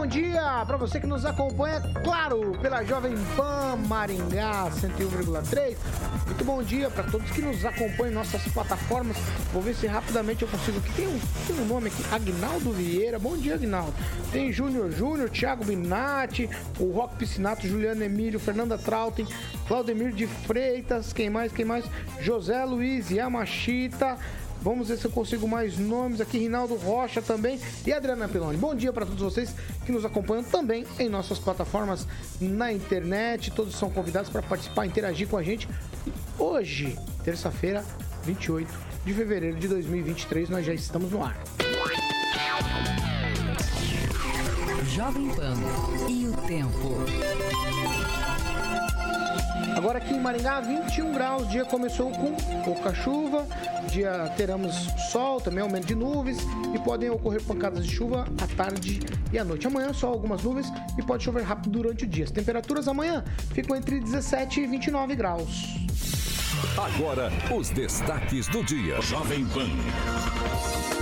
Bom 0.00 0.06
dia 0.06 0.64
para 0.66 0.78
você 0.78 0.98
que 0.98 1.06
nos 1.06 1.26
acompanha, 1.26 1.78
claro, 2.02 2.56
pela 2.62 2.82
Jovem 2.82 3.12
Pan 3.36 3.76
Maringá 3.86 4.70
101,3. 4.70 5.76
Muito 6.24 6.42
bom 6.42 6.62
dia 6.62 6.88
para 6.88 7.04
todos 7.04 7.30
que 7.30 7.42
nos 7.42 7.62
acompanham 7.66 8.12
em 8.12 8.14
nossas 8.14 8.42
plataformas. 8.44 9.18
Vou 9.52 9.60
ver 9.60 9.74
se 9.74 9.86
rapidamente 9.86 10.40
eu 10.40 10.48
consigo. 10.48 10.78
Aqui 10.78 10.90
tem 10.94 11.06
um, 11.06 11.20
tem 11.46 11.56
um 11.60 11.66
nome 11.66 11.88
aqui, 11.88 12.02
Agnaldo 12.10 12.72
Vieira. 12.72 13.18
Bom 13.18 13.36
dia, 13.36 13.56
Agnaldo. 13.56 13.92
Tem 14.32 14.50
Júnior 14.50 14.90
Júnior, 14.90 15.28
Thiago 15.28 15.66
Binatti, 15.66 16.48
o 16.78 16.90
Rock 16.92 17.16
Piscinato, 17.16 17.68
Juliano 17.68 18.02
Emílio, 18.02 18.40
Fernanda 18.40 18.78
Trautem, 18.78 19.26
Claudemir 19.68 20.12
de 20.12 20.26
Freitas, 20.26 21.12
quem 21.12 21.28
mais, 21.28 21.52
quem 21.52 21.66
mais? 21.66 21.84
José 22.22 22.64
Luiz 22.64 23.10
Yamashita. 23.10 24.16
Vamos 24.62 24.88
ver 24.88 24.98
se 24.98 25.06
eu 25.06 25.10
consigo 25.10 25.48
mais 25.48 25.78
nomes 25.78 26.20
aqui. 26.20 26.38
Rinaldo 26.38 26.74
Rocha 26.74 27.22
também 27.22 27.58
e 27.86 27.92
Adriana 27.92 28.28
Peloni. 28.28 28.58
Bom 28.58 28.74
dia 28.74 28.92
para 28.92 29.06
todos 29.06 29.22
vocês 29.22 29.54
que 29.86 29.92
nos 29.92 30.04
acompanham 30.04 30.44
também 30.44 30.86
em 30.98 31.08
nossas 31.08 31.38
plataformas 31.38 32.06
na 32.40 32.72
internet. 32.72 33.50
Todos 33.50 33.74
são 33.74 33.90
convidados 33.90 34.30
para 34.30 34.42
participar, 34.42 34.86
interagir 34.86 35.28
com 35.28 35.36
a 35.36 35.42
gente. 35.42 35.68
Hoje, 36.38 36.98
terça-feira, 37.24 37.84
28 38.24 38.70
de 39.04 39.14
fevereiro 39.14 39.58
de 39.58 39.68
2023, 39.68 40.50
nós 40.50 40.66
já 40.66 40.74
estamos 40.74 41.10
no 41.10 41.24
ar. 41.24 41.38
Jovem 44.94 45.28
Pan 45.34 45.54
e 46.08 46.26
o 46.28 46.32
tempo. 46.46 47.99
Agora 49.76 49.98
aqui 49.98 50.14
em 50.14 50.20
Maringá, 50.20 50.60
21 50.60 51.12
graus. 51.12 51.42
O 51.42 51.46
dia 51.46 51.64
começou 51.64 52.10
com 52.10 52.34
pouca 52.62 52.94
chuva. 52.94 53.46
Dia 53.90 54.32
teremos 54.36 54.74
sol, 55.10 55.40
também 55.40 55.62
aumento 55.62 55.86
de 55.86 55.94
nuvens 55.94 56.38
e 56.74 56.78
podem 56.78 57.10
ocorrer 57.10 57.42
pancadas 57.42 57.86
de 57.86 57.94
chuva 57.94 58.26
à 58.40 58.46
tarde 58.56 59.00
e 59.32 59.38
à 59.38 59.44
noite. 59.44 59.66
Amanhã 59.66 59.92
só 59.92 60.08
algumas 60.08 60.42
nuvens 60.42 60.66
e 60.98 61.02
pode 61.02 61.24
chover 61.24 61.42
rápido 61.42 61.70
durante 61.70 62.04
o 62.04 62.06
dia. 62.06 62.24
As 62.24 62.30
temperaturas 62.30 62.88
amanhã 62.88 63.24
ficam 63.52 63.76
entre 63.76 64.00
17 64.00 64.60
e 64.60 64.66
29 64.66 65.14
graus. 65.14 65.80
Agora, 66.76 67.30
os 67.54 67.70
destaques 67.70 68.46
do 68.48 68.62
dia. 68.64 69.00
Jovem 69.00 69.44
Pan. 69.46 69.68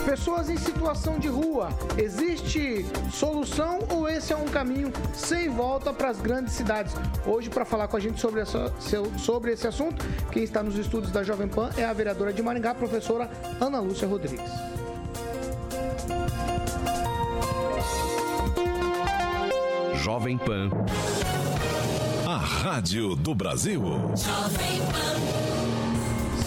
Pessoas 0.04 0.48
em 0.48 0.56
situação 0.56 1.18
de 1.18 1.28
rua, 1.28 1.68
existe 1.98 2.86
solução 3.12 3.80
ou 3.90 4.08
esse 4.08 4.32
é 4.32 4.36
um 4.36 4.46
caminho 4.46 4.90
sem 5.12 5.50
volta 5.50 5.92
para 5.92 6.08
as 6.08 6.18
grandes 6.18 6.54
cidades? 6.54 6.94
Hoje, 7.26 7.50
para 7.50 7.64
falar 7.64 7.88
com 7.88 7.96
a 7.96 8.00
gente 8.00 8.18
sobre, 8.18 8.40
essa, 8.40 8.72
sobre 9.18 9.52
esse 9.52 9.66
assunto, 9.66 10.04
quem 10.32 10.44
está 10.44 10.62
nos 10.62 10.76
estudos 10.76 11.10
da 11.10 11.22
Jovem 11.22 11.46
Pan 11.46 11.70
é 11.76 11.84
a 11.84 11.92
vereadora 11.92 12.32
de 12.32 12.42
Maringá, 12.42 12.74
professora 12.74 13.30
Ana 13.60 13.80
Lúcia 13.80 14.08
Rodrigues. 14.08 14.50
Jovem 19.94 20.38
Pan. 20.38 20.70
A 22.26 22.38
Rádio 22.38 23.14
do 23.14 23.34
Brasil. 23.34 23.82
Jovem 24.16 24.80
Pan. 24.90 25.27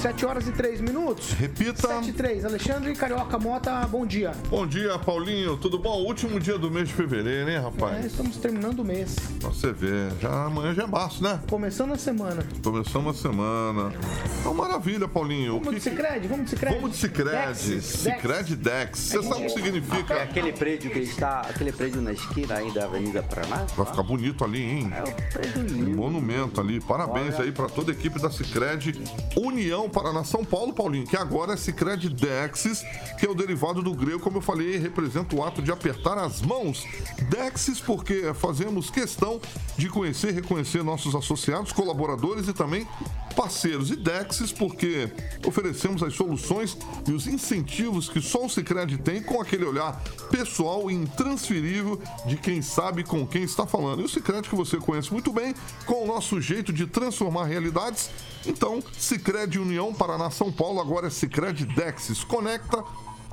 7 0.02 0.26
horas 0.26 0.48
e 0.48 0.52
3 0.52 0.82
minutos. 0.82 1.32
Repita. 1.34 1.88
7 1.88 2.10
e 2.10 2.14
3. 2.14 2.46
Alexandre 2.46 2.96
Carioca 2.96 3.38
Mota, 3.38 3.86
bom 3.88 4.04
dia. 4.04 4.32
Bom 4.50 4.66
dia, 4.66 4.98
Paulinho. 4.98 5.58
Tudo 5.58 5.78
bom? 5.78 6.02
Último 6.02 6.40
dia 6.40 6.58
do 6.58 6.72
mês 6.72 6.88
de 6.88 6.96
fevereiro, 6.96 7.52
hein, 7.52 7.60
rapaz? 7.60 8.04
É, 8.04 8.08
estamos 8.08 8.38
terminando 8.38 8.80
o 8.80 8.84
mês. 8.84 9.16
Você 9.42 9.72
vê, 9.72 10.10
já 10.20 10.46
amanhã 10.46 10.74
já 10.74 10.84
é 10.84 10.88
março, 10.88 11.22
né? 11.24 11.40
Começando 11.48 11.94
a 11.94 11.98
semana. 12.00 12.44
Começamos 12.64 13.16
a 13.16 13.22
semana. 13.22 13.94
Então, 14.40 14.56
maravilha, 14.56 15.08
Paulinho. 15.08 15.60
Vamos 15.60 15.76
de 15.76 15.82
Cicred? 15.82 16.28
Vamos 16.28 16.46
de 16.46 16.50
Cicred? 16.50 16.76
Vamos 16.76 16.92
de 16.94 16.98
Cicred. 16.98 17.82
Cicred 17.84 18.56
Dex. 18.56 18.98
Você 19.00 19.22
sabe 19.22 19.42
o 19.42 19.44
que 19.44 19.50
significa? 19.50 20.14
É 20.16 20.24
aquele 20.24 20.52
prédio 20.52 20.90
que 20.90 21.00
está, 21.00 21.42
aquele 21.42 21.72
prédio 21.72 22.02
na 22.02 22.12
esquina 22.14 22.56
aí 22.56 22.72
da 22.74 22.86
Avenida 22.86 23.22
Paraná? 23.22 23.68
Vai 23.78 23.86
ficar 23.86 24.02
bonito 24.02 24.44
ali, 24.44 24.64
hein? 24.64 24.92
É 24.98 25.02
um 25.04 25.30
prédio 25.32 25.62
Um 25.62 25.66
lindo. 25.68 25.96
monumento 25.98 26.60
ali. 26.60 26.80
Parabéns 26.82 27.36
Olha. 27.36 27.44
aí 27.46 27.52
para 27.52 27.68
toda 27.70 27.92
a 27.92 27.94
equipe 27.94 28.20
da 28.20 28.32
Cicred 28.32 29.00
União 29.38 29.91
Paraná 29.92 30.24
São 30.24 30.44
Paulo, 30.44 30.74
Paulinho, 30.74 31.06
que 31.06 31.18
agora 31.18 31.54
é 31.54 31.58
Cicred 31.58 32.10
Dexis, 32.10 32.84
que 33.20 33.26
é 33.26 33.30
o 33.30 33.36
derivado 33.36 33.82
do 33.82 33.94
grego, 33.94 34.20
como 34.20 34.38
eu 34.38 34.42
falei, 34.42 34.78
representa 34.78 35.36
o 35.36 35.44
ato 35.44 35.62
de 35.62 35.72
apertar 35.72 36.18
as 36.18 36.42
mãos. 36.42 36.86
Dexis 37.30 37.80
porque 37.80 38.34
fazemos 38.34 38.90
questão 38.90 39.40
de 39.78 39.90
conhecer 39.90 40.34
reconhecer 40.34 40.84
nossos 40.84 41.14
associados, 41.16 41.72
colaboradores 41.72 42.48
e 42.48 42.54
também 42.54 42.88
parceiros. 43.36 43.92
E 43.92 43.96
Dexis 43.96 44.52
porque 44.52 45.10
oferecemos 45.46 46.04
as 46.04 46.14
soluções 46.14 46.78
e 47.08 47.12
os 47.12 47.28
incentivos 47.28 48.10
que 48.10 48.22
só 48.22 48.46
o 48.46 48.50
Cicred 48.50 48.98
tem 49.00 49.22
com 49.22 49.42
aquele 49.42 49.66
olhar 49.66 50.02
pessoal 50.30 50.90
e 50.90 50.94
intransferível 50.94 52.02
de 52.26 52.38
quem 52.38 52.62
sabe 52.62 53.04
com 53.04 53.26
quem 53.26 53.44
está 53.44 53.66
falando. 53.66 54.02
E 54.02 54.06
o 54.06 54.10
Cicred 54.10 54.48
que 54.48 54.56
você 54.56 54.78
conhece 54.78 55.12
muito 55.12 55.32
bem, 55.32 55.54
com 55.86 56.04
o 56.04 56.08
nosso 56.08 56.40
jeito 56.42 56.72
de 56.72 56.88
transformar 56.88 57.46
realidades. 57.46 58.10
Então, 58.46 58.82
Cicred 58.94 59.60
União 59.60 59.94
Paraná 59.94 60.30
São 60.32 60.52
Paulo 60.52 60.80
agora 60.82 61.08
é 61.08 61.10
Cicred 61.10 61.66
Dexis. 61.66 62.24
Conecta, 62.24 62.84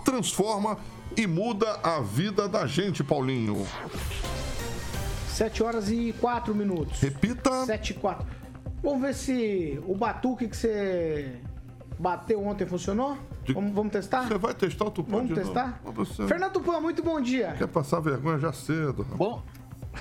transforma 0.04 0.76
e 1.16 1.26
muda 1.26 1.80
a 1.82 2.00
vida 2.00 2.48
da 2.48 2.66
gente, 2.66 3.02
Paulinho. 3.02 3.66
7 5.28 5.62
horas 5.62 5.90
e 5.90 6.12
4 6.20 6.54
minutos. 6.54 7.00
Repita. 7.00 7.64
7 7.64 7.90
e 7.90 7.94
4. 7.94 8.26
Vamos 8.82 9.00
ver 9.02 9.14
se 9.14 9.80
o 9.86 9.94
batuque 9.96 10.48
que 10.48 10.56
você 10.56 11.40
bateu 11.98 12.44
ontem 12.44 12.66
funcionou? 12.66 13.16
De- 13.44 13.52
Vamos, 13.52 13.72
vamos 13.72 13.92
testar? 13.92 14.26
Você 14.28 14.36
vai 14.38 14.52
testar 14.54 14.84
o 14.84 14.90
Tupã 14.90 15.16
Vamos 15.18 15.28
de 15.28 15.34
novo? 15.34 15.46
testar? 15.46 15.80
Fernando 16.28 16.52
Tupan, 16.52 16.80
muito 16.80 17.02
bom 17.02 17.20
dia. 17.20 17.54
quer 17.56 17.66
passar 17.68 18.00
vergonha 18.00 18.38
já 18.38 18.52
cedo. 18.52 19.04
Bom, 19.16 19.42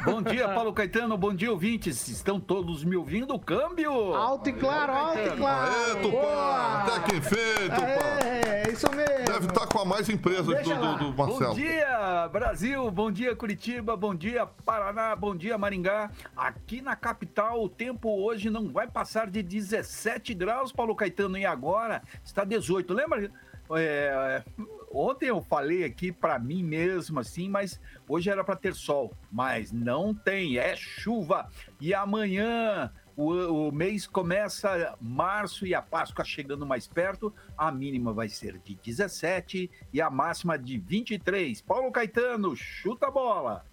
bom 0.06 0.22
dia, 0.22 0.48
Paulo 0.50 0.74
Caetano. 0.74 1.18
Bom 1.18 1.34
dia, 1.34 1.52
ouvintes. 1.52 2.08
Estão 2.08 2.40
todos 2.40 2.84
me 2.84 2.96
ouvindo? 2.96 3.38
Câmbio! 3.40 4.14
Alto 4.14 4.50
e 4.50 4.53
claro, 4.53 4.94
alto 4.94 5.20
e 5.20 5.38
claro. 5.38 5.72
Aê, 5.72 5.96
Tupã! 6.02 6.84
Até 6.84 7.12
quem 7.12 7.22
fez, 7.22 7.70
Tupã! 7.70 8.28
É, 8.28 8.72
isso 8.72 8.90
mesmo. 8.92 9.25
Deve 9.25 9.48
estar 9.48 9.68
com 9.68 9.80
a 9.80 9.86
mais 9.86 10.09
empresas 10.09 10.46
do, 10.46 10.53
do, 10.53 10.98
do 10.98 11.12
Bom 11.12 11.28
Marcelo. 11.28 11.56
dia, 11.56 12.30
Brasil! 12.31 12.90
Bom 12.92 13.12
dia, 13.12 13.36
Curitiba! 13.36 13.96
Bom 13.96 14.14
dia, 14.14 14.46
Paraná! 14.66 15.16
Bom 15.16 15.36
dia, 15.36 15.58
Maringá! 15.58 16.12
Aqui 16.36 16.81
na 16.81 16.96
capital, 16.96 17.64
o 17.64 17.69
tempo 17.69 18.09
hoje 18.09 18.50
não 18.50 18.69
vai 18.72 18.88
passar 18.88 19.30
de 19.30 19.42
17 19.42 20.34
graus, 20.34 20.72
Paulo 20.72 20.96
Caetano, 20.96 21.38
e 21.38 21.46
agora 21.46 22.02
está 22.24 22.44
18. 22.44 22.94
Lembra? 22.94 23.31
é, 23.75 24.44
ontem 24.92 25.28
eu 25.28 25.42
falei 25.42 25.84
aqui 25.84 26.12
para 26.12 26.40
mim 26.40 26.64
mesmo 26.64 27.20
assim, 27.20 27.50
mas 27.50 27.80
hoje 28.08 28.30
era 28.30 28.44
para 28.44 28.56
ter 28.56 28.74
sol, 28.74 29.14
mas 29.31 29.72
não 29.72 30.14
tem, 30.14 30.58
é 30.58 30.75
chuva. 30.75 31.50
E 31.80 31.94
amanhã 31.94 32.92
o, 33.16 33.68
o 33.68 33.72
mês 33.72 34.06
começa 34.06 34.96
março 35.02 35.66
e 35.66 35.74
a 35.74 35.81
Páscoa 35.81 36.24
chegando 36.24 36.66
mais 36.66 36.88
perto, 36.88 37.34
a 37.58 37.72
mínima 37.72 38.14
vai 38.14 38.30
ser 38.30 38.59
de 38.59 38.75
17 38.75 39.72
e 39.92 40.00
a 40.00 40.09
máxima 40.09 40.58
de 40.58 40.78
23. 40.78 41.62
Paulo 41.62 41.92
Caetano, 41.92 42.56
chuta 42.56 43.07
a 43.07 43.12
bola. 43.12 43.66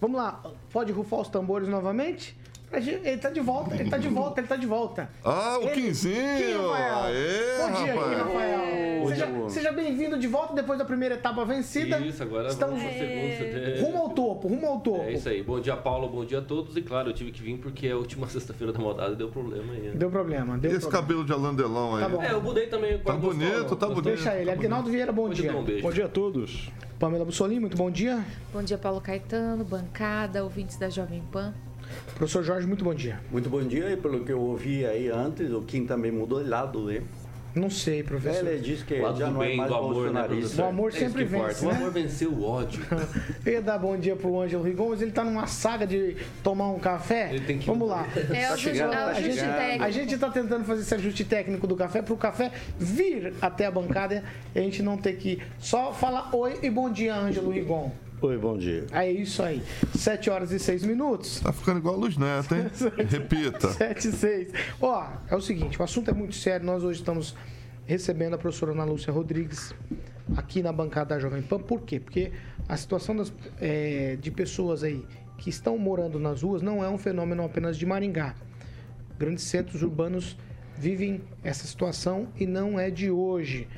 Vamos 0.00 0.16
lá, 0.16 0.42
pode 0.72 0.92
rufar 0.92 1.20
os 1.20 1.28
tambores 1.28 1.68
novamente? 1.68 2.36
Ele 2.76 3.16
tá 3.18 3.30
de 3.30 3.40
volta, 3.40 3.74
ele 3.74 3.90
tá 3.90 3.96
de 3.98 4.08
volta, 4.08 4.40
ele 4.40 4.48
tá 4.48 4.56
de 4.56 4.66
volta. 4.66 5.08
Ah, 5.24 5.58
o 5.58 5.62
Ele- 5.64 5.72
Quinzinho! 5.72 6.68
Rafael. 6.70 6.94
Aê, 7.04 7.58
Bom 7.58 7.72
dia, 7.84 7.92
Kim 7.92 7.98
rapaz! 7.98 8.18
Rafael. 8.18 8.84
Seja, 9.08 9.28
seja 9.48 9.72
bem-vindo 9.72 10.18
de 10.18 10.26
volta 10.26 10.54
depois 10.54 10.78
da 10.78 10.84
primeira 10.84 11.14
etapa 11.16 11.44
vencida. 11.44 11.98
Isso, 11.98 12.22
agora 12.22 12.48
Estamos 12.48 12.80
vamos 12.80 12.96
pro 12.96 13.06
segundo. 13.06 13.74
CT. 13.74 13.80
rumo 13.82 13.98
ao 13.98 14.08
topo, 14.10 14.48
rumo 14.48 14.66
ao 14.66 14.80
topo. 14.80 15.02
É 15.02 15.12
isso 15.12 15.28
aí. 15.28 15.42
Bom 15.42 15.60
dia, 15.60 15.76
Paulo. 15.76 16.08
Bom 16.08 16.24
dia 16.24 16.38
a 16.38 16.42
todos. 16.42 16.74
E 16.76 16.80
claro, 16.82 17.10
eu 17.10 17.12
tive 17.14 17.30
que 17.30 17.42
vir 17.42 17.58
porque 17.58 17.88
a 17.88 17.96
última 17.96 18.26
sexta-feira 18.30 18.72
da 18.72 18.78
modada 18.78 19.14
deu 19.14 19.28
problema 19.28 19.72
aí. 19.74 19.80
né? 19.82 19.92
Deu 19.94 20.10
problema, 20.10 20.56
E 20.56 20.60
deu 20.60 20.70
esse 20.70 20.80
problema. 20.80 21.02
cabelo 21.02 21.24
de 21.24 21.32
Alain 21.34 21.54
Delon 21.54 21.96
aí? 21.96 22.02
Tá 22.02 22.08
bom. 22.08 22.22
É, 22.22 22.32
eu 22.32 22.40
mudei 22.42 22.66
também. 22.66 22.98
Tá 22.98 23.12
bonito, 23.12 23.76
tá 23.76 23.86
bonito. 23.88 24.04
Deixa 24.04 24.34
ele. 24.36 24.50
Aguinaldo 24.50 24.90
Vieira, 24.90 25.12
bom 25.12 25.26
Pode 25.28 25.42
dia. 25.42 25.54
um 25.54 25.62
beijo. 25.62 25.82
Bom 25.82 25.90
dia 25.90 26.06
a 26.06 26.08
todos. 26.08 26.70
Pamela 26.98 27.24
Bussolini, 27.26 27.60
muito 27.60 27.76
bom 27.76 27.90
dia. 27.90 28.24
Bom 28.52 28.62
dia, 28.62 28.78
Paulo 28.78 29.00
Caetano, 29.02 29.64
bancada, 29.64 30.42
ouvintes 30.42 30.78
da 30.78 30.88
Jovem 30.88 31.22
Pan. 31.30 31.52
Professor 32.14 32.42
Jorge, 32.44 32.66
muito 32.66 32.84
bom 32.84 32.94
dia. 32.94 33.18
Muito 33.30 33.48
bom 33.50 33.62
dia, 33.62 33.90
e 33.90 33.96
pelo 33.96 34.24
que 34.24 34.32
eu 34.32 34.40
ouvi 34.40 34.86
aí 34.86 35.08
antes, 35.08 35.50
o 35.50 35.62
Kim 35.62 35.84
também 35.86 36.12
mudou 36.12 36.42
de 36.42 36.48
lado, 36.48 36.84
né? 36.84 37.02
Não 37.54 37.70
sei, 37.70 38.02
professor. 38.02 38.48
Ele 38.48 38.60
disse 38.60 38.84
que 38.84 38.94
O 38.94 39.02
lado 39.02 39.16
já 39.18 39.30
não 39.30 39.40
é 39.40 39.46
bem, 39.46 39.56
mais 39.56 39.70
do 39.70 39.76
amor, 39.76 40.12
né? 40.12 40.26
O 40.58 40.62
amor 40.64 40.88
É 40.88 40.98
sempre 40.98 41.22
vence, 41.24 41.64
O 41.64 41.68
né? 41.68 41.76
amor 41.76 41.92
venceu 41.92 42.32
o 42.32 42.44
ódio. 42.44 42.84
Eu 43.46 43.52
ia 43.54 43.62
dar 43.62 43.78
bom 43.78 43.96
dia 43.96 44.16
pro 44.16 44.40
Ângelo 44.40 44.64
Rigon, 44.64 44.88
mas 44.90 45.00
ele 45.00 45.12
tá 45.12 45.22
numa 45.22 45.46
saga 45.46 45.86
de 45.86 46.16
tomar 46.42 46.70
um 46.70 46.80
café. 46.80 47.28
Ele 47.30 47.44
tem 47.44 47.58
que- 47.58 47.66
Vamos 47.66 47.88
lá. 47.88 48.08
É 48.34 48.52
o 48.52 48.56
chegando, 48.56 48.92
ajuste, 48.92 48.96
tá 48.96 49.06
ajuste 49.18 49.44
técnico. 49.44 49.84
A 49.84 49.90
gente 49.90 50.18
tá 50.18 50.30
tentando 50.30 50.64
fazer 50.64 50.80
esse 50.82 50.94
ajuste 50.96 51.24
técnico 51.24 51.66
do 51.68 51.76
café 51.76 52.02
pro 52.02 52.16
café 52.16 52.50
vir 52.76 53.32
até 53.40 53.66
a 53.66 53.70
bancada 53.70 54.24
e 54.52 54.58
a 54.58 54.62
gente 54.62 54.82
não 54.82 54.96
ter 54.96 55.12
que 55.12 55.40
só 55.60 55.92
falar 55.92 56.34
oi 56.34 56.58
e 56.60 56.68
bom 56.68 56.90
dia, 56.90 57.14
Ângelo 57.14 57.50
Rigon. 57.52 57.92
Oi, 58.24 58.38
bom 58.38 58.56
dia. 58.56 58.86
É 58.90 59.12
isso 59.12 59.42
aí. 59.42 59.62
7 59.94 60.30
horas 60.30 60.50
e 60.50 60.58
6 60.58 60.84
minutos. 60.84 61.40
Tá 61.40 61.52
ficando 61.52 61.78
igual 61.78 61.94
a 61.94 61.98
Luz 61.98 62.16
Neto, 62.16 62.54
hein? 62.54 62.70
Repita. 63.06 63.68
7 63.68 64.08
e 64.08 64.12
6. 64.12 64.52
Ó, 64.80 65.06
é 65.28 65.36
o 65.36 65.42
seguinte, 65.42 65.78
o 65.78 65.82
assunto 65.82 66.10
é 66.10 66.14
muito 66.14 66.34
sério. 66.34 66.64
Nós 66.64 66.82
hoje 66.82 67.00
estamos 67.00 67.36
recebendo 67.84 68.32
a 68.32 68.38
professora 68.38 68.72
Ana 68.72 68.84
Lúcia 68.84 69.12
Rodrigues 69.12 69.74
aqui 70.38 70.62
na 70.62 70.72
bancada 70.72 71.14
da 71.14 71.20
Jovem 71.20 71.42
Pan. 71.42 71.58
Por 71.58 71.82
quê? 71.82 72.00
Porque 72.00 72.32
a 72.66 72.78
situação 72.78 73.14
das, 73.14 73.30
é, 73.60 74.16
de 74.18 74.30
pessoas 74.30 74.82
aí 74.82 75.04
que 75.36 75.50
estão 75.50 75.76
morando 75.76 76.18
nas 76.18 76.40
ruas 76.40 76.62
não 76.62 76.82
é 76.82 76.88
um 76.88 76.96
fenômeno 76.96 77.44
apenas 77.44 77.76
de 77.76 77.84
Maringá. 77.84 78.34
Grandes 79.18 79.44
centros 79.44 79.82
urbanos 79.82 80.34
vivem 80.78 81.20
essa 81.42 81.66
situação 81.66 82.28
e 82.40 82.46
não 82.46 82.80
é 82.80 82.90
de 82.90 83.10
hoje. 83.10 83.68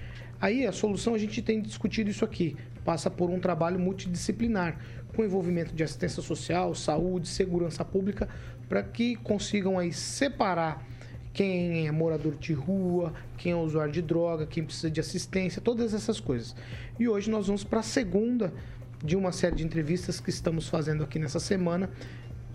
Aí 0.41 0.65
a 0.65 0.73
solução 0.73 1.15
a 1.15 1.19
gente 1.19 1.43
tem 1.43 1.61
discutido 1.61 2.11
isso 2.11 2.25
aqui, 2.25 2.57
passa 2.87 3.11
por 3.11 3.29
um 3.29 3.41
trabalho 3.41 3.79
multidisciplinar, 3.81 4.79
com 5.15 5.25
envolvimento 5.25 5.75
de 5.75 5.83
assistência 5.83 6.23
social, 6.23 6.73
saúde, 6.75 7.27
segurança 7.27 7.85
pública, 7.85 8.29
para 8.69 8.83
que 8.83 9.17
consigam 9.17 9.77
aí 9.77 9.93
separar 9.93 10.87
quem 11.33 11.87
é 11.87 11.91
morador 11.91 12.37
de 12.37 12.53
rua, 12.55 13.12
quem 13.37 13.53
é 13.53 13.56
usuário 13.56 13.93
de 13.93 14.00
droga, 14.00 14.47
quem 14.47 14.65
precisa 14.65 14.91
de 14.91 15.00
assistência, 15.00 15.61
todas 15.61 15.93
essas 15.93 16.21
coisas. 16.21 16.55
E 16.99 17.09
hoje 17.09 17.29
nós 17.29 17.49
vamos 17.49 17.65
para 17.65 17.81
a 17.81 17.83
segunda 17.83 18.55
de 19.05 19.17
uma 19.17 19.33
série 19.33 19.56
de 19.56 19.65
entrevistas 19.65 20.21
que 20.21 20.31
estamos 20.31 20.69
fazendo 20.69 21.05
aqui 21.05 21.19
nessa 21.19 21.41
semana 21.41 21.91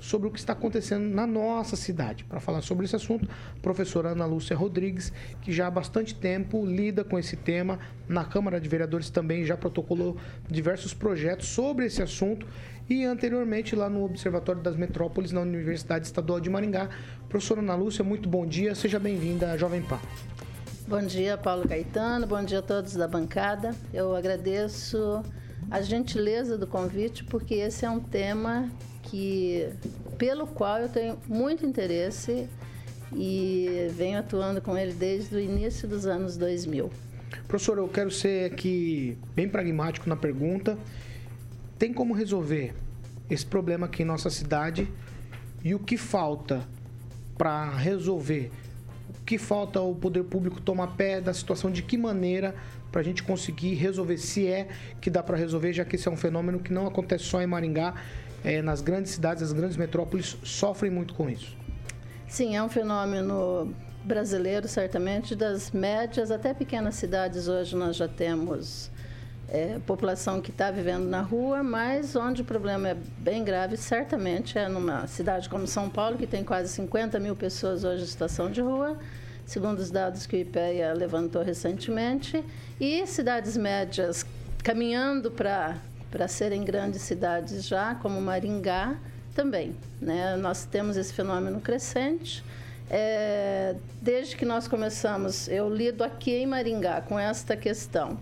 sobre 0.01 0.27
o 0.27 0.31
que 0.31 0.39
está 0.39 0.51
acontecendo 0.51 1.07
na 1.13 1.25
nossa 1.25 1.77
cidade. 1.77 2.25
Para 2.25 2.39
falar 2.39 2.61
sobre 2.61 2.85
esse 2.85 2.95
assunto, 2.95 3.29
professora 3.61 4.09
Ana 4.09 4.25
Lúcia 4.25 4.57
Rodrigues, 4.57 5.13
que 5.41 5.53
já 5.53 5.67
há 5.67 5.71
bastante 5.71 6.15
tempo 6.15 6.65
lida 6.65 7.03
com 7.03 7.17
esse 7.17 7.37
tema, 7.37 7.79
na 8.09 8.25
Câmara 8.25 8.59
de 8.59 8.67
Vereadores 8.67 9.09
também 9.09 9.45
já 9.45 9.55
protocolou 9.55 10.17
diversos 10.49 10.93
projetos 10.93 11.47
sobre 11.47 11.85
esse 11.85 12.01
assunto 12.01 12.45
e 12.89 13.05
anteriormente 13.05 13.75
lá 13.75 13.87
no 13.87 14.03
Observatório 14.03 14.61
das 14.61 14.75
Metrópoles, 14.75 15.31
na 15.31 15.41
Universidade 15.41 16.07
Estadual 16.07 16.41
de 16.41 16.49
Maringá. 16.49 16.89
Professora 17.29 17.61
Ana 17.61 17.75
Lúcia, 17.75 18.03
muito 18.03 18.27
bom 18.27 18.45
dia, 18.45 18.73
seja 18.73 18.99
bem-vinda 18.99 19.51
à 19.51 19.57
Jovem 19.57 19.83
Pan. 19.83 19.99
Bom 20.87 21.01
dia, 21.03 21.37
Paulo 21.37 21.65
Caetano. 21.67 22.25
Bom 22.25 22.43
dia 22.43 22.59
a 22.59 22.61
todos 22.61 22.95
da 22.95 23.07
bancada. 23.07 23.73
Eu 23.93 24.13
agradeço 24.15 25.23
a 25.69 25.81
gentileza 25.81 26.57
do 26.57 26.67
convite, 26.67 27.23
porque 27.23 27.53
esse 27.53 27.85
é 27.85 27.89
um 27.89 27.99
tema 27.99 28.69
que, 29.11 29.67
pelo 30.17 30.47
qual 30.47 30.79
eu 30.79 30.87
tenho 30.87 31.17
muito 31.27 31.65
interesse 31.65 32.47
e 33.13 33.89
venho 33.91 34.17
atuando 34.17 34.61
com 34.61 34.77
ele 34.77 34.93
desde 34.93 35.35
o 35.35 35.39
início 35.39 35.85
dos 35.85 36.05
anos 36.05 36.37
2000. 36.37 36.89
Professor, 37.45 37.77
eu 37.77 37.89
quero 37.89 38.09
ser 38.09 38.49
aqui 38.49 39.17
bem 39.35 39.49
pragmático 39.49 40.07
na 40.07 40.15
pergunta. 40.15 40.77
Tem 41.77 41.93
como 41.93 42.13
resolver 42.13 42.73
esse 43.29 43.45
problema 43.45 43.87
aqui 43.87 44.03
em 44.03 44.05
nossa 44.05 44.29
cidade 44.29 44.87
e 45.61 45.75
o 45.75 45.79
que 45.79 45.97
falta 45.97 46.65
para 47.37 47.69
resolver? 47.69 48.49
O 49.09 49.25
que 49.25 49.37
falta 49.37 49.81
o 49.81 49.93
poder 49.93 50.23
público 50.23 50.61
tomar 50.61 50.95
pé 50.95 51.19
da 51.19 51.33
situação? 51.33 51.69
De 51.69 51.83
que 51.83 51.97
maneira 51.97 52.55
para 52.89 53.01
a 53.01 53.03
gente 53.03 53.23
conseguir 53.23 53.73
resolver? 53.73 54.17
Se 54.17 54.47
é 54.47 54.69
que 55.01 55.09
dá 55.09 55.21
para 55.21 55.35
resolver, 55.35 55.73
já 55.73 55.83
que 55.83 55.97
esse 55.97 56.07
é 56.07 56.11
um 56.11 56.15
fenômeno 56.15 56.59
que 56.59 56.71
não 56.71 56.87
acontece 56.87 57.25
só 57.25 57.41
em 57.41 57.47
Maringá, 57.47 57.95
é, 58.43 58.61
nas 58.61 58.81
grandes 58.81 59.11
cidades, 59.11 59.43
as 59.43 59.53
grandes 59.53 59.77
metrópoles 59.77 60.37
sofrem 60.43 60.91
muito 60.91 61.13
com 61.13 61.29
isso. 61.29 61.55
Sim, 62.27 62.55
é 62.55 62.63
um 62.63 62.69
fenômeno 62.69 63.73
brasileiro, 64.03 64.67
certamente, 64.67 65.35
das 65.35 65.71
médias 65.71 66.31
até 66.31 66.53
pequenas 66.53 66.95
cidades. 66.95 67.47
Hoje 67.47 67.75
nós 67.75 67.95
já 67.95 68.07
temos 68.07 68.89
é, 69.51 69.79
população 69.85 70.41
que 70.41 70.49
está 70.49 70.71
vivendo 70.71 71.05
na 71.05 71.21
rua, 71.21 71.61
mas 71.61 72.15
onde 72.15 72.41
o 72.41 72.45
problema 72.45 72.89
é 72.89 72.97
bem 73.17 73.43
grave, 73.43 73.75
certamente, 73.75 74.57
é 74.57 74.67
numa 74.67 75.05
cidade 75.07 75.49
como 75.49 75.67
São 75.67 75.89
Paulo, 75.89 76.17
que 76.17 76.25
tem 76.25 76.43
quase 76.43 76.69
50 76.69 77.19
mil 77.19 77.35
pessoas 77.35 77.83
hoje 77.83 78.03
em 78.03 78.07
situação 78.07 78.49
de 78.49 78.61
rua, 78.61 78.97
segundo 79.45 79.79
os 79.79 79.91
dados 79.91 80.25
que 80.25 80.37
o 80.37 80.39
IPEA 80.39 80.93
levantou 80.93 81.43
recentemente, 81.43 82.43
e 82.79 83.05
cidades 83.05 83.57
médias 83.57 84.25
caminhando 84.63 85.29
para 85.29 85.75
para 86.11 86.27
serem 86.27 86.63
grandes 86.63 87.01
cidades 87.01 87.65
já, 87.65 87.95
como 87.95 88.19
Maringá, 88.21 88.97
também. 89.33 89.75
Né? 89.99 90.35
Nós 90.35 90.65
temos 90.65 90.97
esse 90.97 91.13
fenômeno 91.13 91.61
crescente. 91.61 92.43
É, 92.89 93.75
desde 94.01 94.35
que 94.35 94.43
nós 94.43 94.67
começamos, 94.67 95.47
eu 95.47 95.73
lido 95.73 96.03
aqui 96.03 96.31
em 96.31 96.45
Maringá 96.45 97.01
com 97.01 97.17
esta 97.17 97.55
questão. 97.55 98.19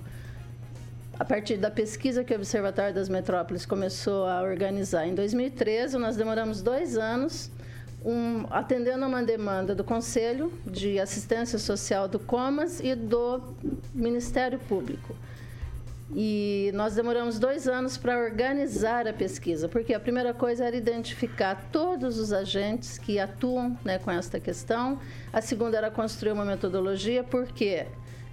A 1.19 1.25
partir 1.25 1.57
da 1.57 1.69
pesquisa 1.71 2.23
que 2.23 2.31
o 2.31 2.37
Observatório 2.37 2.93
das 2.93 3.09
Metrópoles 3.09 3.65
começou 3.65 4.25
a 4.25 4.41
organizar 4.41 5.05
em 5.05 5.15
2013, 5.15 5.97
nós 5.97 6.15
demoramos 6.15 6.61
dois 6.61 6.97
anos 6.97 7.51
um, 8.05 8.45
atendendo 8.49 9.03
a 9.03 9.07
uma 9.07 9.23
demanda 9.23 9.75
do 9.75 9.83
Conselho 9.83 10.53
de 10.65 10.99
Assistência 10.99 11.59
Social 11.59 12.07
do 12.07 12.19
Comas 12.19 12.79
e 12.79 12.95
do 12.95 13.41
Ministério 13.93 14.59
Público. 14.59 15.15
E 16.15 16.71
nós 16.73 16.95
demoramos 16.95 17.37
dois 17.37 17.67
anos 17.67 17.95
para 17.95 18.17
organizar 18.17 19.07
a 19.07 19.13
pesquisa, 19.13 19.69
porque 19.69 19.93
a 19.93 19.99
primeira 19.99 20.33
coisa 20.33 20.65
era 20.65 20.75
identificar 20.75 21.69
todos 21.71 22.17
os 22.17 22.33
agentes 22.33 22.97
que 22.97 23.19
atuam 23.19 23.77
né, 23.85 23.99
com 23.99 24.09
esta 24.09 24.39
questão. 24.39 24.99
A 25.31 25.39
segunda 25.39 25.77
era 25.77 25.91
construir 25.91 26.31
uma 26.31 26.45
metodologia, 26.45 27.23
porque 27.23 27.85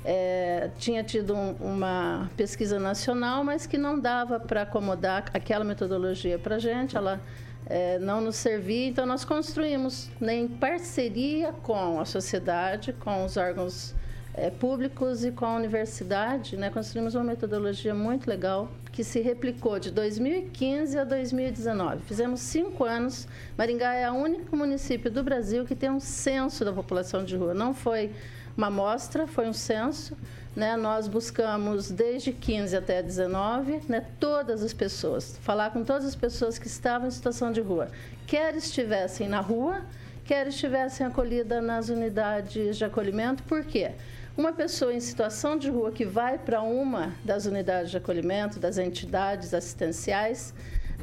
é, 0.03 0.71
tinha 0.79 1.05
tido 1.05 1.35
um, 1.35 1.53
uma 1.61 2.31
pesquisa 2.35 2.79
nacional, 2.79 3.45
mas 3.45 3.67
que 3.67 3.77
não 3.77 3.99
dava 3.99 4.41
para 4.41 4.63
acomodar 4.63 5.27
aquela 5.35 5.65
metodologia 5.65 6.39
para 6.39 6.57
a 6.57 6.59
gente, 6.59 6.97
ela 6.97 7.21
é, 7.67 7.99
não 7.99 8.23
nos 8.23 8.37
servia. 8.37 8.87
Então, 8.87 9.05
nós 9.05 9.23
construímos, 9.23 10.09
né, 10.19 10.35
em 10.35 10.49
parceria 10.49 11.53
com 11.53 12.01
a 12.01 12.07
sociedade, 12.07 12.95
com 12.95 13.23
os 13.23 13.37
órgãos 13.37 13.95
é, 14.37 14.51
públicos 14.51 15.25
e 15.25 15.33
com 15.33 15.47
a 15.47 15.57
universidade, 15.57 16.57
né, 16.57 16.69
construímos 16.69 17.15
uma 17.15 17.25
metodologia 17.25 17.95
muito 17.95 18.29
legal 18.29 18.71
que 18.93 19.03
se 19.03 19.21
replicou 19.21 19.79
de 19.79 19.91
2015 19.91 20.99
a 20.99 21.05
2019. 21.05 22.03
Fizemos 22.05 22.41
cinco 22.41 22.85
anos. 22.85 23.27
Maringá 23.57 23.95
é 23.95 24.11
o 24.11 24.15
único 24.15 24.55
município 24.55 25.11
do 25.11 25.23
Brasil 25.23 25.65
que 25.65 25.75
tem 25.75 25.91
um 25.91 26.01
censo 26.01 26.65
da 26.65 26.73
população 26.73 27.25
de 27.25 27.35
rua. 27.35 27.55
Não 27.55 27.73
foi 27.73 28.13
uma 28.57 28.67
amostra, 28.67 29.27
foi 29.27 29.49
um 29.49 29.53
censo. 29.53 30.17
Né? 30.55 30.77
Nós 30.77 31.09
buscamos 31.09 31.91
desde 31.91 32.33
15 32.33 32.77
até 32.77 33.03
19, 33.03 33.83
né, 33.89 34.07
todas 34.19 34.63
as 34.63 34.73
pessoas, 34.73 35.39
falar 35.43 35.71
com 35.71 35.85
todas 35.85 36.07
as 36.07 36.17
pessoas 36.17 36.59
que 36.59 36.67
estavam 36.67 37.09
em 37.09 37.11
situação 37.11 37.53
de 37.53 37.61
rua, 37.61 37.89
quer 38.27 38.55
estivessem 38.55 39.29
na 39.29 39.41
rua, 39.41 39.83
quer 40.25 40.47
estivessem 40.47 41.07
acolhidas 41.07 41.63
nas 41.63 41.91
unidades 41.91 42.79
de 42.79 42.85
acolhimento. 42.85 43.43
Por 43.43 43.65
quê? 43.65 43.93
Uma 44.37 44.53
pessoa 44.53 44.93
em 44.93 45.01
situação 45.01 45.57
de 45.57 45.71
rua 45.71 45.91
que 45.91 46.05
vai 46.05 46.37
para 46.37 46.61
uma 46.61 47.15
das 47.25 47.47
unidades 47.47 47.91
de 47.91 47.97
acolhimento, 47.97 48.61
das 48.61 48.77
entidades 48.77 49.55
assistenciais, 49.55 50.53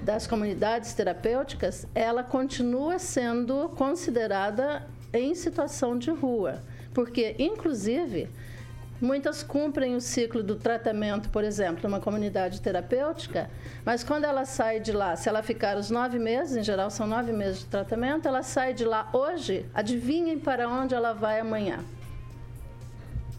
das 0.03 0.27
comunidades 0.27 0.93
terapêuticas, 0.93 1.87
ela 1.95 2.23
continua 2.23 2.99
sendo 2.99 3.69
considerada 3.69 4.85
em 5.11 5.33
situação 5.33 5.97
de 5.97 6.11
rua. 6.11 6.61
Porque, 6.93 7.35
inclusive, 7.39 8.29
muitas 9.01 9.41
cumprem 9.41 9.95
o 9.95 10.01
ciclo 10.01 10.43
do 10.43 10.55
tratamento, 10.55 11.29
por 11.29 11.43
exemplo, 11.43 11.89
numa 11.89 11.99
comunidade 11.99 12.61
terapêutica, 12.61 13.49
mas 13.83 14.03
quando 14.03 14.25
ela 14.25 14.45
sai 14.45 14.79
de 14.79 14.91
lá, 14.91 15.15
se 15.15 15.27
ela 15.27 15.41
ficar 15.41 15.75
os 15.75 15.89
nove 15.89 16.19
meses, 16.19 16.55
em 16.55 16.63
geral 16.63 16.91
são 16.91 17.07
nove 17.07 17.31
meses 17.31 17.61
de 17.61 17.65
tratamento, 17.65 18.27
ela 18.27 18.43
sai 18.43 18.75
de 18.75 18.85
lá 18.85 19.09
hoje, 19.11 19.65
adivinhem 19.73 20.37
para 20.37 20.69
onde 20.69 20.93
ela 20.93 21.13
vai 21.13 21.39
amanhã 21.39 21.83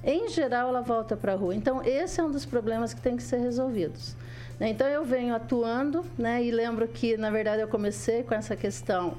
em 0.04 0.28
geral 0.28 0.68
ela 0.68 0.80
volta 0.80 1.16
para 1.16 1.32
a 1.32 1.36
rua. 1.36 1.54
Então, 1.54 1.82
esse 1.84 2.20
é 2.20 2.24
um 2.24 2.30
dos 2.30 2.44
problemas 2.44 2.92
que 2.92 3.00
tem 3.00 3.16
que 3.16 3.22
ser 3.22 3.38
resolvidos. 3.38 4.14
Então, 4.60 4.86
eu 4.86 5.04
venho 5.04 5.34
atuando, 5.34 6.04
né, 6.16 6.42
e 6.42 6.50
lembro 6.50 6.86
que, 6.86 7.16
na 7.16 7.30
verdade, 7.30 7.60
eu 7.60 7.68
comecei 7.68 8.22
com 8.22 8.34
essa 8.34 8.54
questão 8.54 9.16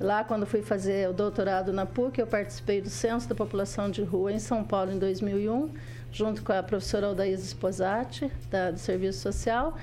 lá 0.00 0.24
quando 0.24 0.46
fui 0.46 0.62
fazer 0.62 1.08
o 1.08 1.12
doutorado 1.12 1.72
na 1.72 1.86
PUC, 1.86 2.18
eu 2.18 2.26
participei 2.26 2.80
do 2.80 2.90
Censo 2.90 3.28
da 3.28 3.34
População 3.34 3.90
de 3.90 4.02
Rua 4.02 4.32
em 4.32 4.38
São 4.38 4.64
Paulo 4.64 4.92
em 4.92 4.98
2001, 4.98 5.70
junto 6.10 6.42
com 6.42 6.52
a 6.52 6.62
professora 6.62 7.06
Aldaísa 7.06 7.46
Sposati, 7.46 8.30
da, 8.50 8.70
do 8.70 8.78
Serviço 8.78 9.20
Social. 9.20 9.76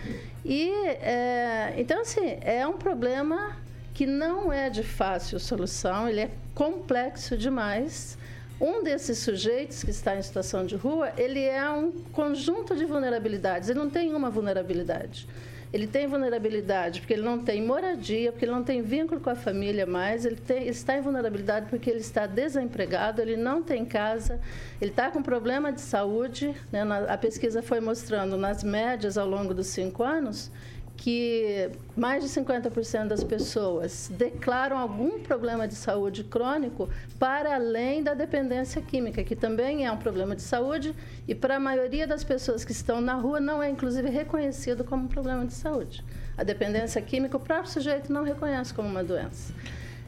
E, 0.44 0.70
é, 0.70 1.74
então, 1.78 2.02
assim, 2.02 2.38
é 2.42 2.68
um 2.68 2.78
problema 2.78 3.56
que 3.94 4.06
não 4.06 4.52
é 4.52 4.70
de 4.70 4.84
fácil 4.84 5.40
solução, 5.40 6.08
ele 6.08 6.22
é 6.22 6.32
complexo 6.54 7.38
demais, 7.38 8.18
Um 8.60 8.84
desses 8.84 9.20
sujeitos 9.20 9.84
que 9.84 9.92
está 9.92 10.18
em 10.18 10.22
situação 10.22 10.66
de 10.66 10.76
rua, 10.76 11.14
ele 11.18 11.42
é 11.42 11.70
um 11.70 11.92
conjunto 12.12 12.76
de 12.76 12.84
vulnerabilidades, 12.84 13.70
ele 13.70 13.80
não 13.80 13.90
tem 13.90 14.14
uma 14.14 14.30
vulnerabilidade. 14.30 15.28
Ele 15.72 15.86
tem 15.86 16.08
vulnerabilidade 16.08 17.00
porque 17.00 17.14
ele 17.14 17.22
não 17.22 17.40
tem 17.40 17.64
moradia, 17.64 18.32
porque 18.32 18.44
ele 18.44 18.52
não 18.52 18.64
tem 18.64 18.82
vínculo 18.82 19.22
com 19.22 19.30
a 19.30 19.36
família 19.36 19.86
mais, 19.86 20.26
ele 20.26 20.36
tem, 20.36 20.68
está 20.68 20.98
em 20.98 21.02
vulnerabilidade 21.02 21.68
porque 21.70 21.90
ele 21.90 22.00
está 22.00 22.26
desempregado, 22.26 23.22
ele 23.22 23.38
não 23.38 23.62
tem 23.62 23.86
casa, 23.86 24.42
ele 24.82 24.90
está 24.90 25.12
com 25.12 25.22
problema 25.22 25.72
de 25.72 25.82
saúde. 25.82 26.56
Né? 26.72 26.82
a 27.08 27.18
pesquisa 27.18 27.62
foi 27.62 27.80
mostrando 27.80 28.36
nas 28.36 28.64
médias 28.64 29.16
ao 29.18 29.28
longo 29.28 29.54
dos 29.54 29.68
cinco 29.68 30.04
anos 30.04 30.52
que 31.00 31.72
mais 31.96 32.22
de 32.22 32.30
50% 32.30 33.08
das 33.08 33.24
pessoas 33.24 34.12
declaram 34.18 34.78
algum 34.78 35.20
problema 35.20 35.66
de 35.66 35.74
saúde 35.74 36.26
crônico 36.26 36.90
para 37.18 37.56
além 37.56 38.04
da 38.04 38.14
dependência 38.14 38.82
química, 38.82 39.24
que 39.24 39.34
também 39.34 39.86
é 39.86 39.92
um 39.92 39.96
problema 39.96 40.36
de 40.36 40.42
saúde 40.42 40.94
e 41.26 41.34
para 41.34 41.56
a 41.56 41.60
maioria 41.60 42.06
das 42.06 42.22
pessoas 42.22 42.66
que 42.66 42.74
estão 42.74 43.00
na 43.00 43.14
rua 43.14 43.40
não 43.40 43.64
é 43.64 43.70
inclusive 43.70 44.10
reconhecido 44.10 44.84
como 44.84 45.06
um 45.06 45.08
problema 45.08 45.46
de 45.46 45.54
saúde. 45.54 46.04
A 46.38 46.44
dependência 46.44 47.02
química 47.02 47.38
o 47.38 47.40
próprio 47.40 47.72
sujeito 47.72 48.12
não 48.12 48.26
reconhece 48.26 48.74
como 48.74 48.90
uma 48.90 49.04
doença. 49.04 49.54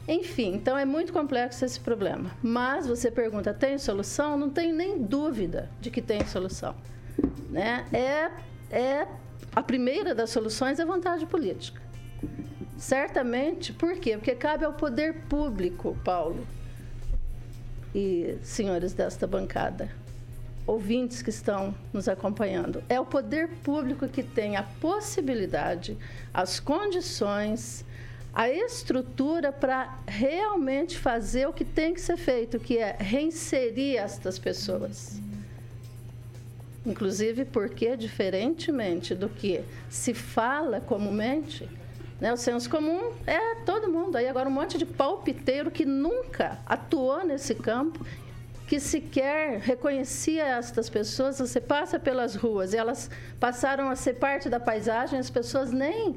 Enfim, 0.06 0.56
então 0.56 0.76
é 0.76 0.84
muito 0.84 1.10
complexo 1.10 1.64
esse 1.64 1.80
problema. 1.80 2.30
Mas 2.42 2.86
você 2.86 3.10
pergunta, 3.10 3.54
tem 3.54 3.78
solução? 3.78 4.36
Não 4.36 4.50
tem 4.50 4.74
nem 4.74 5.00
dúvida 5.00 5.70
de 5.80 5.90
que 5.90 6.02
tem 6.02 6.26
solução. 6.26 6.74
Né? 7.48 7.86
É, 7.92 8.30
é 8.70 9.06
a 9.54 9.62
primeira 9.62 10.14
das 10.14 10.30
soluções 10.30 10.78
é 10.78 10.84
vontade 10.84 11.26
política. 11.26 11.80
Certamente, 12.78 13.72
por 13.72 13.94
quê? 13.96 14.16
Porque 14.16 14.34
cabe 14.34 14.64
ao 14.64 14.72
poder 14.72 15.22
público, 15.28 15.96
Paulo 16.02 16.46
e 17.94 18.38
senhores 18.42 18.92
desta 18.92 19.26
bancada, 19.26 19.90
ouvintes 20.66 21.20
que 21.20 21.30
estão 21.30 21.74
nos 21.92 22.08
acompanhando, 22.08 22.82
é 22.88 22.98
o 22.98 23.04
poder 23.04 23.48
público 23.62 24.08
que 24.08 24.22
tem 24.22 24.56
a 24.56 24.62
possibilidade, 24.62 25.98
as 26.32 26.58
condições, 26.58 27.84
a 28.32 28.48
estrutura 28.48 29.52
para 29.52 29.98
realmente 30.06 30.98
fazer 30.98 31.46
o 31.46 31.52
que 31.52 31.64
tem 31.64 31.92
que 31.92 32.00
ser 32.00 32.16
feito, 32.16 32.58
que 32.58 32.78
é 32.78 32.96
reinserir 32.98 33.98
estas 33.98 34.38
pessoas. 34.38 35.21
Inclusive 36.84 37.44
porque, 37.44 37.96
diferentemente 37.96 39.14
do 39.14 39.28
que 39.28 39.62
se 39.88 40.12
fala 40.12 40.80
comumente, 40.80 41.68
né, 42.20 42.32
o 42.32 42.36
senso 42.36 42.68
comum 42.68 43.12
é 43.26 43.56
todo 43.64 43.88
mundo. 43.88 44.16
Aí 44.16 44.26
agora 44.26 44.48
um 44.48 44.52
monte 44.52 44.76
de 44.78 44.86
palpiteiro 44.86 45.70
que 45.70 45.84
nunca 45.84 46.58
atuou 46.66 47.24
nesse 47.24 47.54
campo, 47.54 48.04
que 48.66 48.80
sequer 48.80 49.58
reconhecia 49.60 50.44
estas 50.44 50.88
pessoas. 50.88 51.38
Você 51.38 51.60
passa 51.60 51.98
pelas 51.98 52.34
ruas 52.34 52.72
e 52.72 52.76
elas 52.76 53.10
passaram 53.38 53.88
a 53.88 53.96
ser 53.96 54.14
parte 54.14 54.48
da 54.48 54.58
paisagem, 54.58 55.18
as 55.18 55.30
pessoas 55.30 55.70
nem, 55.70 56.16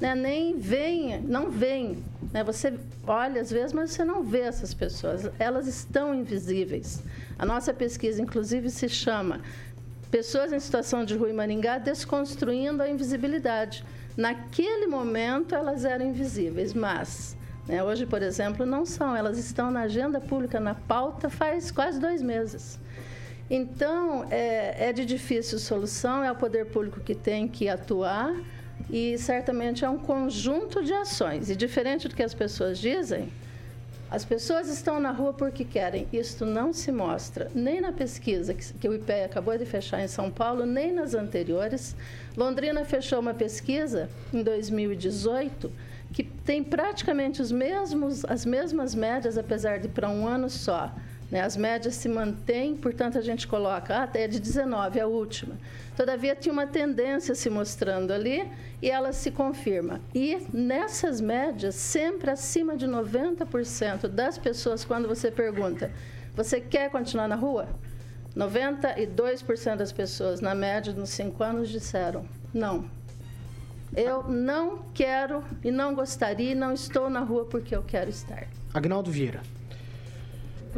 né, 0.00 0.14
nem 0.14 0.58
veem, 0.58 1.20
não 1.22 1.50
veem. 1.50 2.04
Né? 2.32 2.44
Você 2.44 2.74
olha 3.06 3.40
às 3.40 3.50
vezes, 3.50 3.72
mas 3.72 3.92
você 3.92 4.04
não 4.04 4.22
vê 4.22 4.40
essas 4.40 4.74
pessoas. 4.74 5.30
Elas 5.38 5.66
estão 5.66 6.14
invisíveis. 6.14 7.02
A 7.38 7.46
nossa 7.46 7.72
pesquisa, 7.72 8.20
inclusive, 8.20 8.70
se 8.70 8.88
chama 8.88 9.40
pessoas 10.14 10.52
em 10.52 10.60
situação 10.60 11.04
de 11.04 11.16
rua 11.16 11.28
em 11.28 11.32
Maringá 11.32 11.76
desconstruindo 11.76 12.80
a 12.80 12.88
invisibilidade. 12.88 13.84
Naquele 14.16 14.86
momento 14.86 15.56
elas 15.56 15.84
eram 15.84 16.06
invisíveis, 16.06 16.72
mas 16.72 17.36
né, 17.66 17.82
hoje, 17.82 18.06
por 18.06 18.22
exemplo, 18.22 18.64
não 18.64 18.86
são. 18.86 19.16
Elas 19.16 19.38
estão 19.38 19.72
na 19.72 19.80
agenda 19.80 20.20
pública, 20.20 20.60
na 20.60 20.72
pauta, 20.72 21.28
faz 21.28 21.72
quase 21.72 21.98
dois 21.98 22.22
meses. 22.22 22.78
Então, 23.50 24.24
é, 24.30 24.90
é 24.90 24.92
de 24.92 25.04
difícil 25.04 25.58
solução, 25.58 26.22
é 26.22 26.30
o 26.30 26.36
poder 26.36 26.66
público 26.66 27.00
que 27.00 27.16
tem 27.16 27.48
que 27.48 27.68
atuar 27.68 28.32
e 28.88 29.18
certamente 29.18 29.84
é 29.84 29.90
um 29.90 29.98
conjunto 29.98 30.84
de 30.84 30.92
ações. 30.92 31.50
E 31.50 31.56
diferente 31.56 32.06
do 32.06 32.14
que 32.14 32.22
as 32.22 32.34
pessoas 32.34 32.78
dizem, 32.78 33.32
as 34.14 34.24
pessoas 34.24 34.68
estão 34.68 35.00
na 35.00 35.10
rua 35.10 35.32
porque 35.32 35.64
querem. 35.64 36.06
Isto 36.12 36.46
não 36.46 36.72
se 36.72 36.92
mostra 36.92 37.50
nem 37.52 37.80
na 37.80 37.90
pesquisa 37.90 38.54
que, 38.54 38.72
que 38.74 38.88
o 38.88 38.94
IPE 38.94 39.24
acabou 39.24 39.58
de 39.58 39.66
fechar 39.66 40.00
em 40.00 40.06
São 40.06 40.30
Paulo, 40.30 40.64
nem 40.64 40.92
nas 40.92 41.14
anteriores. 41.14 41.96
Londrina 42.36 42.84
fechou 42.84 43.18
uma 43.18 43.34
pesquisa 43.34 44.08
em 44.32 44.40
2018 44.40 45.72
que 46.12 46.22
tem 46.22 46.62
praticamente 46.62 47.42
os 47.42 47.50
mesmos, 47.50 48.24
as 48.26 48.46
mesmas 48.46 48.94
médias, 48.94 49.36
apesar 49.36 49.80
de 49.80 49.88
para 49.88 50.08
um 50.08 50.28
ano 50.28 50.48
só. 50.48 50.94
Né? 51.34 51.40
As 51.40 51.56
médias 51.56 51.96
se 51.96 52.08
mantêm, 52.08 52.76
portanto, 52.76 53.18
a 53.18 53.20
gente 53.20 53.48
coloca, 53.48 53.96
ah, 53.96 54.02
até 54.04 54.28
de 54.28 54.38
19, 54.38 55.00
a 55.00 55.08
última. 55.08 55.56
Todavia, 55.96 56.36
tinha 56.36 56.52
uma 56.52 56.64
tendência 56.64 57.34
se 57.34 57.50
mostrando 57.50 58.12
ali 58.12 58.48
e 58.80 58.88
ela 58.88 59.12
se 59.12 59.32
confirma. 59.32 60.00
E 60.14 60.46
nessas 60.52 61.20
médias, 61.20 61.74
sempre 61.74 62.30
acima 62.30 62.76
de 62.76 62.86
90% 62.86 64.06
das 64.06 64.38
pessoas, 64.38 64.84
quando 64.84 65.08
você 65.08 65.28
pergunta, 65.28 65.90
você 66.36 66.60
quer 66.60 66.88
continuar 66.88 67.26
na 67.26 67.34
rua? 67.34 67.66
92% 68.36 69.74
das 69.74 69.90
pessoas, 69.90 70.40
na 70.40 70.54
média, 70.54 70.92
nos 70.92 71.10
cinco 71.10 71.42
anos, 71.42 71.68
disseram 71.68 72.24
não. 72.52 72.88
Eu 73.96 74.22
não 74.22 74.84
quero 74.94 75.42
e 75.64 75.72
não 75.72 75.96
gostaria 75.96 76.52
e 76.52 76.54
não 76.54 76.72
estou 76.72 77.10
na 77.10 77.20
rua 77.20 77.44
porque 77.44 77.74
eu 77.74 77.82
quero 77.82 78.08
estar. 78.08 78.46
Agnaldo 78.72 79.10
Vieira. 79.10 79.42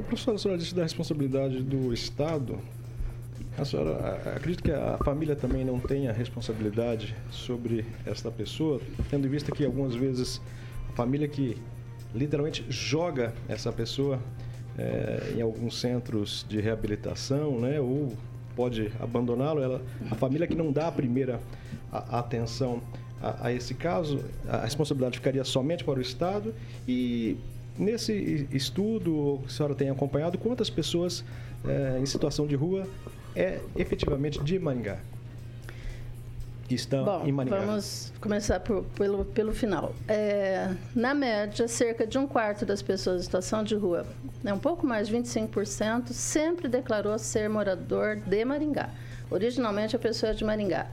Professora, 0.03 0.37
a 0.37 0.39
senhora 0.39 0.59
disse 0.59 0.75
da 0.75 0.83
responsabilidade 0.83 1.63
do 1.63 1.91
Estado. 1.91 2.59
A 3.57 3.65
senhora 3.65 4.21
acredita 4.37 4.63
que 4.63 4.71
a 4.71 4.99
família 4.99 5.35
também 5.35 5.65
não 5.65 5.81
tenha 5.81 6.13
responsabilidade 6.13 7.17
sobre 7.31 7.83
esta 8.05 8.31
pessoa, 8.31 8.79
tendo 9.09 9.27
em 9.27 9.31
vista 9.31 9.51
que 9.51 9.65
algumas 9.65 9.95
vezes 9.95 10.39
a 10.91 10.93
família 10.93 11.27
que 11.27 11.57
literalmente 12.15 12.63
joga 12.69 13.33
essa 13.49 13.73
pessoa 13.73 14.21
é, 14.77 15.33
em 15.35 15.41
alguns 15.41 15.81
centros 15.81 16.45
de 16.47 16.61
reabilitação, 16.61 17.59
né, 17.59 17.81
ou 17.81 18.13
pode 18.55 18.93
abandoná-lo, 19.01 19.63
ela, 19.63 19.83
a 20.11 20.15
família 20.15 20.47
que 20.47 20.55
não 20.55 20.71
dá 20.71 20.89
a 20.89 20.93
primeira 20.93 21.41
a, 21.91 22.17
a 22.17 22.19
atenção 22.19 22.83
a, 23.23 23.47
a, 23.47 23.53
esse 23.53 23.75
caso, 23.75 24.23
a 24.47 24.59
responsabilidade 24.59 25.19
ficaria 25.19 25.43
somente 25.45 25.83
para 25.83 25.99
o 25.99 26.03
Estado 26.03 26.55
e 26.87 27.39
Nesse 27.79 28.49
estudo 28.51 29.41
que 29.43 29.47
a 29.47 29.51
senhora 29.51 29.75
tem 29.75 29.91
acompanhado, 29.91 30.39
quantas 30.39 30.71
pessoas 30.71 31.25
é, 31.67 31.99
em 32.01 32.07
situação 32.07 32.47
de 32.47 32.55
rua 32.55 32.87
é 33.35 33.61
efetivamente 33.77 34.43
de 34.43 34.59
Maringá? 34.59 34.99
estão 36.75 37.05
Bom, 37.05 37.25
em 37.25 37.33
Maringá? 37.33 37.61
Vamos 37.61 38.13
começar 38.21 38.61
por, 38.61 38.85
pelo, 38.97 39.25
pelo 39.25 39.53
final. 39.53 39.95
É, 40.09 40.75
na 40.95 41.15
média, 41.15 41.69
cerca 41.69 42.07
de 42.07 42.19
um 42.19 42.27
quarto 42.27 42.67
das 42.67 42.83
pessoas 42.83 43.21
em 43.21 43.25
situação 43.25 43.63
de 43.63 43.75
rua, 43.75 44.07
né, 44.43 44.53
um 44.53 44.59
pouco 44.59 44.87
mais 44.87 45.09
de 45.09 45.17
25%, 45.17 46.09
sempre 46.13 46.69
declarou 46.69 47.17
ser 47.19 47.49
morador 47.49 48.17
de 48.17 48.45
Maringá. 48.45 48.91
Originalmente, 49.31 49.95
a 49.95 49.99
pessoa 49.99 50.31
é 50.31 50.35
de 50.35 50.45
Maringá. 50.45 50.87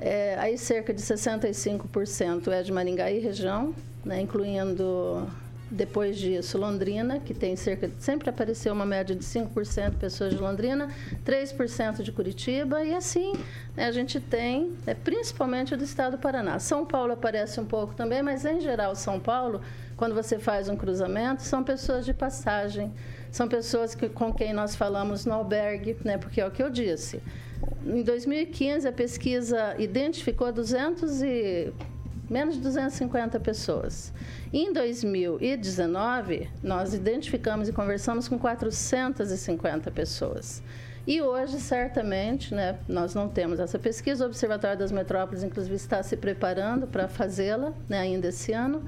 É, 0.00 0.36
aí, 0.38 0.58
cerca 0.58 0.92
de 0.92 1.00
65% 1.00 2.48
é 2.48 2.62
de 2.62 2.72
Maringá 2.72 3.10
e 3.10 3.20
região, 3.20 3.74
né, 4.04 4.20
incluindo 4.20 5.28
depois 5.72 6.18
disso, 6.18 6.58
Londrina, 6.58 7.18
que 7.18 7.32
tem 7.32 7.56
cerca 7.56 7.88
de, 7.88 7.94
sempre 7.98 8.28
apareceu 8.28 8.74
uma 8.74 8.84
média 8.84 9.16
de 9.16 9.24
5% 9.24 9.90
de 9.90 9.96
pessoas 9.96 10.34
de 10.34 10.38
Londrina, 10.38 10.88
3% 11.24 12.02
de 12.02 12.12
Curitiba, 12.12 12.84
e 12.84 12.94
assim 12.94 13.32
né, 13.74 13.86
a 13.86 13.90
gente 13.90 14.20
tem, 14.20 14.72
né, 14.86 14.94
principalmente 14.94 15.74
do 15.74 15.82
estado 15.82 16.18
do 16.18 16.18
Paraná. 16.18 16.58
São 16.58 16.84
Paulo 16.84 17.12
aparece 17.12 17.58
um 17.58 17.64
pouco 17.64 17.94
também, 17.94 18.22
mas 18.22 18.44
em 18.44 18.60
geral, 18.60 18.94
São 18.94 19.18
Paulo, 19.18 19.62
quando 19.96 20.14
você 20.14 20.38
faz 20.38 20.68
um 20.68 20.76
cruzamento, 20.76 21.42
são 21.42 21.64
pessoas 21.64 22.04
de 22.04 22.12
passagem, 22.12 22.92
são 23.30 23.48
pessoas 23.48 23.94
que, 23.94 24.10
com 24.10 24.30
quem 24.30 24.52
nós 24.52 24.76
falamos 24.76 25.24
no 25.24 25.32
albergue, 25.32 25.96
né, 26.04 26.18
porque 26.18 26.40
é 26.40 26.46
o 26.46 26.50
que 26.50 26.62
eu 26.62 26.68
disse. 26.68 27.22
Em 27.86 28.02
2015, 28.02 28.86
a 28.86 28.92
pesquisa 28.92 29.74
identificou 29.78 30.52
200 30.52 31.22
e 31.22 31.72
menos 32.32 32.54
de 32.54 32.62
250 32.62 33.38
pessoas. 33.38 34.12
Em 34.52 34.72
2019, 34.72 36.48
nós 36.62 36.94
identificamos 36.94 37.68
e 37.68 37.72
conversamos 37.72 38.26
com 38.26 38.38
450 38.38 39.90
pessoas. 39.90 40.62
E 41.06 41.20
hoje, 41.20 41.60
certamente, 41.60 42.54
né, 42.54 42.78
nós 42.88 43.14
não 43.14 43.28
temos 43.28 43.60
essa 43.60 43.78
pesquisa, 43.78 44.24
o 44.24 44.28
Observatório 44.28 44.78
das 44.78 44.90
Metrópoles, 44.90 45.42
inclusive, 45.42 45.74
está 45.74 46.02
se 46.02 46.16
preparando 46.16 46.86
para 46.86 47.06
fazê-la 47.06 47.72
né, 47.88 48.00
ainda 48.00 48.28
esse 48.28 48.52
ano. 48.52 48.82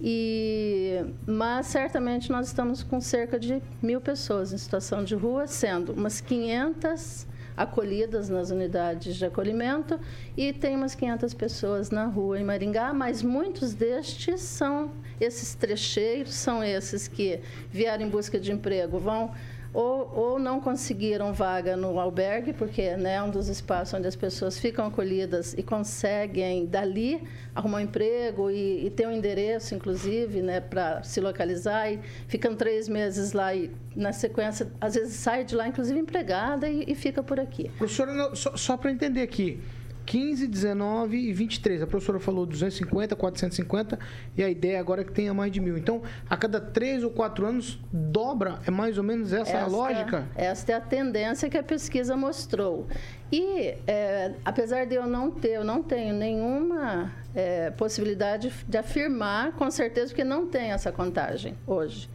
E, 0.00 1.02
mas 1.26 1.66
certamente 1.68 2.30
nós 2.30 2.48
estamos 2.48 2.82
com 2.82 3.00
cerca 3.00 3.38
de 3.38 3.62
mil 3.80 4.00
pessoas 4.00 4.52
em 4.52 4.58
situação 4.58 5.02
de 5.02 5.14
rua, 5.14 5.46
sendo 5.46 5.92
umas 5.92 6.20
500 6.20 7.26
acolhidas 7.56 8.28
nas 8.28 8.50
unidades 8.50 9.16
de 9.16 9.24
acolhimento 9.24 9.98
e 10.36 10.52
tem 10.52 10.76
umas 10.76 10.94
500 10.94 11.34
pessoas 11.34 11.90
na 11.90 12.06
rua 12.06 12.40
em 12.40 12.44
Maringá, 12.44 12.92
mas 12.92 13.22
muitos 13.22 13.74
destes 13.74 14.40
são 14.40 14.90
esses 15.20 15.54
trecheiros, 15.54 16.34
são 16.34 16.62
esses 16.62 17.06
que 17.06 17.40
vieram 17.70 18.04
em 18.04 18.08
busca 18.08 18.38
de 18.38 18.52
emprego, 18.52 18.98
vão 18.98 19.32
ou, 19.74 20.10
ou 20.14 20.38
não 20.38 20.60
conseguiram 20.60 21.32
vaga 21.32 21.76
no 21.76 21.98
albergue, 21.98 22.52
porque 22.52 22.96
né, 22.96 23.14
é 23.14 23.22
um 23.22 23.28
dos 23.28 23.48
espaços 23.48 23.92
onde 23.92 24.06
as 24.06 24.14
pessoas 24.14 24.56
ficam 24.56 24.86
acolhidas 24.86 25.52
e 25.54 25.62
conseguem 25.62 26.64
dali 26.64 27.20
arrumar 27.52 27.78
um 27.78 27.80
emprego 27.80 28.50
e, 28.50 28.86
e 28.86 28.90
ter 28.90 29.08
um 29.08 29.10
endereço, 29.10 29.74
inclusive, 29.74 30.40
né, 30.40 30.60
para 30.60 31.02
se 31.02 31.20
localizar 31.20 31.92
e 31.92 31.98
ficam 32.28 32.54
três 32.54 32.88
meses 32.88 33.32
lá 33.32 33.52
e 33.52 33.70
na 33.96 34.12
sequência 34.12 34.70
às 34.80 34.94
vezes 34.94 35.14
sai 35.14 35.44
de 35.44 35.56
lá, 35.56 35.66
inclusive 35.66 35.98
empregada 35.98 36.68
e, 36.68 36.84
e 36.86 36.94
fica 36.94 37.22
por 37.22 37.40
aqui. 37.40 37.68
Professora, 37.76 38.34
só, 38.36 38.56
só 38.56 38.76
para 38.76 38.92
entender 38.92 39.22
aqui, 39.22 39.60
15, 40.04 40.46
19 40.46 41.16
e 41.16 41.32
23. 41.32 41.82
A 41.82 41.86
professora 41.86 42.20
falou 42.20 42.46
250, 42.46 43.16
450 43.16 43.98
e 44.36 44.42
a 44.42 44.48
ideia 44.48 44.80
agora 44.80 45.02
é 45.02 45.04
que 45.04 45.12
tenha 45.12 45.32
mais 45.32 45.50
de 45.50 45.60
mil. 45.60 45.76
Então, 45.76 46.02
a 46.28 46.36
cada 46.36 46.60
três 46.60 47.02
ou 47.02 47.10
quatro 47.10 47.46
anos, 47.46 47.78
dobra. 47.92 48.58
É 48.66 48.70
mais 48.70 48.98
ou 48.98 49.04
menos 49.04 49.32
essa, 49.32 49.60
a 49.60 49.66
lógica? 49.66 50.26
Esta 50.34 50.72
é 50.72 50.74
a 50.74 50.80
tendência 50.80 51.48
que 51.48 51.58
a 51.58 51.62
pesquisa 51.62 52.16
mostrou. 52.16 52.86
E, 53.32 53.74
é, 53.86 54.32
apesar 54.44 54.84
de 54.86 54.94
eu 54.94 55.06
não 55.06 55.30
ter, 55.30 55.52
eu 55.52 55.64
não 55.64 55.82
tenho 55.82 56.14
nenhuma 56.14 57.12
é, 57.34 57.70
possibilidade 57.70 58.52
de 58.68 58.78
afirmar 58.78 59.52
com 59.52 59.70
certeza 59.70 60.14
que 60.14 60.22
não 60.22 60.46
tem 60.46 60.70
essa 60.70 60.92
contagem 60.92 61.56
hoje. 61.66 62.08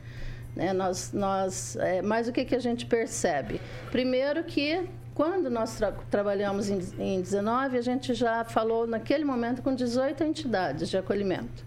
Né? 0.55 0.73
Nós, 0.73 1.11
nós, 1.13 1.75
é, 1.77 2.01
mas 2.01 2.27
o 2.27 2.31
que, 2.31 2.45
que 2.45 2.55
a 2.55 2.59
gente 2.59 2.85
percebe? 2.85 3.59
Primeiro 3.91 4.43
que 4.43 4.87
quando 5.19 5.49
nós 5.49 5.75
tra 5.75 5.91
trabalhamos 6.09 6.69
em, 6.69 6.79
em 6.97 7.19
19, 7.19 7.77
a 7.77 7.81
gente 7.81 8.13
já 8.13 8.45
falou 8.45 8.87
naquele 8.87 9.25
momento 9.25 9.61
com 9.61 9.75
18 9.75 10.23
entidades 10.23 10.89
de 10.89 10.95
acolhimento. 10.95 11.65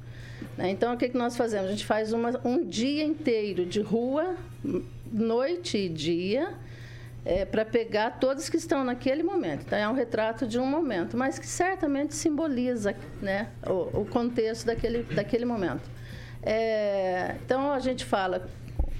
Né? 0.56 0.70
Então, 0.70 0.94
o 0.94 0.96
que, 0.96 1.10
que 1.10 1.18
nós 1.18 1.36
fazemos? 1.36 1.68
A 1.68 1.70
gente 1.70 1.84
faz 1.84 2.14
uma, 2.14 2.30
um 2.46 2.64
dia 2.64 3.04
inteiro 3.04 3.66
de 3.66 3.82
rua, 3.82 4.36
noite 5.12 5.76
e 5.76 5.90
dia, 5.90 6.54
é, 7.26 7.44
para 7.44 7.62
pegar 7.62 8.12
todos 8.12 8.48
que 8.48 8.56
estão 8.56 8.82
naquele 8.84 9.22
momento. 9.22 9.64
Então, 9.66 9.78
é 9.78 9.86
um 9.86 9.92
retrato 9.92 10.46
de 10.46 10.58
um 10.58 10.64
momento, 10.64 11.14
mas 11.14 11.38
que 11.38 11.46
certamente 11.46 12.14
simboliza 12.14 12.96
né, 13.20 13.50
o, 13.66 14.00
o 14.00 14.06
contexto 14.06 14.64
daquele, 14.64 15.02
daquele 15.02 15.44
momento. 15.44 15.90
É, 16.42 17.36
então, 17.44 17.70
a 17.70 17.80
gente 17.80 18.02
fala 18.02 18.48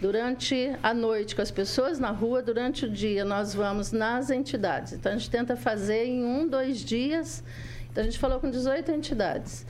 durante 0.02 0.76
a 0.82 0.92
noite 0.92 1.37
com 1.37 1.42
as 1.42 1.52
pessoas 1.52 2.00
na 2.00 2.11
rua, 2.11 2.42
durante 2.42 2.87
o 2.87 2.90
dia 2.90 3.25
nós 3.25 3.54
vamos 3.54 3.92
nas 3.92 4.30
entidades. 4.30 4.92
Então 4.94 5.12
a 5.12 5.16
gente 5.16 5.30
tenta 5.30 5.56
fazer 5.56 6.06
em 6.06 6.25
um, 6.25 6.49
dois 6.49 6.78
dias. 6.80 7.44
Então 7.88 8.02
a 8.02 8.04
gente 8.04 8.18
falou 8.18 8.40
com 8.40 8.50
18 8.50 8.90
entidades. 8.90 9.64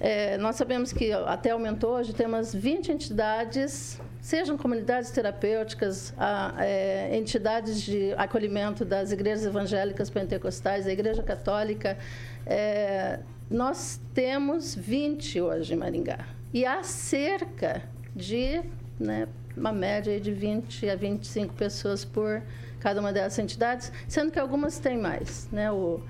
É, 0.00 0.38
nós 0.38 0.56
sabemos 0.56 0.94
que 0.94 1.12
até 1.12 1.50
aumentou, 1.50 1.90
hoje 1.90 2.14
temos 2.14 2.54
20 2.54 2.90
entidades, 2.90 4.00
sejam 4.18 4.56
comunidades 4.56 5.10
terapêuticas, 5.10 6.14
a, 6.16 6.54
é, 6.58 7.14
entidades 7.14 7.82
de 7.82 8.14
acolhimento 8.14 8.82
das 8.82 9.12
igrejas 9.12 9.44
evangélicas 9.44 10.08
pentecostais, 10.08 10.86
da 10.86 10.92
Igreja 10.92 11.22
Católica. 11.22 11.98
É, 12.46 13.20
nós 13.50 14.00
temos 14.14 14.74
20 14.74 15.38
hoje 15.42 15.74
em 15.74 15.76
Maringá. 15.76 16.20
E 16.54 16.64
há 16.64 16.82
cerca 16.82 17.82
de 18.14 18.62
né, 18.98 19.28
uma 19.56 19.72
média 19.72 20.20
de 20.20 20.32
20 20.32 20.88
a 20.90 20.96
25 20.96 21.54
pessoas 21.54 22.04
por 22.04 22.42
cada 22.80 23.00
uma 23.00 23.12
dessas 23.12 23.38
entidades, 23.38 23.90
sendo 24.06 24.30
que 24.30 24.38
algumas 24.38 24.78
têm 24.78 24.98
mais. 24.98 25.48
Né? 25.50 25.70
O, 25.72 26.00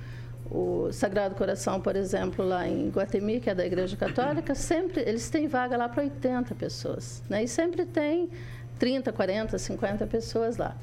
o 0.51 0.93
Sagrado 0.93 1.35
Coração, 1.35 1.81
por 1.81 1.97
exemplo, 1.97 2.45
lá 2.45 2.67
em 2.69 2.89
Guatemi, 2.91 3.41
que 3.41 3.49
é 3.49 3.55
da 3.55 3.65
Igreja 3.65 3.97
Católica, 3.97 4.55
sempre 4.57 5.01
eles 5.01 5.31
têm 5.31 5.47
vaga 5.47 5.77
lá 5.77 5.89
para 5.89 6.03
80 6.03 6.55
pessoas. 6.55 7.23
Né? 7.29 7.45
E 7.45 7.49
sempre 7.49 7.87
tem 7.87 8.29
30, 8.79 9.13
40, 9.13 9.59
50 9.59 10.07
pessoas 10.07 10.57
lá. 10.57 10.77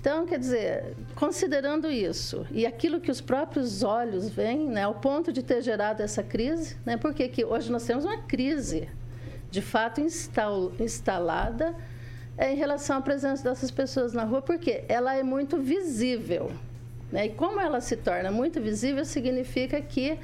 Então, 0.00 0.26
quer 0.26 0.38
dizer, 0.38 0.96
considerando 1.14 1.88
isso 1.88 2.44
e 2.50 2.66
aquilo 2.66 3.00
que 3.00 3.08
os 3.10 3.20
próprios 3.20 3.84
olhos 3.84 4.28
veem, 4.28 4.68
né, 4.68 4.82
ao 4.82 4.94
ponto 4.94 5.32
de 5.32 5.44
ter 5.44 5.62
gerado 5.62 6.02
essa 6.02 6.24
crise, 6.24 6.76
né, 6.84 6.96
porque 6.96 7.28
que 7.28 7.44
hoje 7.44 7.70
nós 7.70 7.84
temos 7.84 8.04
uma 8.04 8.18
crise 8.18 8.88
de 9.48 9.62
fato 9.62 10.00
instal, 10.00 10.72
instalada 10.80 11.72
é 12.42 12.52
em 12.52 12.56
relação 12.56 12.96
à 12.96 13.00
presença 13.00 13.44
dessas 13.44 13.70
pessoas 13.70 14.12
na 14.12 14.24
rua, 14.24 14.42
porque 14.42 14.82
ela 14.88 15.14
é 15.14 15.22
muito 15.22 15.58
visível. 15.58 16.50
Né? 17.12 17.26
E 17.26 17.28
como 17.28 17.60
ela 17.60 17.80
se 17.80 17.96
torna 17.96 18.32
muito 18.32 18.60
visível, 18.60 19.04
significa 19.04 19.80
que 19.80 20.18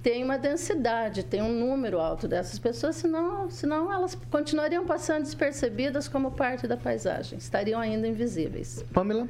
tem 0.00 0.22
uma 0.22 0.38
densidade, 0.38 1.24
tem 1.24 1.42
um 1.42 1.52
número 1.52 1.98
alto 1.98 2.28
dessas 2.28 2.60
pessoas, 2.60 2.94
senão, 2.94 3.50
senão 3.50 3.92
elas 3.92 4.14
continuariam 4.30 4.86
passando 4.86 5.22
despercebidas 5.22 6.06
como 6.06 6.30
parte 6.30 6.68
da 6.68 6.76
paisagem, 6.76 7.38
estariam 7.38 7.80
ainda 7.80 8.06
invisíveis. 8.06 8.84
Pamela? 8.92 9.26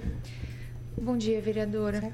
Bom 1.01 1.17
dia, 1.17 1.41
vereadora. 1.41 2.11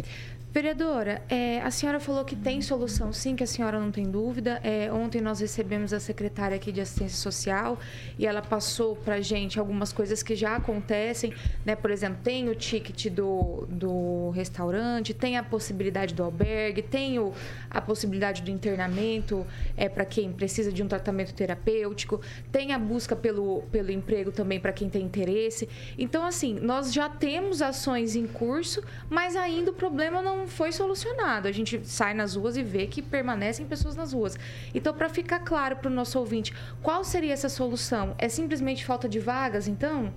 Vereadora, 0.53 1.23
é, 1.29 1.61
a 1.61 1.71
senhora 1.71 2.01
falou 2.01 2.25
que 2.25 2.35
tem 2.35 2.61
solução, 2.61 3.13
sim, 3.13 3.37
que 3.37 3.45
a 3.45 3.47
senhora 3.47 3.79
não 3.79 3.93
tem 3.93 4.11
dúvida. 4.11 4.61
É, 4.65 4.93
ontem 4.93 5.21
nós 5.21 5.39
recebemos 5.39 5.93
a 5.93 6.01
secretária 6.01 6.57
aqui 6.57 6.73
de 6.73 6.81
assistência 6.81 7.19
social 7.19 7.79
e 8.19 8.27
ela 8.27 8.43
passou 8.43 8.97
para 8.97 9.15
a 9.15 9.21
gente 9.21 9.61
algumas 9.61 9.93
coisas 9.93 10.25
que 10.25 10.35
já 10.35 10.57
acontecem, 10.57 11.33
né? 11.65 11.77
Por 11.77 11.93
exemplo, 11.93 12.19
tem 12.25 12.49
o 12.49 12.57
ticket 12.57 13.13
do, 13.13 13.65
do 13.71 14.31
restaurante, 14.31 15.15
tem 15.15 15.37
a 15.37 15.43
possibilidade 15.45 16.15
do 16.15 16.25
albergue, 16.25 16.83
tem 16.83 17.21
o, 17.21 17.33
a 17.71 17.81
possibilidade 17.81 18.43
do 18.43 18.51
internamento 18.51 19.47
é, 19.77 19.89
para 19.89 20.05
quem 20.05 20.33
precisa 20.33 20.73
de 20.73 20.83
um 20.83 20.89
tratamento 20.89 21.33
terapêutico, 21.33 22.21
tem 22.51 22.73
a 22.73 22.79
busca 22.79 23.15
pelo, 23.15 23.63
pelo 23.71 23.93
emprego 23.93 24.33
também 24.33 24.59
para 24.59 24.73
quem 24.73 24.91
tem 24.91 25.05
interesse. 25.05 25.69
Então, 25.97 26.27
assim, 26.27 26.59
nós 26.59 26.93
já 26.93 27.09
temos 27.09 27.63
ações 27.63 28.17
em 28.17 28.27
curso, 28.27 28.83
mas 29.09 29.37
ainda 29.37 29.71
o 29.71 29.75
problema 29.75 30.21
não 30.21 30.40
foi 30.47 30.73
solucionado. 30.73 31.49
A 31.49 31.53
gente 31.53 31.81
sai 31.87 32.15
nas 32.15 32.35
ruas 32.35 32.57
e 32.57 32.63
vê 32.63 32.87
que 32.87 33.03
permanecem 33.03 33.67
pessoas 33.67 33.97
nas 33.97 34.13
ruas. 34.13 34.39
Então, 34.75 34.93
para 34.95 35.09
ficar 35.09 35.41
claro 35.41 35.77
para 35.77 35.91
o 35.91 35.95
nosso 35.95 36.19
ouvinte, 36.19 36.55
qual 36.83 37.05
seria 37.05 37.33
essa 37.33 37.49
solução? 37.49 38.15
É 38.19 38.29
simplesmente 38.29 38.85
falta 38.85 39.09
de 39.09 39.19
vagas, 39.19 39.69
então? 39.69 40.13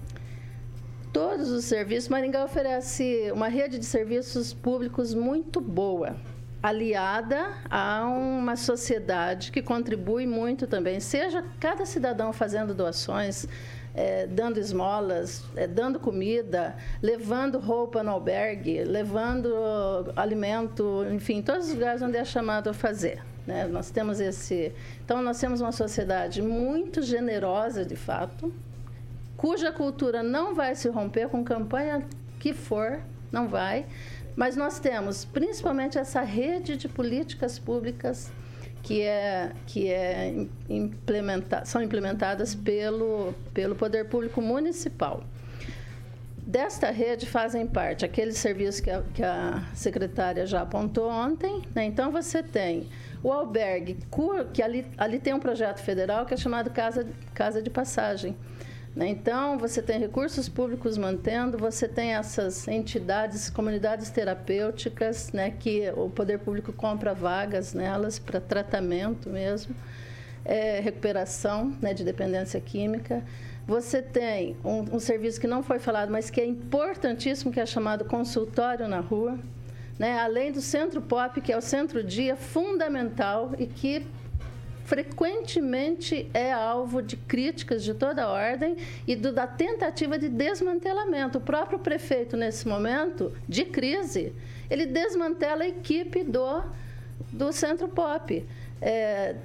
Todos 1.11 1.49
os 1.51 1.65
serviços. 1.65 2.09
Maringá 2.09 2.43
oferece 2.43 3.31
uma 3.31 3.47
rede 3.47 3.77
de 3.77 3.85
serviços 3.85 4.53
públicos 4.53 5.13
muito 5.13 5.61
boa 5.61 6.15
aliada 6.63 7.49
a 7.69 8.05
uma 8.05 8.55
sociedade 8.55 9.51
que 9.51 9.61
contribui 9.61 10.25
muito 10.25 10.65
também, 10.65 10.97
seja 11.01 11.43
cada 11.59 11.85
cidadão 11.85 12.31
fazendo 12.31 12.73
doações, 12.73 13.45
é, 13.95 14.25
dando 14.25 14.59
esmolas, 14.59 15.43
é, 15.55 15.67
dando 15.67 15.99
comida, 15.99 16.75
levando 17.01 17.59
roupa 17.59 18.01
no 18.03 18.11
albergue, 18.11 18.83
levando 18.83 19.53
alimento, 20.15 21.05
enfim, 21.11 21.41
todos 21.41 21.67
os 21.67 21.73
lugares 21.73 22.01
onde 22.01 22.17
é 22.17 22.25
chamado 22.25 22.69
a 22.69 22.73
fazer. 22.73 23.21
Né? 23.45 23.65
Nós 23.67 23.91
temos 23.91 24.19
esse. 24.19 24.73
Então, 25.03 25.21
nós 25.21 25.39
temos 25.39 25.61
uma 25.61 25.71
sociedade 25.71 26.41
muito 26.41 27.01
generosa, 27.01 27.85
de 27.85 27.95
fato, 27.95 28.53
cuja 29.35 29.71
cultura 29.71 30.23
não 30.23 30.55
vai 30.55 30.75
se 30.75 30.87
romper 30.89 31.27
com 31.27 31.43
campanha 31.43 32.03
que 32.39 32.53
for, 32.53 32.99
não 33.31 33.47
vai. 33.47 33.85
Mas 34.35 34.55
nós 34.55 34.79
temos 34.79 35.25
principalmente 35.25 35.97
essa 35.97 36.21
rede 36.21 36.75
de 36.75 36.87
políticas 36.87 37.59
públicas 37.59 38.31
que, 38.83 39.01
é, 39.01 39.51
que 39.65 39.89
é 39.89 40.45
implementa, 40.69 41.63
são 41.63 41.81
implementadas 41.81 42.53
pelo, 42.53 43.33
pelo 43.53 43.75
Poder 43.75 44.05
Público 44.05 44.41
Municipal. 44.41 45.23
Desta 46.45 46.91
rede 46.91 47.25
fazem 47.25 47.65
parte 47.65 48.03
aqueles 48.03 48.37
serviços 48.37 48.81
que 48.81 48.91
a, 48.91 49.01
que 49.13 49.23
a 49.23 49.63
secretária 49.73 50.45
já 50.45 50.61
apontou 50.61 51.09
ontem. 51.09 51.61
Né? 51.73 51.85
Então, 51.85 52.11
você 52.11 52.43
tem 52.43 52.89
o 53.23 53.31
albergue, 53.31 53.97
que 54.51 54.61
ali, 54.61 54.85
ali 54.97 55.17
tem 55.17 55.33
um 55.33 55.39
projeto 55.39 55.79
federal 55.79 56.25
que 56.25 56.33
é 56.33 56.37
chamado 56.37 56.69
Casa, 56.69 57.07
Casa 57.33 57.61
de 57.61 57.69
Passagem? 57.69 58.35
Então, 58.95 59.57
você 59.57 59.81
tem 59.81 59.99
recursos 59.99 60.47
públicos 60.47 60.99
mantendo, 60.99 61.57
você 61.57 61.87
tem 61.87 62.13
essas 62.13 62.67
entidades, 62.67 63.49
comunidades 63.49 64.11
terapêuticas, 64.11 65.31
né, 65.31 65.49
que 65.49 65.91
o 65.95 66.09
poder 66.09 66.39
público 66.39 66.71
compra 66.71 67.11
vagas 67.11 67.73
nelas 67.73 68.19
para 68.19 68.39
tratamento 68.39 69.31
mesmo, 69.31 69.75
é, 70.45 70.79
recuperação 70.79 71.75
né, 71.81 71.91
de 71.91 72.03
dependência 72.03 72.61
química. 72.61 73.23
Você 73.65 73.99
tem 73.99 74.57
um, 74.63 74.95
um 74.95 74.99
serviço 74.99 75.41
que 75.41 75.47
não 75.47 75.63
foi 75.63 75.79
falado, 75.79 76.11
mas 76.11 76.29
que 76.29 76.39
é 76.39 76.45
importantíssimo, 76.45 77.51
que 77.51 77.59
é 77.59 77.65
chamado 77.65 78.05
consultório 78.05 78.87
na 78.87 78.99
rua. 78.99 79.39
Né? 79.97 80.19
Além 80.19 80.51
do 80.51 80.61
centro 80.61 81.01
POP, 81.01 81.41
que 81.41 81.51
é 81.51 81.57
o 81.57 81.61
centro-dia 81.61 82.35
fundamental 82.35 83.53
e 83.57 83.65
que 83.65 84.05
frequentemente 84.93 86.29
é 86.35 86.53
alvo 86.53 87.01
de 87.01 87.17
críticas 87.17 87.83
de 87.83 87.95
toda 87.95 88.29
ordem 88.29 88.77
e 89.07 89.15
do, 89.15 89.33
da 89.33 89.47
tentativa 89.47 90.19
de 90.19 90.29
desmantelamento. 90.29 91.39
O 91.39 91.41
próprio 91.41 91.79
prefeito, 91.79 92.37
nesse 92.37 92.67
momento 92.67 93.35
de 93.49 93.65
crise, 93.65 94.33
ele 94.69 94.85
desmantela 94.85 95.63
a 95.63 95.67
equipe 95.67 96.23
do, 96.23 96.63
do 97.31 97.51
Centro 97.51 97.87
Pop. 97.87 98.45
É, 98.79 99.35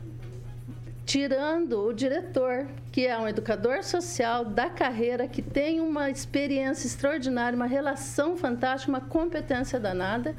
tirando 1.07 1.87
o 1.87 1.95
diretor, 1.95 2.67
que 2.93 3.07
é 3.07 3.19
um 3.19 3.27
educador 3.27 3.83
social 3.83 4.45
da 4.45 4.69
carreira, 4.69 5.27
que 5.27 5.41
tem 5.41 5.81
uma 5.81 6.11
experiência 6.11 6.87
extraordinária, 6.87 7.57
uma 7.57 7.65
relação 7.65 8.37
fantástica, 8.37 8.93
uma 8.93 9.01
competência 9.01 9.81
danada. 9.81 10.37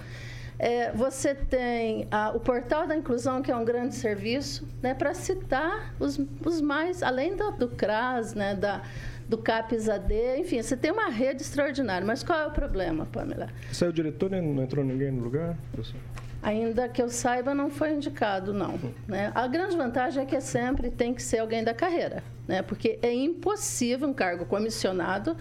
É, 0.59 0.91
você 0.91 1.33
tem 1.33 2.05
a, 2.11 2.31
o 2.31 2.39
Portal 2.39 2.85
da 2.85 2.95
Inclusão, 2.95 3.41
que 3.41 3.49
é 3.49 3.55
um 3.55 3.63
grande 3.63 3.95
serviço, 3.95 4.67
né, 4.81 4.93
para 4.93 5.13
citar 5.13 5.95
os, 5.97 6.19
os 6.45 6.59
mais, 6.59 7.01
além 7.01 7.33
do, 7.33 7.51
do 7.51 7.69
CRAS, 7.69 8.33
né, 8.33 8.53
da, 8.53 8.83
do 9.29 9.37
CAPES-AD, 9.37 10.39
enfim, 10.39 10.61
você 10.61 10.75
tem 10.75 10.91
uma 10.91 11.07
rede 11.07 11.43
extraordinária. 11.43 12.05
Mas 12.05 12.23
qual 12.23 12.39
é 12.39 12.47
o 12.47 12.51
problema, 12.51 13.05
Pamela? 13.05 13.47
Saiu 13.71 13.91
o 13.91 13.93
diretor 13.93 14.33
e 14.33 14.41
não 14.41 14.61
entrou 14.61 14.83
ninguém 14.83 15.11
no 15.11 15.23
lugar, 15.23 15.55
professor? 15.71 16.01
Ainda 16.41 16.89
que 16.89 17.01
eu 17.01 17.09
saiba, 17.09 17.53
não 17.53 17.69
foi 17.69 17.93
indicado, 17.93 18.53
não. 18.53 18.79
Né? 19.07 19.31
A 19.35 19.45
grande 19.47 19.77
vantagem 19.77 20.23
é 20.23 20.25
que 20.25 20.39
sempre 20.41 20.89
tem 20.89 21.13
que 21.13 21.21
ser 21.21 21.39
alguém 21.39 21.63
da 21.63 21.73
carreira, 21.73 22.23
né? 22.47 22.61
porque 22.61 22.97
é 23.01 23.13
impossível 23.13 24.07
um 24.07 24.13
cargo 24.13 24.45
comissionado. 24.45 25.37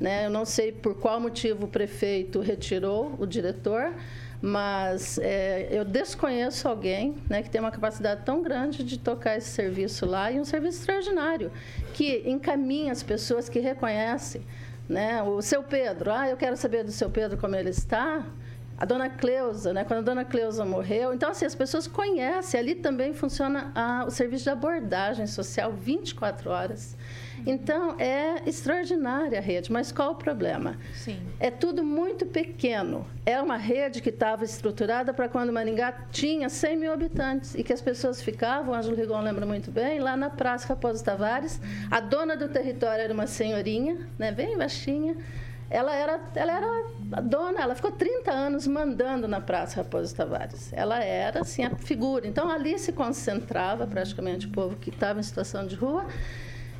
Né? 0.00 0.26
Eu 0.26 0.30
não 0.30 0.44
sei 0.44 0.72
por 0.72 0.94
qual 0.94 1.20
motivo 1.20 1.66
o 1.66 1.68
prefeito 1.68 2.40
retirou 2.40 3.14
o 3.18 3.26
diretor, 3.26 3.92
mas 4.40 5.18
é, 5.18 5.68
eu 5.70 5.84
desconheço 5.84 6.68
alguém 6.68 7.16
né, 7.28 7.42
que 7.42 7.50
tem 7.50 7.60
uma 7.60 7.70
capacidade 7.70 8.22
tão 8.24 8.42
grande 8.42 8.84
de 8.84 8.98
tocar 8.98 9.36
esse 9.36 9.50
serviço 9.50 10.06
lá 10.06 10.30
e 10.30 10.38
um 10.38 10.44
serviço 10.44 10.78
extraordinário, 10.80 11.50
que 11.92 12.22
encaminha 12.24 12.92
as 12.92 13.02
pessoas 13.02 13.48
que 13.48 13.58
reconhecem. 13.58 14.42
Né? 14.88 15.22
O 15.22 15.42
seu 15.42 15.62
Pedro, 15.62 16.10
ah, 16.12 16.28
eu 16.28 16.36
quero 16.36 16.56
saber 16.56 16.84
do 16.84 16.92
seu 16.92 17.10
Pedro 17.10 17.36
como 17.36 17.56
ele 17.56 17.70
está. 17.70 18.24
A 18.78 18.84
dona 18.84 19.10
Cleusa, 19.10 19.72
né? 19.72 19.82
quando 19.82 19.98
a 19.98 20.02
dona 20.02 20.24
Cleusa 20.24 20.64
morreu. 20.64 21.12
Então, 21.12 21.30
assim, 21.30 21.44
as 21.44 21.54
pessoas 21.54 21.88
conhecem. 21.88 22.60
Ali 22.60 22.76
também 22.76 23.12
funciona 23.12 23.72
a, 23.74 24.04
o 24.06 24.10
serviço 24.10 24.44
de 24.44 24.50
abordagem 24.50 25.26
social 25.26 25.72
24 25.72 26.48
horas. 26.48 26.96
Então, 27.46 27.96
é 27.98 28.42
extraordinária 28.46 29.38
a 29.38 29.42
rede, 29.42 29.70
mas 29.72 29.92
qual 29.92 30.12
o 30.12 30.14
problema? 30.14 30.76
Sim. 30.94 31.18
É 31.38 31.50
tudo 31.50 31.82
muito 31.84 32.26
pequeno. 32.26 33.06
É 33.24 33.40
uma 33.40 33.56
rede 33.56 34.00
que 34.00 34.10
estava 34.10 34.44
estruturada 34.44 35.12
para 35.12 35.28
quando 35.28 35.52
Maringá 35.52 35.92
tinha 36.10 36.48
100 36.48 36.76
mil 36.76 36.92
habitantes 36.92 37.54
e 37.54 37.62
que 37.62 37.72
as 37.72 37.80
pessoas 37.80 38.22
ficavam, 38.22 38.74
Ângelo 38.74 38.96
Rigon 38.96 39.20
lembra 39.20 39.46
muito 39.46 39.70
bem, 39.70 40.00
lá 40.00 40.16
na 40.16 40.30
Praça 40.30 40.68
Raposo 40.68 41.04
Tavares. 41.04 41.60
A 41.90 42.00
dona 42.00 42.36
do 42.36 42.48
território 42.48 43.02
era 43.02 43.12
uma 43.12 43.26
senhorinha, 43.26 44.06
né, 44.18 44.32
bem 44.32 44.56
baixinha. 44.56 45.16
Ela 45.70 45.94
era, 45.94 46.20
ela 46.34 46.52
era 46.52 46.66
a 47.12 47.20
dona, 47.20 47.60
ela 47.60 47.74
ficou 47.74 47.92
30 47.92 48.30
anos 48.32 48.66
mandando 48.66 49.28
na 49.28 49.38
Praça 49.38 49.76
Raposo 49.76 50.14
Tavares. 50.14 50.72
Ela 50.72 51.04
era, 51.04 51.40
assim, 51.40 51.62
a 51.62 51.76
figura. 51.76 52.26
Então, 52.26 52.50
ali 52.50 52.78
se 52.78 52.90
concentrava 52.92 53.86
praticamente 53.86 54.46
o 54.46 54.50
povo 54.50 54.76
que 54.76 54.88
estava 54.88 55.20
em 55.20 55.22
situação 55.22 55.66
de 55.66 55.74
rua 55.74 56.06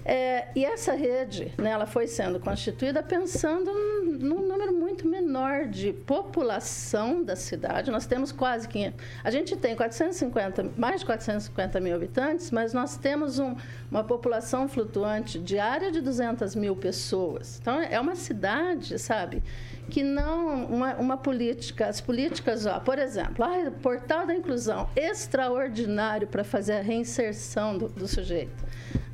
é, 0.09 0.49
e 0.57 0.65
essa 0.65 0.95
rede, 0.95 1.53
né, 1.59 1.69
ela 1.69 1.85
foi 1.85 2.07
sendo 2.07 2.41
constituída 2.41 3.03
pensando 3.03 3.71
num 4.19 4.49
número 4.49 4.73
muito 4.73 5.07
menor 5.07 5.67
de 5.67 5.93
população 5.93 7.23
da 7.23 7.37
cidade. 7.37 7.91
Nós 7.91 8.07
temos 8.07 8.33
quase 8.33 8.67
500. 8.67 9.05
A 9.23 9.31
gente 9.31 9.55
tem 9.55 9.77
450, 9.77 10.71
mais 10.79 11.01
de 11.01 11.07
450 11.07 11.79
mil 11.81 11.95
habitantes, 11.95 12.51
mas 12.51 12.73
nós 12.73 12.97
temos 12.97 13.39
um, 13.39 13.55
uma 13.91 14.03
população 14.03 14.67
flutuante 14.67 15.39
diária 15.39 15.93
de 15.93 16.01
200 16.01 16.55
mil 16.55 16.75
pessoas. 16.75 17.59
Então, 17.61 17.79
é 17.79 18.01
uma 18.01 18.17
cidade, 18.17 18.99
sabe? 18.99 19.43
que 19.91 20.03
não 20.03 20.67
uma, 20.67 20.95
uma, 20.97 21.17
política, 21.17 21.87
as 21.87 21.99
políticas, 21.99 22.67
ó, 22.67 22.79
por 22.79 22.99
exemplo, 22.99 23.43
ah, 23.43 23.71
portal 23.83 24.27
da 24.27 24.35
inclusão 24.35 24.87
extraordinário 24.95 26.29
para 26.29 26.45
fazer 26.45 26.75
a 26.75 26.83
reinserção 26.83 27.79
do, 27.79 27.89
do 27.89 28.07
sujeito 28.07 28.68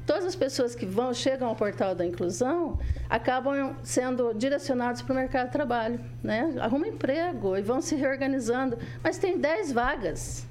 todas 0.06 0.24
as 0.24 0.36
pessoas 0.36 0.74
que 0.74 0.86
vão 0.86 1.12
chegam 1.14 1.48
ao 1.48 1.56
portal 1.56 1.94
da 1.94 2.04
inclusão 2.04 2.78
acabam 3.08 3.76
sendo 3.82 4.32
direcionados 4.34 5.02
para 5.02 5.12
o 5.12 5.16
mercado 5.16 5.46
de 5.46 5.52
trabalho, 5.52 6.00
né? 6.22 6.54
Arruma 6.60 6.86
emprego 6.86 7.56
e 7.56 7.62
vão 7.62 7.80
se 7.80 7.94
reorganizando, 7.94 8.78
mas 9.02 9.18
tem 9.18 9.38
10 9.38 9.72
vagas. 9.72 10.46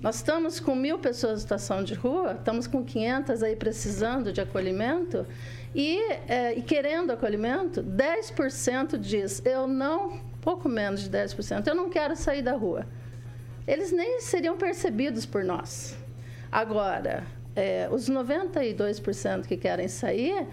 Nós 0.00 0.16
estamos 0.16 0.58
com 0.58 0.74
mil 0.74 0.98
pessoas 0.98 1.38
em 1.38 1.42
situação 1.42 1.84
de 1.84 1.94
rua, 1.94 2.32
estamos 2.32 2.66
com 2.66 2.84
500 2.84 3.42
aí 3.42 3.54
precisando 3.54 4.32
de 4.32 4.40
acolhimento 4.40 5.24
e, 5.74 5.98
é, 6.28 6.52
e 6.54 6.62
querendo 6.62 7.12
acolhimento, 7.12 7.82
10% 7.82 8.98
diz, 8.98 9.40
eu 9.44 9.66
não, 9.66 10.20
pouco 10.40 10.68
menos 10.68 11.02
de 11.02 11.10
10%, 11.10 11.66
eu 11.66 11.74
não 11.74 11.88
quero 11.88 12.14
sair 12.16 12.42
da 12.42 12.52
rua. 12.52 12.86
Eles 13.66 13.92
nem 13.92 14.20
seriam 14.20 14.56
percebidos 14.56 15.24
por 15.24 15.44
nós. 15.44 15.96
Agora, 16.50 17.24
é, 17.54 17.88
os 17.90 18.08
92% 18.08 19.46
que 19.46 19.56
querem 19.56 19.88
sair 19.88 20.46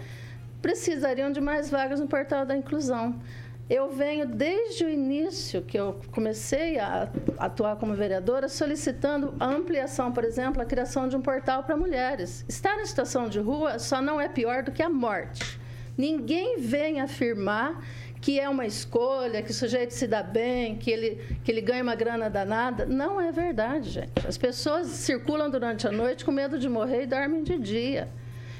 precisariam 0.60 1.32
de 1.32 1.40
mais 1.40 1.70
vagas 1.70 2.00
no 2.00 2.06
portal 2.06 2.44
da 2.44 2.56
inclusão. 2.56 3.20
Eu 3.68 3.88
venho 3.92 4.26
desde 4.26 4.84
o 4.84 4.88
início 4.88 5.62
que 5.62 5.78
eu 5.78 6.00
comecei 6.10 6.78
a 6.78 7.08
atuar 7.38 7.76
como 7.76 7.94
vereadora 7.94 8.48
solicitando 8.48 9.32
a 9.38 9.46
ampliação, 9.46 10.10
por 10.10 10.24
exemplo, 10.24 10.60
a 10.60 10.64
criação 10.64 11.08
de 11.08 11.16
um 11.16 11.22
portal 11.22 11.62
para 11.62 11.76
mulheres. 11.76 12.44
Estar 12.48 12.80
em 12.80 12.84
situação 12.84 13.28
de 13.28 13.38
rua 13.38 13.78
só 13.78 14.02
não 14.02 14.20
é 14.20 14.28
pior 14.28 14.64
do 14.64 14.72
que 14.72 14.82
a 14.82 14.88
morte. 14.88 15.60
Ninguém 15.96 16.58
vem 16.58 17.00
afirmar 17.00 17.80
que 18.20 18.38
é 18.38 18.48
uma 18.48 18.66
escolha, 18.66 19.42
que 19.42 19.50
o 19.50 19.54
sujeito 19.54 19.92
se 19.92 20.06
dá 20.06 20.22
bem, 20.22 20.76
que 20.76 20.90
ele, 20.90 21.20
que 21.42 21.50
ele 21.50 21.60
ganha 21.60 21.82
uma 21.82 21.94
grana 21.94 22.28
danada. 22.28 22.84
Não 22.84 23.20
é 23.20 23.32
verdade, 23.32 23.88
gente. 23.88 24.26
As 24.26 24.36
pessoas 24.36 24.88
circulam 24.88 25.50
durante 25.50 25.86
a 25.86 25.92
noite 25.92 26.24
com 26.24 26.30
medo 26.30 26.58
de 26.58 26.68
morrer 26.68 27.04
e 27.04 27.06
dormem 27.06 27.42
de 27.42 27.58
dia. 27.58 28.08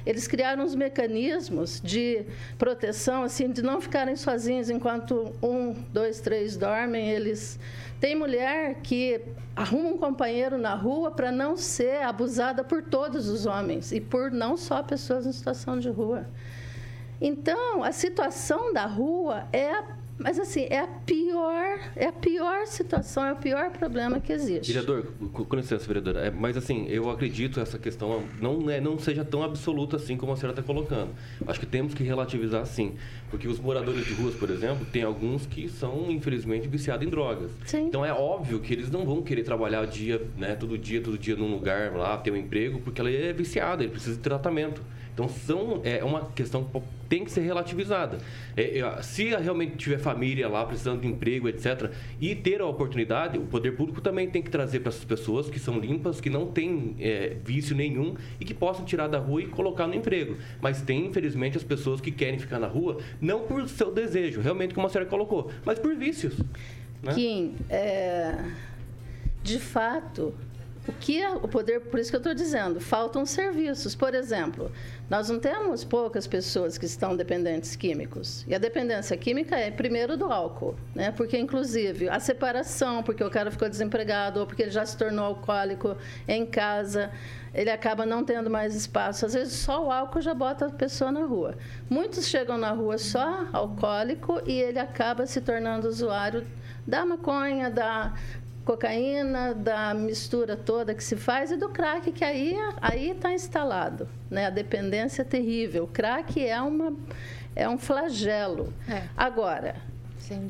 Eles 0.06 0.26
criaram 0.26 0.64
uns 0.64 0.74
mecanismos 0.74 1.78
de 1.84 2.24
proteção, 2.56 3.22
assim, 3.22 3.50
de 3.50 3.60
não 3.60 3.82
ficarem 3.82 4.16
sozinhos 4.16 4.70
enquanto 4.70 5.30
um, 5.42 5.74
dois, 5.92 6.20
três 6.20 6.56
dormem. 6.56 7.10
Eles 7.10 7.58
tem 8.00 8.14
mulher 8.14 8.76
que 8.82 9.20
arruma 9.54 9.90
um 9.90 9.98
companheiro 9.98 10.56
na 10.56 10.74
rua 10.74 11.10
para 11.10 11.30
não 11.30 11.54
ser 11.54 12.02
abusada 12.02 12.64
por 12.64 12.82
todos 12.82 13.28
os 13.28 13.44
homens 13.44 13.92
e 13.92 14.00
por 14.00 14.30
não 14.30 14.56
só 14.56 14.82
pessoas 14.82 15.26
em 15.26 15.32
situação 15.32 15.78
de 15.78 15.90
rua. 15.90 16.26
Então, 17.20 17.82
a 17.82 17.92
situação 17.92 18.72
da 18.72 18.86
rua 18.86 19.46
é 19.52 19.70
a 19.72 20.00
mas 20.20 20.38
assim, 20.38 20.66
é 20.68 20.80
a 20.80 20.86
pior, 20.86 21.80
é 21.96 22.06
a 22.06 22.12
pior 22.12 22.66
situação, 22.66 23.24
é 23.24 23.32
o 23.32 23.36
pior 23.36 23.70
problema 23.70 24.20
que 24.20 24.30
existe. 24.30 24.70
Vereador, 24.70 25.06
com 25.32 25.56
licença, 25.56 25.86
vereadora, 25.86 26.26
é, 26.26 26.30
mas 26.30 26.58
assim, 26.58 26.86
eu 26.88 27.08
acredito 27.08 27.54
que 27.54 27.60
essa 27.60 27.78
questão 27.78 28.22
não, 28.38 28.68
é, 28.68 28.82
não 28.82 28.98
seja 28.98 29.24
tão 29.24 29.42
absoluta 29.42 29.96
assim 29.96 30.18
como 30.18 30.32
a 30.32 30.36
senhora 30.36 30.52
está 30.52 30.62
colocando. 30.62 31.12
Acho 31.46 31.58
que 31.58 31.64
temos 31.64 31.94
que 31.94 32.02
relativizar 32.04 32.66
sim. 32.66 32.96
Porque 33.30 33.48
os 33.48 33.58
moradores 33.58 34.04
de 34.04 34.12
ruas, 34.12 34.34
por 34.34 34.50
exemplo, 34.50 34.84
tem 34.92 35.02
alguns 35.02 35.46
que 35.46 35.70
são, 35.70 36.10
infelizmente, 36.10 36.68
viciados 36.68 37.06
em 37.06 37.08
drogas. 37.08 37.50
Sim. 37.64 37.86
Então 37.86 38.04
é 38.04 38.12
óbvio 38.12 38.60
que 38.60 38.74
eles 38.74 38.90
não 38.90 39.06
vão 39.06 39.22
querer 39.22 39.42
trabalhar 39.42 39.86
dia, 39.86 40.20
né, 40.36 40.54
todo 40.54 40.76
dia, 40.76 41.00
todo 41.00 41.16
dia 41.16 41.34
num 41.34 41.50
lugar 41.50 41.92
lá, 41.94 42.18
ter 42.18 42.30
um 42.30 42.36
emprego, 42.36 42.78
porque 42.80 43.00
ela 43.00 43.10
é 43.10 43.32
viciada, 43.32 43.82
ele 43.82 43.92
precisa 43.92 44.16
de 44.16 44.22
tratamento. 44.22 44.82
Então 45.20 45.28
são, 45.28 45.82
é 45.84 46.02
uma 46.02 46.30
questão 46.30 46.64
que 46.64 46.80
tem 47.10 47.24
que 47.24 47.30
ser 47.30 47.42
relativizada. 47.42 48.16
É, 48.56 48.78
é, 48.78 49.02
se 49.02 49.24
realmente 49.24 49.76
tiver 49.76 49.98
família 49.98 50.48
lá 50.48 50.64
precisando 50.64 51.02
de 51.02 51.08
emprego, 51.08 51.46
etc., 51.46 51.90
e 52.18 52.34
ter 52.34 52.62
a 52.62 52.66
oportunidade, 52.66 53.36
o 53.36 53.42
poder 53.42 53.72
público 53.72 54.00
também 54.00 54.30
tem 54.30 54.40
que 54.40 54.48
trazer 54.48 54.80
para 54.80 54.88
essas 54.88 55.04
pessoas 55.04 55.50
que 55.50 55.58
são 55.58 55.78
limpas, 55.78 56.22
que 56.22 56.30
não 56.30 56.46
têm 56.46 56.96
é, 56.98 57.36
vício 57.44 57.76
nenhum 57.76 58.14
e 58.40 58.46
que 58.46 58.54
possam 58.54 58.82
tirar 58.86 59.08
da 59.08 59.18
rua 59.18 59.42
e 59.42 59.46
colocar 59.46 59.86
no 59.86 59.94
emprego. 59.94 60.36
Mas 60.58 60.80
tem, 60.80 61.06
infelizmente, 61.06 61.58
as 61.58 61.64
pessoas 61.64 62.00
que 62.00 62.10
querem 62.10 62.38
ficar 62.38 62.58
na 62.58 62.66
rua, 62.66 62.96
não 63.20 63.40
por 63.40 63.68
seu 63.68 63.92
desejo, 63.92 64.40
realmente, 64.40 64.72
como 64.72 64.86
a 64.86 64.90
senhora 64.90 65.10
colocou, 65.10 65.50
mas 65.66 65.78
por 65.78 65.94
vícios. 65.94 66.34
Né? 67.02 67.12
Kim, 67.12 67.56
é, 67.68 68.42
de 69.42 69.58
fato, 69.58 70.34
o 70.88 70.92
que 70.92 71.20
é 71.20 71.30
o 71.30 71.46
poder, 71.46 71.80
por 71.80 72.00
isso 72.00 72.10
que 72.10 72.16
eu 72.16 72.20
estou 72.20 72.34
dizendo, 72.34 72.80
faltam 72.80 73.26
serviços. 73.26 73.94
Por 73.94 74.14
exemplo, 74.14 74.70
nós 75.10 75.28
não 75.28 75.40
temos 75.40 75.82
poucas 75.82 76.28
pessoas 76.28 76.78
que 76.78 76.86
estão 76.86 77.16
dependentes 77.16 77.74
químicos. 77.74 78.44
E 78.46 78.54
a 78.54 78.58
dependência 78.58 79.16
química 79.16 79.56
é 79.56 79.68
primeiro 79.68 80.16
do 80.16 80.26
álcool, 80.26 80.76
né? 80.94 81.10
Porque 81.10 81.36
inclusive 81.36 82.08
a 82.08 82.20
separação, 82.20 83.02
porque 83.02 83.24
o 83.24 83.28
cara 83.28 83.50
ficou 83.50 83.68
desempregado 83.68 84.38
ou 84.38 84.46
porque 84.46 84.62
ele 84.62 84.70
já 84.70 84.86
se 84.86 84.96
tornou 84.96 85.24
alcoólico 85.24 85.96
em 86.28 86.46
casa, 86.46 87.10
ele 87.52 87.70
acaba 87.70 88.06
não 88.06 88.24
tendo 88.24 88.48
mais 88.48 88.76
espaço. 88.76 89.26
Às 89.26 89.34
vezes 89.34 89.54
só 89.54 89.84
o 89.84 89.90
álcool 89.90 90.20
já 90.20 90.32
bota 90.32 90.66
a 90.66 90.70
pessoa 90.70 91.10
na 91.10 91.24
rua. 91.24 91.56
Muitos 91.88 92.28
chegam 92.28 92.56
na 92.56 92.70
rua 92.70 92.96
só 92.96 93.48
alcoólico 93.52 94.40
e 94.46 94.60
ele 94.60 94.78
acaba 94.78 95.26
se 95.26 95.40
tornando 95.40 95.88
usuário 95.88 96.46
da 96.86 97.04
maconha, 97.04 97.68
da 97.68 98.14
cocaína, 98.70 99.52
da 99.52 99.92
mistura 99.92 100.56
toda 100.56 100.94
que 100.94 101.02
se 101.02 101.16
faz 101.16 101.50
e 101.50 101.56
do 101.56 101.70
crack, 101.70 102.12
que 102.12 102.24
aí 102.24 102.56
aí 102.80 103.10
está 103.10 103.32
instalado. 103.32 104.08
Né? 104.30 104.46
A 104.46 104.50
dependência 104.50 105.22
é 105.22 105.24
terrível. 105.24 105.84
O 105.84 105.88
crack 105.88 106.44
é, 106.44 106.60
uma, 106.60 106.94
é 107.56 107.68
um 107.68 107.76
flagelo. 107.76 108.72
É. 108.88 109.02
Agora, 109.16 109.74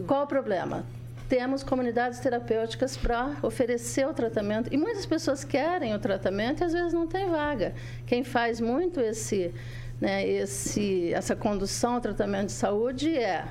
qual 0.07 0.25
o 0.25 0.27
problema? 0.27 0.85
temos 1.31 1.63
comunidades 1.63 2.19
terapêuticas 2.19 2.97
para 2.97 3.37
oferecer 3.41 4.05
o 4.05 4.13
tratamento. 4.13 4.69
E 4.75 4.77
muitas 4.77 5.07
pessoas 5.07 5.45
querem 5.45 5.95
o 5.95 5.99
tratamento 6.01 6.61
e 6.61 6.65
às 6.65 6.73
vezes 6.73 6.93
não 6.93 7.07
tem 7.07 7.29
vaga. 7.29 7.73
Quem 8.05 8.25
faz 8.25 8.61
muito 8.61 8.99
esse, 8.99 9.55
né, 10.01 10.27
esse, 10.27 11.15
essa 11.15 11.37
condução 11.37 11.95
ao 11.95 12.01
tratamento 12.01 12.47
de 12.47 12.53
saúde 12.53 13.17
é 13.17 13.45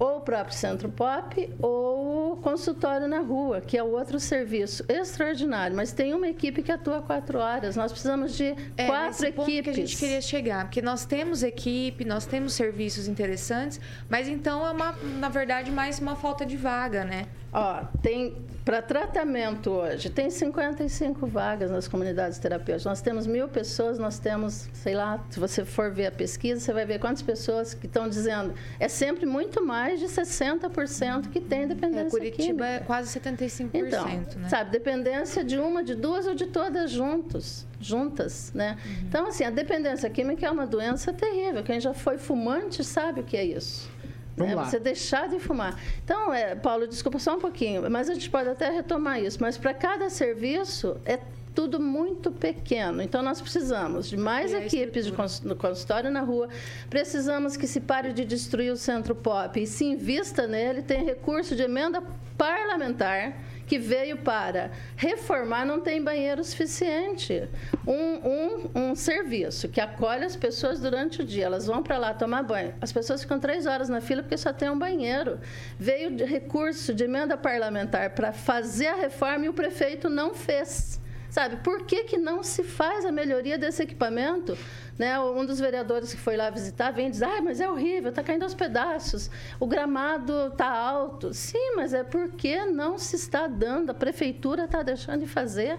ou 0.00 0.16
o 0.16 0.20
próprio 0.22 0.56
Centro 0.56 0.88
Pop 0.88 1.52
ou 1.60 2.32
o 2.32 2.36
consultório 2.38 3.06
na 3.06 3.20
rua, 3.20 3.60
que 3.60 3.76
é 3.76 3.82
outro 3.82 4.18
serviço 4.18 4.82
extraordinário. 4.88 5.76
Mas 5.76 5.92
tem 5.92 6.14
uma 6.14 6.26
equipe 6.26 6.62
que 6.62 6.72
atua 6.72 7.02
quatro 7.02 7.38
horas. 7.38 7.76
Nós 7.76 7.92
precisamos 7.92 8.34
de 8.34 8.56
É, 8.78 8.86
quatro 8.86 9.26
equipes. 9.26 9.62
que 9.62 9.70
a 9.70 9.72
gente 9.74 9.96
queria 9.98 10.20
chegar, 10.22 10.64
porque 10.64 10.80
nós 10.80 11.04
temos 11.04 11.42
equipe, 11.42 12.04
nós 12.04 12.24
temos 12.24 12.54
serviços 12.54 13.06
interessantes, 13.06 13.78
mas 14.08 14.26
então 14.26 14.66
é 14.66 14.70
uma, 14.70 14.92
na 15.18 15.28
verdade, 15.28 15.70
mais 15.70 15.98
uma 15.98 16.16
falta 16.16 16.46
de 16.46 16.56
vaga, 16.56 17.04
né? 17.04 17.26
Ó, 17.52 17.82
tem 18.00 18.36
para 18.64 18.80
tratamento 18.82 19.70
hoje, 19.70 20.08
tem 20.10 20.30
55 20.30 21.26
vagas 21.26 21.70
nas 21.70 21.88
comunidades 21.88 22.38
terapêuticas. 22.38 22.84
Nós 22.84 23.00
temos 23.00 23.26
mil 23.26 23.48
pessoas, 23.48 23.98
nós 23.98 24.18
temos, 24.20 24.68
sei 24.74 24.94
lá, 24.94 25.24
se 25.30 25.40
você 25.40 25.64
for 25.64 25.90
ver 25.90 26.06
a 26.06 26.12
pesquisa, 26.12 26.60
você 26.60 26.72
vai 26.72 26.84
ver 26.84 27.00
quantas 27.00 27.22
pessoas 27.22 27.74
que 27.74 27.86
estão 27.86 28.08
dizendo. 28.08 28.54
É 28.78 28.86
sempre 28.86 29.26
muito 29.26 29.64
mais 29.64 29.98
de 29.98 30.06
60% 30.06 31.30
que 31.30 31.40
tem 31.40 31.66
dependência 31.66 32.06
É, 32.06 32.10
Curitiba 32.10 32.44
química. 32.44 32.66
é 32.66 32.78
quase 32.80 33.18
75%, 33.18 33.70
Então, 33.74 34.04
né? 34.06 34.48
sabe, 34.48 34.70
dependência 34.70 35.42
de 35.42 35.58
uma, 35.58 35.82
de 35.82 35.94
duas 35.96 36.26
ou 36.26 36.34
de 36.34 36.46
todas 36.46 36.90
juntos, 36.90 37.66
juntas, 37.80 38.52
né? 38.54 38.76
Uhum. 38.84 38.92
Então, 39.08 39.26
assim, 39.26 39.42
a 39.42 39.50
dependência 39.50 40.08
química 40.10 40.46
é 40.46 40.50
uma 40.50 40.66
doença 40.66 41.12
terrível. 41.12 41.62
Quem 41.64 41.80
já 41.80 41.92
foi 41.94 42.18
fumante 42.18 42.84
sabe 42.84 43.20
o 43.20 43.24
que 43.24 43.36
é 43.36 43.44
isso. 43.44 43.90
Vamos 44.36 44.54
né? 44.54 44.60
lá. 44.60 44.64
Você 44.64 44.78
deixar 44.78 45.28
de 45.28 45.38
fumar. 45.38 45.78
Então, 46.04 46.32
é, 46.32 46.54
Paulo, 46.54 46.86
desculpa 46.86 47.18
só 47.18 47.36
um 47.36 47.40
pouquinho, 47.40 47.88
mas 47.90 48.08
a 48.08 48.14
gente 48.14 48.30
pode 48.30 48.48
até 48.48 48.70
retomar 48.70 49.20
isso. 49.22 49.38
Mas 49.40 49.58
para 49.58 49.74
cada 49.74 50.08
serviço 50.08 50.96
é 51.04 51.18
tudo 51.54 51.80
muito 51.80 52.30
pequeno. 52.30 53.02
Então, 53.02 53.22
nós 53.22 53.40
precisamos 53.40 54.08
de 54.08 54.16
mais 54.16 54.54
equipes 54.54 55.04
de 55.04 55.12
cons- 55.12 55.40
no 55.40 55.56
consultório 55.56 56.08
na 56.10 56.20
rua. 56.20 56.48
Precisamos 56.88 57.56
que 57.56 57.66
se 57.66 57.80
pare 57.80 58.12
de 58.12 58.24
destruir 58.24 58.72
o 58.72 58.76
centro 58.76 59.14
pop 59.14 59.60
e 59.60 59.66
se 59.66 59.84
invista 59.84 60.46
nele. 60.46 60.80
Tem 60.80 61.04
recurso 61.04 61.56
de 61.56 61.62
emenda 61.62 62.02
parlamentar 62.38 63.36
que 63.70 63.78
veio 63.78 64.16
para 64.16 64.72
reformar, 64.96 65.64
não 65.64 65.80
tem 65.80 66.02
banheiro 66.02 66.42
suficiente. 66.42 67.48
Um, 67.86 67.94
um, 67.94 68.70
um 68.74 68.96
serviço 68.96 69.68
que 69.68 69.80
acolhe 69.80 70.24
as 70.24 70.34
pessoas 70.34 70.80
durante 70.80 71.22
o 71.22 71.24
dia, 71.24 71.44
elas 71.44 71.68
vão 71.68 71.80
para 71.80 71.96
lá 71.96 72.12
tomar 72.12 72.42
banho. 72.42 72.74
As 72.80 72.90
pessoas 72.90 73.22
ficam 73.22 73.38
três 73.38 73.66
horas 73.66 73.88
na 73.88 74.00
fila 74.00 74.24
porque 74.24 74.36
só 74.36 74.52
tem 74.52 74.68
um 74.68 74.76
banheiro. 74.76 75.38
Veio 75.78 76.10
de 76.10 76.24
recurso 76.24 76.92
de 76.92 77.04
emenda 77.04 77.36
parlamentar 77.36 78.10
para 78.10 78.32
fazer 78.32 78.88
a 78.88 78.96
reforma 78.96 79.44
e 79.44 79.48
o 79.48 79.54
prefeito 79.54 80.10
não 80.10 80.34
fez. 80.34 81.00
Sabe, 81.30 81.58
por 81.58 81.84
que, 81.86 82.04
que 82.04 82.18
não 82.18 82.42
se 82.42 82.64
faz 82.64 83.04
a 83.04 83.12
melhoria 83.12 83.56
desse 83.56 83.82
equipamento? 83.82 84.58
Né? 84.98 85.18
Um 85.20 85.46
dos 85.46 85.60
vereadores 85.60 86.12
que 86.12 86.20
foi 86.20 86.36
lá 86.36 86.50
visitar 86.50 86.90
vem 86.90 87.08
diz: 87.08 87.22
ah, 87.22 87.40
mas 87.40 87.60
é 87.60 87.70
horrível, 87.70 88.10
está 88.10 88.22
caindo 88.22 88.42
aos 88.42 88.52
pedaços, 88.52 89.30
o 89.60 89.66
gramado 89.66 90.48
está 90.48 90.68
alto. 90.68 91.32
Sim, 91.32 91.76
mas 91.76 91.94
é 91.94 92.02
porque 92.02 92.64
não 92.66 92.98
se 92.98 93.14
está 93.14 93.46
dando, 93.46 93.90
a 93.90 93.94
prefeitura 93.94 94.64
está 94.64 94.82
deixando 94.82 95.20
de 95.20 95.26
fazer 95.26 95.78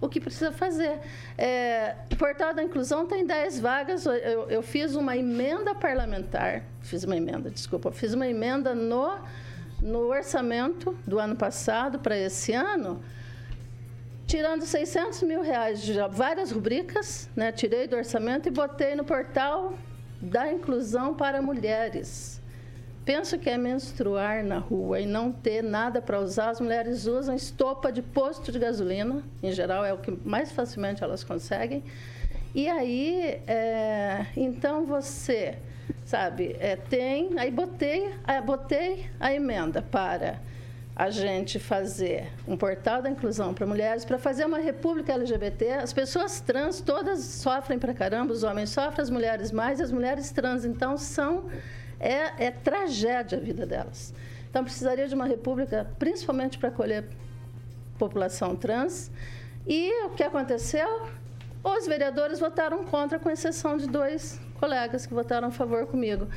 o 0.00 0.08
que 0.08 0.20
precisa 0.20 0.52
fazer. 0.52 1.00
É, 1.36 1.96
o 2.12 2.16
Portal 2.16 2.54
da 2.54 2.62
Inclusão 2.62 3.06
tem 3.06 3.26
10 3.26 3.60
vagas. 3.60 4.06
Eu, 4.06 4.48
eu 4.48 4.62
fiz 4.62 4.94
uma 4.94 5.16
emenda 5.16 5.74
parlamentar, 5.74 6.62
fiz 6.80 7.02
uma 7.02 7.16
emenda, 7.16 7.50
desculpa, 7.50 7.90
fiz 7.90 8.14
uma 8.14 8.26
emenda 8.26 8.74
no, 8.74 9.18
no 9.80 10.08
orçamento 10.08 10.96
do 11.06 11.18
ano 11.18 11.34
passado 11.34 11.98
para 11.98 12.16
esse 12.16 12.52
ano 12.52 13.02
tirando 14.32 14.64
600 14.64 15.24
mil 15.24 15.42
reais 15.42 15.82
de 15.82 15.92
várias 16.10 16.50
rubricas, 16.50 17.28
né? 17.36 17.52
tirei 17.52 17.86
do 17.86 17.96
orçamento 17.96 18.48
e 18.48 18.50
botei 18.50 18.94
no 18.94 19.04
portal 19.04 19.74
da 20.22 20.50
inclusão 20.50 21.14
para 21.14 21.42
mulheres. 21.42 22.40
Penso 23.04 23.38
que 23.38 23.50
é 23.50 23.58
menstruar 23.58 24.42
na 24.42 24.56
rua 24.56 25.00
e 25.00 25.04
não 25.04 25.30
ter 25.30 25.62
nada 25.62 26.00
para 26.00 26.18
usar. 26.18 26.48
As 26.48 26.62
mulheres 26.62 27.04
usam 27.04 27.34
estopa 27.34 27.92
de 27.92 28.00
posto 28.00 28.50
de 28.50 28.58
gasolina, 28.58 29.22
em 29.42 29.52
geral 29.52 29.84
é 29.84 29.92
o 29.92 29.98
que 29.98 30.10
mais 30.26 30.50
facilmente 30.50 31.04
elas 31.04 31.22
conseguem. 31.22 31.84
E 32.54 32.70
aí, 32.70 33.38
é, 33.46 34.28
então 34.34 34.86
você, 34.86 35.58
sabe, 36.06 36.56
é, 36.58 36.74
tem. 36.76 37.38
Aí 37.38 37.50
botei, 37.50 38.14
é, 38.26 38.40
botei 38.40 39.10
a 39.20 39.30
emenda 39.34 39.82
para 39.82 40.40
a 40.94 41.10
gente 41.10 41.58
fazer 41.58 42.30
um 42.46 42.56
portal 42.56 43.00
da 43.00 43.08
inclusão 43.08 43.54
para 43.54 43.66
mulheres, 43.66 44.04
para 44.04 44.18
fazer 44.18 44.44
uma 44.44 44.58
república 44.58 45.14
LGBT. 45.14 45.72
As 45.74 45.92
pessoas 45.92 46.40
trans 46.40 46.80
todas 46.80 47.20
sofrem 47.20 47.78
pra 47.78 47.94
caramba, 47.94 48.32
os 48.32 48.42
homens 48.42 48.70
sofrem, 48.70 49.02
as 49.02 49.08
mulheres 49.08 49.50
mais, 49.50 49.80
as 49.80 49.90
mulheres 49.90 50.30
trans, 50.30 50.64
então, 50.64 50.98
são. 50.98 51.46
É, 51.98 52.46
é 52.46 52.50
tragédia 52.50 53.38
a 53.38 53.40
vida 53.40 53.64
delas. 53.64 54.12
Então, 54.50 54.64
precisaria 54.64 55.08
de 55.08 55.14
uma 55.14 55.24
república, 55.24 55.88
principalmente 55.98 56.58
para 56.58 56.68
acolher 56.68 57.04
população 57.98 58.54
trans. 58.54 59.10
E 59.66 60.04
o 60.06 60.10
que 60.10 60.22
aconteceu? 60.22 61.06
Os 61.64 61.86
vereadores 61.86 62.40
votaram 62.40 62.84
contra, 62.84 63.18
com 63.18 63.30
exceção 63.30 63.76
de 63.76 63.86
dois 63.86 64.40
colegas 64.58 65.06
que 65.06 65.14
votaram 65.14 65.48
a 65.48 65.50
favor 65.50 65.86
comigo. 65.86 66.28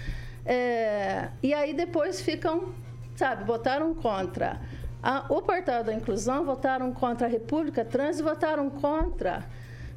É, 0.45 1.29
e 1.41 1.53
aí 1.53 1.73
depois 1.73 2.21
ficam 2.21 2.73
sabe, 3.15 3.43
votaram 3.43 3.93
contra 3.93 4.59
a, 5.05 5.23
o 5.29 5.39
portal 5.39 5.83
da 5.83 5.93
inclusão, 5.93 6.43
votaram 6.43 6.91
contra 6.91 7.27
a 7.27 7.29
República 7.29 7.85
Trans 7.85 8.19
e 8.19 8.23
votaram 8.23 8.71
contra. 8.71 9.45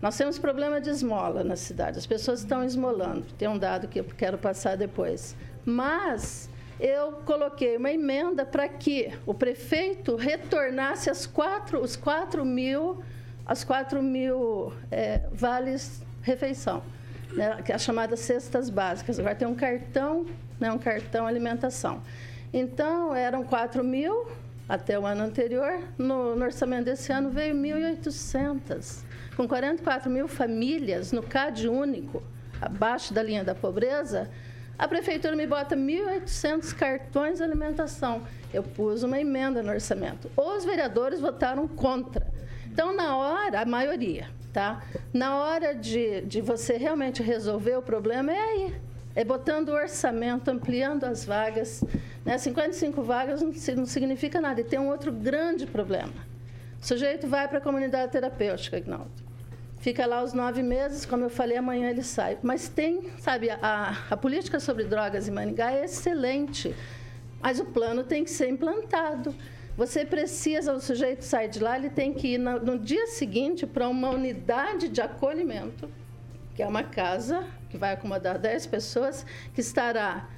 Nós 0.03 0.17
temos 0.17 0.39
problema 0.39 0.81
de 0.81 0.91
esmola 0.91 1.43
na 1.43 1.57
cidade, 1.57 1.99
as 1.99 2.07
pessoas 2.07 2.41
estão 2.41 2.63
esmolando. 2.63 3.25
Tem 3.39 3.49
um 3.49 3.59
dado 3.59 3.89
que 3.89 4.01
eu 4.01 4.05
quero 4.05 4.37
passar 4.37 4.77
depois. 4.77 5.35
Mas 5.65 6.49
eu 6.79 7.13
coloquei 7.25 7.79
uma 7.79 7.91
emenda 7.91 8.45
para 8.45 8.69
que 8.69 9.11
o 9.27 9.33
prefeito 9.33 10.15
retornasse 10.15 11.09
as 11.09 11.27
quatro, 11.27 11.81
os 11.81 11.97
4 11.97 12.45
mil, 12.45 13.03
as 13.47 13.65
4 13.65 14.03
mil 14.03 14.73
é, 14.91 15.23
vales 15.33 16.03
refeição, 16.23 16.83
né, 17.33 17.59
é 17.67 17.73
a 17.73 17.79
chamada 17.79 18.15
cestas 18.15 18.69
básicas. 18.69 19.19
Agora 19.19 19.35
tem 19.35 19.49
um 19.49 19.55
cartão, 19.55 20.27
né, 20.61 20.71
um 20.71 20.79
cartão 20.79 21.27
alimentação. 21.27 22.03
Então, 22.53 23.15
eram 23.15 23.45
4 23.45 23.85
mil 23.85 24.27
até 24.69 24.99
o 24.99 25.07
ano 25.07 25.23
anterior. 25.23 25.81
No, 25.97 26.35
no 26.37 26.45
orçamento 26.45 26.85
desse 26.85 27.13
ano 27.13 27.31
veio 27.31 27.55
1.800. 27.55 29.03
Com 29.37 29.47
44 29.47 30.11
mil 30.11 30.27
famílias 30.27 31.13
no 31.13 31.23
CAD 31.23 31.69
único, 31.69 32.23
abaixo 32.61 33.15
da 33.15 33.23
linha 33.23 33.45
da 33.45 33.55
pobreza, 33.55 34.29
a 34.79 34.87
prefeitura 34.87 35.35
me 35.35 35.47
bota 35.47 35.77
1.800 35.77 36.75
cartões 36.75 37.39
de 37.39 37.45
alimentação. 37.45 38.23
Eu 38.53 38.63
pus 38.63 39.03
uma 39.03 39.21
emenda 39.21 39.63
no 39.63 39.71
orçamento. 39.71 40.31
Os 40.37 40.65
vereadores 40.65 41.21
votaram 41.21 41.67
contra. 41.67 42.27
Então, 42.67 42.95
na 42.95 43.17
hora, 43.17 43.61
a 43.61 43.67
maioria, 43.67 44.29
tá? 44.53 44.83
Na 45.13 45.37
hora 45.37 45.75
de, 45.75 46.21
de 46.23 46.41
você 46.41 46.77
realmente 46.77 47.23
resolver 47.23 47.77
o 47.77 47.83
problema, 47.83 48.33
é 48.33 48.39
aí. 48.39 48.75
É 49.19 49.25
botando 49.25 49.71
o 49.71 49.73
orçamento, 49.73 50.49
ampliando 50.49 51.03
as 51.03 51.25
vagas. 51.25 51.83
Né? 52.25 52.39
55 52.39 53.03
vagas 53.03 53.43
não, 53.43 53.53
significa 53.85 54.41
nada. 54.41 54.61
E 54.61 54.65
tem 54.65 54.79
um 54.79 54.87
outro 54.87 55.11
grande 55.11 55.67
problema. 55.67 56.13
O 56.81 56.87
sujeito 56.87 57.27
vai 57.27 57.49
para 57.49 57.59
a 57.59 57.61
comunidade 57.61 58.13
terapêutica, 58.13 58.79
Ignaldo. 58.79 59.11
Fica 59.81 60.07
lá 60.07 60.23
os 60.23 60.33
nove 60.33 60.63
meses, 60.63 61.05
como 61.05 61.25
eu 61.25 61.31
falei, 61.31 61.57
amanhã 61.57 61.91
ele 61.91 62.05
sai. 62.05 62.39
Mas 62.45 62.69
tem, 62.69 63.11
sabe, 63.19 63.51
a, 63.51 63.99
a 64.09 64.17
política 64.17 64.61
sobre 64.61 64.85
drogas 64.85 65.27
em 65.27 65.33
Maningá 65.33 65.73
é 65.73 65.85
excelente. 65.85 66.73
Mas 67.41 67.59
o 67.59 67.65
plano 67.65 68.05
tem 68.05 68.23
que 68.23 68.31
ser 68.31 68.49
implantado. 68.49 69.35
Você 69.77 70.05
precisa, 70.05 70.73
o 70.73 70.81
sujeito 70.81 71.25
sai 71.25 71.49
de 71.49 71.59
lá, 71.59 71.77
ele 71.77 71.91
tem 71.91 72.15
que 72.15 72.35
ir 72.35 72.39
no, 72.39 72.61
no 72.61 72.79
dia 72.79 73.09
seguinte 73.09 73.67
para 73.67 73.89
uma 73.89 74.11
unidade 74.11 74.89
de 74.89 75.01
acolhimento, 75.01 75.91
que 76.55 76.63
é 76.63 76.69
uma 76.69 76.85
casa 76.85 77.58
que 77.69 77.77
vai 77.77 77.93
acomodar 77.93 78.39
10 78.39 78.67
pessoas, 78.67 79.25
que 79.55 79.61
estará 79.61 80.29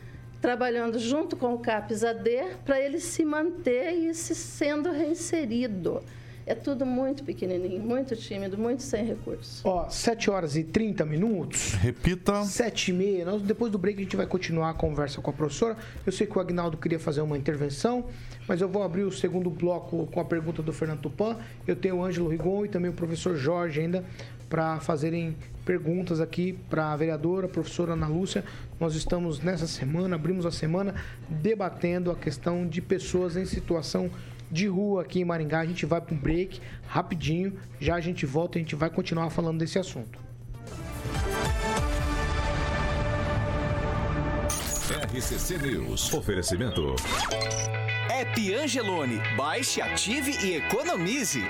trabalhando 0.41 0.99
junto 0.99 1.37
com 1.37 1.55
o 1.55 1.59
CAPES 1.59 2.03
AD 2.03 2.31
para 2.65 2.81
ele 2.81 2.99
se 2.99 3.25
manter 3.25 3.93
e 3.93 4.15
se 4.15 4.35
sendo 4.35 4.91
reinserido. 4.91 6.03
É 6.47 6.55
tudo 6.55 6.85
muito 6.85 7.23
pequenininho, 7.23 7.81
muito 7.81 8.17
tímido, 8.17 8.59
muito 8.59 8.83
sem 8.83 9.05
recursos. 9.05 9.65
Ó, 9.65 9.89
7 9.89 10.31
horas 10.31 10.57
e 10.57 10.65
30 10.65 11.05
minutos. 11.05 11.75
Repita. 11.75 12.43
7 12.43 12.91
e 12.91 12.95
meia. 12.95 13.25
Nós, 13.25 13.43
depois 13.43 13.71
do 13.71 13.79
break 13.79 14.01
a 14.01 14.03
gente 14.03 14.17
vai 14.17 14.27
continuar 14.27 14.71
a 14.71 14.75
conversa 14.75 15.21
com 15.21 15.31
a 15.31 15.33
professora. 15.33 15.77
Eu 16.05 16.11
sei 16.11 16.27
que 16.27 16.37
o 16.37 16.41
Agnaldo 16.41 16.77
queria 16.77 16.99
fazer 16.99 17.21
uma 17.21 17.39
intervenção, 17.39 18.07
mas 18.49 18.61
eu 18.61 18.69
vou 18.69 18.83
abrir 18.83 19.05
o 19.05 19.13
segundo 19.13 19.49
bloco 19.51 20.07
com 20.07 20.19
a 20.19 20.25
pergunta 20.25 20.61
do 20.61 20.73
Fernando 20.73 21.03
Tupan. 21.03 21.37
Eu 21.69 21.77
tenho 21.77 21.99
o 21.99 22.05
Ângelo 22.05 22.29
Rigon 22.29 22.65
e 22.65 22.69
também 22.69 22.91
o 22.91 22.95
professor 22.95 23.37
Jorge 23.37 23.81
ainda 23.81 24.05
para 24.49 24.81
fazerem 24.81 25.37
perguntas 25.65 26.21
aqui 26.21 26.59
para 26.69 26.93
a 26.93 26.97
vereadora, 26.97 27.49
professora 27.49 27.93
Ana 27.93 28.09
Lúcia. 28.09 28.45
Nós 28.79 28.95
estamos 28.95 29.41
nessa 29.41 29.67
semana, 29.67 30.17
abrimos 30.17 30.47
a 30.47 30.51
semana 30.51 30.95
debatendo 31.29 32.11
a 32.11 32.17
questão 32.17 32.67
de 32.67 32.81
pessoas 32.81 33.37
em 33.37 33.45
situação 33.45 34.11
de 34.51 34.67
rua 34.67 35.03
aqui 35.03 35.21
em 35.21 35.25
Maringá. 35.25 35.61
A 35.61 35.67
gente 35.67 35.87
vai 35.87 36.01
para 36.01 36.15
um 36.15 36.19
break 36.19 36.61
rapidinho, 36.87 37.53
já 37.81 37.95
a 37.95 38.01
gente 38.01 38.27
volta 38.27 38.59
e 38.59 38.61
a 38.61 38.63
gente 38.63 38.75
vai 38.75 38.91
continuar 38.91 39.31
falando 39.31 39.59
desse 39.59 39.79
assunto. 39.79 40.19
RCC 45.13 45.59
News. 45.59 46.13
Oferecimento. 46.13 46.95
App 48.11 48.55
Angelone. 48.55 49.21
Baixe, 49.37 49.81
ative 49.81 50.33
e 50.45 50.57
economize. 50.57 51.43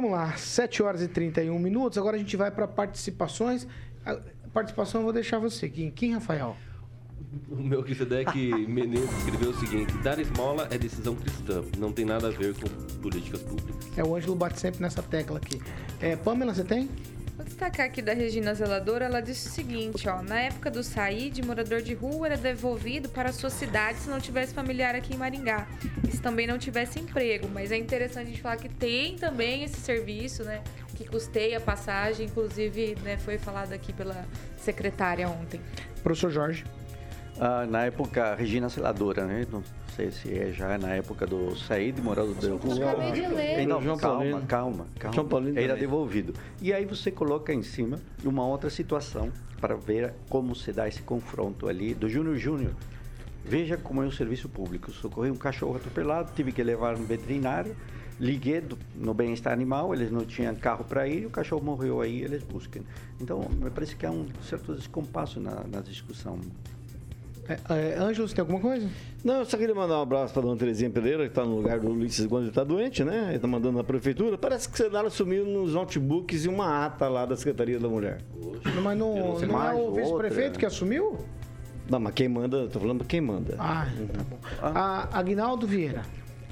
Vamos 0.00 0.12
lá, 0.12 0.36
7 0.36 0.82
horas 0.82 1.02
e 1.02 1.08
31 1.08 1.58
minutos. 1.58 1.98
Agora 1.98 2.16
a 2.16 2.18
gente 2.18 2.36
vai 2.36 2.50
para 2.50 2.66
participações. 2.66 3.66
A 4.04 4.16
participação 4.52 5.02
eu 5.02 5.04
vou 5.04 5.12
deixar 5.12 5.38
você. 5.38 5.68
Quem, 5.68 5.90
quem 5.90 6.14
Rafael? 6.14 6.56
O 7.50 7.56
meu 7.56 7.82
Crisedec 7.82 8.34
Menezes 8.66 9.10
escreveu 9.18 9.50
o 9.50 9.54
seguinte: 9.54 9.92
dar 9.98 10.18
esmola 10.18 10.66
é 10.70 10.78
decisão 10.78 11.14
cristã, 11.14 11.62
não 11.76 11.92
tem 11.92 12.04
nada 12.04 12.28
a 12.28 12.30
ver 12.30 12.54
com 12.54 12.68
políticas 13.00 13.42
públicas. 13.42 13.74
É, 13.96 14.02
o 14.02 14.16
Ângelo 14.16 14.34
bate 14.34 14.58
sempre 14.58 14.80
nessa 14.80 15.02
tecla 15.02 15.36
aqui. 15.38 15.60
É, 16.00 16.16
Pamela, 16.16 16.54
você 16.54 16.64
tem? 16.64 16.88
Vou 17.40 17.46
destacar 17.46 17.86
aqui 17.86 18.02
da 18.02 18.12
Regina 18.12 18.52
Zeladora, 18.52 19.06
ela 19.06 19.22
disse 19.22 19.48
o 19.48 19.50
seguinte, 19.50 20.06
ó, 20.06 20.22
na 20.22 20.42
época 20.42 20.70
do 20.70 20.82
Said, 20.82 21.40
morador 21.40 21.80
de 21.80 21.94
rua 21.94 22.26
era 22.26 22.36
devolvido 22.36 23.08
para 23.08 23.30
a 23.30 23.32
sua 23.32 23.48
cidade 23.48 23.96
se 23.96 24.10
não 24.10 24.20
tivesse 24.20 24.52
familiar 24.52 24.94
aqui 24.94 25.14
em 25.14 25.16
Maringá. 25.16 25.66
E 26.06 26.12
se 26.12 26.20
também 26.20 26.46
não 26.46 26.58
tivesse 26.58 27.00
emprego, 27.00 27.48
mas 27.48 27.72
é 27.72 27.78
interessante 27.78 28.26
a 28.26 28.28
gente 28.28 28.42
falar 28.42 28.58
que 28.58 28.68
tem 28.68 29.16
também 29.16 29.64
esse 29.64 29.80
serviço, 29.80 30.44
né, 30.44 30.62
que 30.94 31.06
custeia 31.06 31.56
a 31.56 31.60
passagem, 31.62 32.26
inclusive, 32.26 32.94
né, 33.02 33.16
foi 33.16 33.38
falado 33.38 33.72
aqui 33.72 33.90
pela 33.90 34.22
secretária 34.58 35.26
ontem. 35.26 35.62
Professor 36.02 36.30
Jorge. 36.30 36.62
Ah, 37.42 37.64
na 37.66 37.86
época, 37.86 38.34
Regina 38.34 38.68
Seladora, 38.68 39.24
né? 39.24 39.46
Não 39.50 39.64
sei 39.96 40.10
se 40.10 40.30
é 40.38 40.52
já 40.52 40.76
na 40.76 40.90
época 40.90 41.26
do 41.26 41.56
Said, 41.56 41.98
morador 42.02 42.34
de 42.34 42.48
rua. 42.50 42.90
acabei 42.90 43.12
de 43.12 43.26
ler. 43.28 43.66
Não, 43.66 43.80
João 43.80 43.96
calma, 43.96 44.18
Paulino. 44.18 44.42
calma, 44.46 44.86
calma. 44.98 45.14
João 45.14 45.26
Paulino 45.26 45.58
Era 45.58 45.68
também. 45.68 45.80
devolvido. 45.80 46.34
E 46.60 46.70
aí 46.70 46.84
você 46.84 47.10
coloca 47.10 47.50
em 47.54 47.62
cima 47.62 47.98
uma 48.22 48.46
outra 48.46 48.68
situação 48.68 49.32
para 49.58 49.74
ver 49.74 50.12
como 50.28 50.54
se 50.54 50.70
dá 50.70 50.86
esse 50.86 51.00
confronto 51.00 51.66
ali 51.66 51.94
do 51.94 52.10
Júnior 52.10 52.36
Júnior. 52.36 52.72
Veja 53.42 53.78
como 53.78 54.02
é 54.02 54.06
o 54.06 54.12
serviço 54.12 54.46
público. 54.46 54.90
Socorri 54.92 55.30
um 55.30 55.36
cachorro 55.36 55.76
atropelado, 55.76 56.32
tive 56.36 56.52
que 56.52 56.62
levar 56.62 56.98
no 56.98 57.06
veterinário, 57.06 57.74
liguei 58.20 58.60
do- 58.60 58.76
no 58.94 59.14
bem-estar 59.14 59.54
animal, 59.54 59.94
eles 59.94 60.10
não 60.10 60.26
tinham 60.26 60.54
carro 60.54 60.84
para 60.84 61.08
ir, 61.08 61.24
o 61.24 61.30
cachorro 61.30 61.64
morreu 61.64 62.02
aí, 62.02 62.20
eles 62.20 62.42
buscam. 62.42 62.82
Então, 63.18 63.40
me 63.50 63.70
parece 63.70 63.96
que 63.96 64.04
há 64.04 64.10
um 64.10 64.26
certo 64.42 64.74
descompasso 64.74 65.40
na, 65.40 65.64
na 65.66 65.80
discussão. 65.80 66.38
É, 67.48 67.58
é, 67.94 67.98
Ângelo, 67.98 68.28
você 68.28 68.34
tem 68.34 68.42
alguma 68.42 68.60
coisa? 68.60 68.88
Não, 69.24 69.38
eu 69.40 69.44
só 69.44 69.56
queria 69.56 69.74
mandar 69.74 69.98
um 69.98 70.02
abraço 70.02 70.32
para 70.32 70.42
a 70.42 70.44
dona 70.46 70.56
Terezinha 70.56 70.88
Pereira, 70.90 71.24
que 71.24 71.30
está 71.30 71.44
no 71.44 71.56
lugar 71.56 71.80
do 71.80 71.90
Ulisses 71.90 72.26
quando 72.26 72.42
ele 72.44 72.50
está 72.50 72.62
doente, 72.64 73.02
né? 73.04 73.26
Ele 73.28 73.36
está 73.36 73.48
mandando 73.48 73.76
na 73.78 73.84
prefeitura. 73.84 74.38
Parece 74.38 74.68
que 74.68 74.74
o 74.74 74.76
Senado 74.84 75.10
sumiu 75.10 75.44
nos 75.44 75.74
notebooks 75.74 76.44
e 76.44 76.48
uma 76.48 76.86
ata 76.86 77.08
lá 77.08 77.26
da 77.26 77.36
Secretaria 77.36 77.78
da 77.78 77.88
Mulher. 77.88 78.20
Não, 78.74 78.82
mas 78.82 78.96
não, 78.98 79.16
não 79.16 79.40
não 79.40 79.64
é 79.66 79.74
o 79.74 79.92
vice-prefeito 79.92 80.58
que 80.58 80.64
assumiu? 80.66 81.18
Não, 81.90 81.98
mas 81.98 82.14
quem 82.14 82.28
manda, 82.28 82.68
tô 82.68 82.78
falando 82.78 83.04
quem 83.04 83.20
manda. 83.20 83.56
Ah, 83.58 83.86
tá 84.14 84.22
bom. 84.22 84.38
A 84.62 85.18
Agnaldo 85.18 85.66
Vieira. 85.66 86.02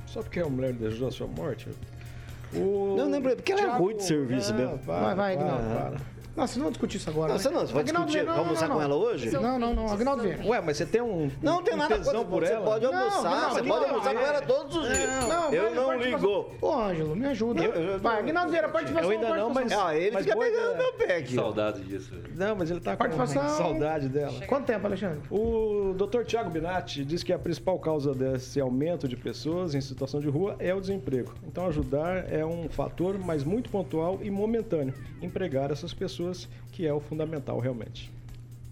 Só 0.07 0.21
porque 0.23 0.41
a 0.41 0.49
mulher 0.49 0.73
desejou 0.73 1.09
a 1.09 1.11
sua 1.13 1.29
morte? 1.29 1.69
O... 2.55 2.95
Não, 2.99 3.09
lembra, 3.11 3.37
porque 3.37 3.53
ela 3.53 3.61
é 3.61 3.65
Thiago- 3.67 3.85
ruim 3.85 3.97
de 3.97 4.03
serviço 4.05 4.53
Ah, 4.53 4.57
mesmo. 4.57 4.79
para, 4.79 5.01
vai, 5.01 5.15
vai, 5.15 5.37
para, 5.37 5.47
Agnaldo. 5.55 5.69
para. 5.75 6.18
Nossa, 6.39 6.55
não 6.57 6.65
vamos 6.67 6.73
discutir 6.79 6.97
isso 6.99 7.11
agora. 7.11 7.29
Não, 7.29 7.35
né? 7.37 7.43
você 7.43 7.51
não, 7.51 7.61
você 7.61 7.73
vai 7.73 7.83
Agnaldo 7.83 8.07
discutir, 8.07 8.25
Vieira, 8.25 8.31
vai 8.33 8.39
almoçar 8.39 8.69
com 8.69 8.81
ela 8.83 8.95
hoje? 8.95 9.31
Não, 9.33 9.59
não, 9.59 9.75
não. 9.75 9.93
Agnaldo 9.93 10.23
Vieira. 10.23 10.47
Ué, 10.47 10.61
mas 10.61 10.77
você 10.77 10.87
tem 10.87 11.03
um, 11.03 11.31
Não 11.43 11.59
um 11.59 11.63
tem 11.63 11.77
nada 11.77 11.97
tesão 11.99 12.25
por 12.25 12.43
você 12.45 12.53
ela? 12.53 12.65
pode 12.65 12.85
Não, 12.87 12.95
almoçar, 12.97 13.23
não, 13.23 13.51
você 13.51 13.61
não, 13.61 13.69
pode 13.69 13.81
não, 13.81 13.89
almoçar 13.91 14.15
não, 14.15 14.21
com 14.21 14.27
ela 14.27 14.43
todos 14.43 14.77
os 14.77 14.87
dias. 14.89 15.29
Não, 15.29 15.53
eu 15.53 15.75
não 15.75 15.87
participação. 15.87 16.29
ligo. 16.29 16.57
Ô, 16.67 16.73
Ângelo, 16.75 17.17
me 17.17 17.27
ajuda. 17.27 17.65
Eu- 17.65 17.73
eu- 17.73 17.99
vai, 17.99 18.19
Agnaldo 18.21 18.51
Vieira, 18.51 18.69
participação. 18.69 19.13
Eu 19.13 19.19
ainda 19.19 19.37
não, 19.37 19.51
mas-. 19.51 19.73
Ah, 19.73 19.97
ele 19.97 20.11
Mas 20.13 20.23
fica 20.25 20.35
boa 20.37 20.47
pegando 20.47 20.77
meu 20.77 20.93
pé 20.93 21.17
aqui. 21.17 21.35
saudade 21.35 21.81
disso. 21.83 22.15
Não, 22.37 22.55
mas 22.57 22.71
ele 22.71 22.81
tá 22.81 22.97
com 22.97 23.27
saudade 23.27 24.09
dela. 24.09 24.35
Quanto 24.47 24.67
tempo, 24.67 24.87
Alexandre? 24.87 25.21
O 25.31 25.95
Dr. 25.95 26.23
Tiago 26.25 26.51
Binatti 26.51 27.05
diz 27.05 27.23
que 27.23 27.33
a 27.33 27.39
principal 27.39 27.79
causa 27.79 28.15
desse 28.15 28.61
aumento 28.61 29.09
de 29.09 29.17
pessoas 29.17 29.75
em 29.75 29.81
situação 29.81 30.21
de 30.21 30.29
rua 30.29 30.55
é 30.59 30.75
o 30.75 30.81
desemprego. 30.81 31.33
Então, 31.47 31.67
ajudar 31.67 32.33
é 32.33 32.45
um 32.45 32.69
fator, 32.69 33.19
mas 33.19 33.43
muito 33.45 33.71
pontual 33.71 34.19
e 34.23 34.31
momentâneo. 34.31 34.95
Empregar 35.23 35.71
essas 35.71 35.93
pessoas, 35.95 36.28
que 36.73 36.87
é 36.87 36.93
o 36.93 37.01
fundamental, 37.01 37.59
realmente. 37.59 38.13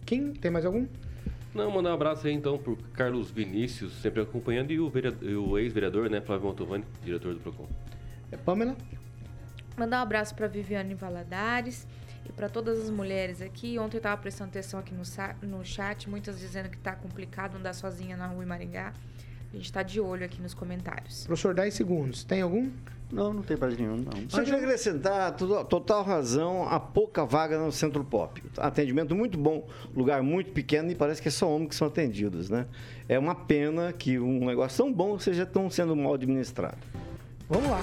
Quem? 0.05 0.33
Tem 0.33 0.51
mais 0.51 0.65
algum? 0.65 0.87
Não, 1.55 1.71
mandar 1.71 1.91
um 1.91 1.95
abraço 1.95 2.27
aí 2.27 2.35
então 2.35 2.59
pro 2.59 2.77
Carlos 2.93 3.31
Vinícius, 3.31 3.93
sempre 4.03 4.21
acompanhando, 4.21 4.71
e 4.73 4.79
o, 4.79 4.93
o 5.49 5.59
ex-vereador, 5.59 6.11
né, 6.11 6.21
Flávio 6.21 6.49
Montovani, 6.49 6.85
diretor 7.03 7.33
do 7.33 7.41
PROCON. 7.41 7.67
É 8.31 8.37
Pamela? 8.37 8.77
Mandar 9.77 10.01
um 10.01 10.03
abraço 10.03 10.35
para 10.35 10.47
Viviane 10.47 10.95
Valadares 10.95 11.87
e 12.27 12.33
para 12.33 12.49
todas 12.49 12.81
as 12.81 12.91
mulheres 12.91 13.41
aqui. 13.41 13.79
Ontem 13.79 13.97
eu 13.97 14.01
estava 14.01 14.21
prestando 14.21 14.51
atenção 14.51 14.81
aqui 14.81 14.95
no, 14.95 15.03
no 15.49 15.65
chat, 15.65 16.09
muitas 16.11 16.39
dizendo 16.39 16.69
que 16.69 16.77
está 16.77 16.95
complicado 16.95 17.57
andar 17.57 17.73
sozinha 17.75 18.17
na 18.17 18.27
rua 18.27 18.43
em 18.43 18.47
Maringá. 18.47 18.93
A 19.53 19.57
gente 19.57 19.67
está 19.67 19.83
de 19.83 20.01
olho 20.01 20.25
aqui 20.25 20.41
nos 20.43 20.53
comentários. 20.53 21.27
Professor, 21.27 21.55
10 21.55 21.73
segundos. 21.73 22.25
Tem 22.25 22.43
algum? 22.43 22.71
Não, 23.13 23.33
não 23.33 23.43
tem 23.43 23.57
mais 23.57 23.79
nenhum, 23.79 23.97
não. 23.99 24.29
Só 24.29 24.43
queria 24.43 24.59
acrescentar 24.59 25.31
tudo- 25.37 25.63
total 25.65 26.03
razão 26.03 26.65
a 26.69 26.81
pouca 26.81 27.25
vaga 27.25 27.57
no 27.59 27.71
Centro 27.71 28.03
Pop. 28.05 28.43
Atendimento 28.59 29.15
muito 29.15 29.39
bom, 29.39 29.67
lugar 29.95 30.23
muito 30.23 30.51
pequeno 30.53 30.91
e 30.91 30.95
parece 30.95 31.23
que 31.23 31.29
é 31.29 31.31
só 31.31 31.49
homens 31.49 31.69
que 31.69 31.75
são 31.77 31.87
atendidos, 31.87 32.51
né? 32.51 32.67
É 33.09 33.17
uma 33.19 33.35
pena 33.35 33.93
que 33.93 34.19
um 34.19 34.45
negócio 34.45 34.77
tão 34.85 34.93
bom 34.93 35.19
seja 35.19 35.47
tão 35.47 35.71
sendo 35.71 35.95
mal 35.95 36.15
administrado. 36.15 36.79
Vamos 37.49 37.71
lá. 37.71 37.81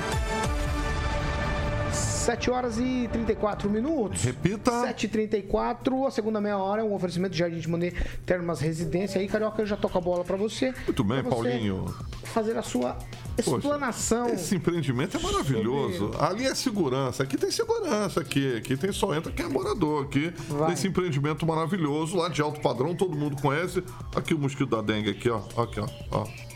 7 2.24 2.50
horas 2.50 2.78
e 2.78 3.10
34 3.12 3.70
minutos. 3.70 4.24
Repita. 4.24 4.72
7h34, 4.72 6.08
a 6.08 6.10
segunda 6.12 6.40
meia 6.40 6.58
hora 6.58 6.82
é 6.82 6.84
um 6.84 6.94
oferecimento 6.94 7.34
de 7.34 7.40
Jardim 7.40 7.60
de 7.60 7.68
Monet 7.70 7.94
Termas 8.26 8.62
Residência. 8.62 9.20
Aí, 9.20 9.28
Carioca, 9.28 9.62
eu 9.62 9.66
já 9.66 9.76
toco 9.76 9.98
a 9.98 10.02
bola 10.02 10.24
pra 10.24 10.38
você. 10.38 10.74
Muito 10.86 11.04
bem, 11.04 11.22
você 11.22 11.30
Paulinho. 11.30 11.94
Fazer 12.24 12.58
a 12.58 12.62
sua 12.62 12.98
Poxa, 13.36 13.58
explanação. 13.58 14.30
Esse 14.30 14.56
empreendimento 14.56 15.18
é 15.18 15.20
maravilhoso. 15.20 16.12
Ali 16.18 16.46
é 16.46 16.56
segurança. 16.56 17.24
Aqui 17.24 17.38
tem 17.38 17.52
segurança. 17.52 18.22
Aqui, 18.22 18.56
aqui 18.56 18.78
tem 18.78 18.94
só 18.94 19.14
entra 19.14 19.30
quem 19.30 19.46
é 19.46 19.50
morador. 19.50 20.06
Aqui 20.06 20.34
Vai. 20.48 20.70
nesse 20.70 20.88
empreendimento 20.88 21.46
maravilhoso, 21.46 22.16
lá 22.16 22.30
de 22.30 22.42
alto 22.42 22.62
padrão, 22.62 22.96
todo 22.96 23.18
mundo 23.18 23.36
conhece. 23.42 23.84
Aqui 24.16 24.34
o 24.34 24.40
mosquito 24.40 24.70
da 24.70 24.82
dengue, 24.82 25.10
aqui, 25.10 25.30
ó. 25.30 25.42
Aqui, 25.62 25.82
ó. 25.82 25.88
ó. 26.10 26.53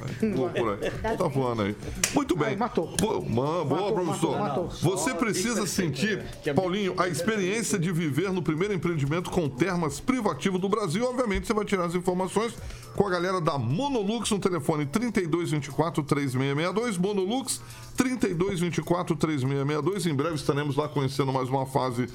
Aí. 0.00 1.16
Tá 1.16 1.26
voando 1.28 1.62
aí. 1.62 1.76
Muito 2.14 2.36
bem. 2.36 2.48
Aí, 2.48 2.56
matou. 2.56 2.94
Boa, 3.00 3.20
man- 3.20 3.64
boa, 3.64 3.64
Matou, 3.64 3.92
professor. 3.92 4.38
matou, 4.38 4.64
matou. 4.64 4.68
Você 4.82 5.14
precisa 5.14 5.66
sentir, 5.66 6.22
Paulinho, 6.54 6.94
a 6.98 7.08
experiência 7.08 7.78
de 7.78 7.90
viver 7.92 8.32
no 8.32 8.42
primeiro 8.42 8.72
empreendimento 8.74 9.30
com 9.30 9.48
termas 9.48 10.00
privativo 10.00 10.58
do 10.58 10.68
Brasil. 10.68 11.04
Obviamente, 11.08 11.46
você 11.46 11.54
vai 11.54 11.64
tirar 11.64 11.84
as 11.86 11.94
informações 11.94 12.54
com 12.96 13.06
a 13.06 13.10
galera 13.10 13.40
da 13.40 13.56
Monolux 13.58 14.30
no 14.30 14.38
telefone 14.38 14.86
3224 14.86 16.02
3662. 16.02 16.96
Monolux 16.98 17.60
3224 17.96 19.16
3662. 19.16 20.06
Em 20.06 20.14
breve 20.14 20.34
estaremos 20.34 20.76
lá 20.76 20.88
conhecendo 20.88 21.32
mais 21.32 21.48
uma 21.48 21.66
fase. 21.66 22.06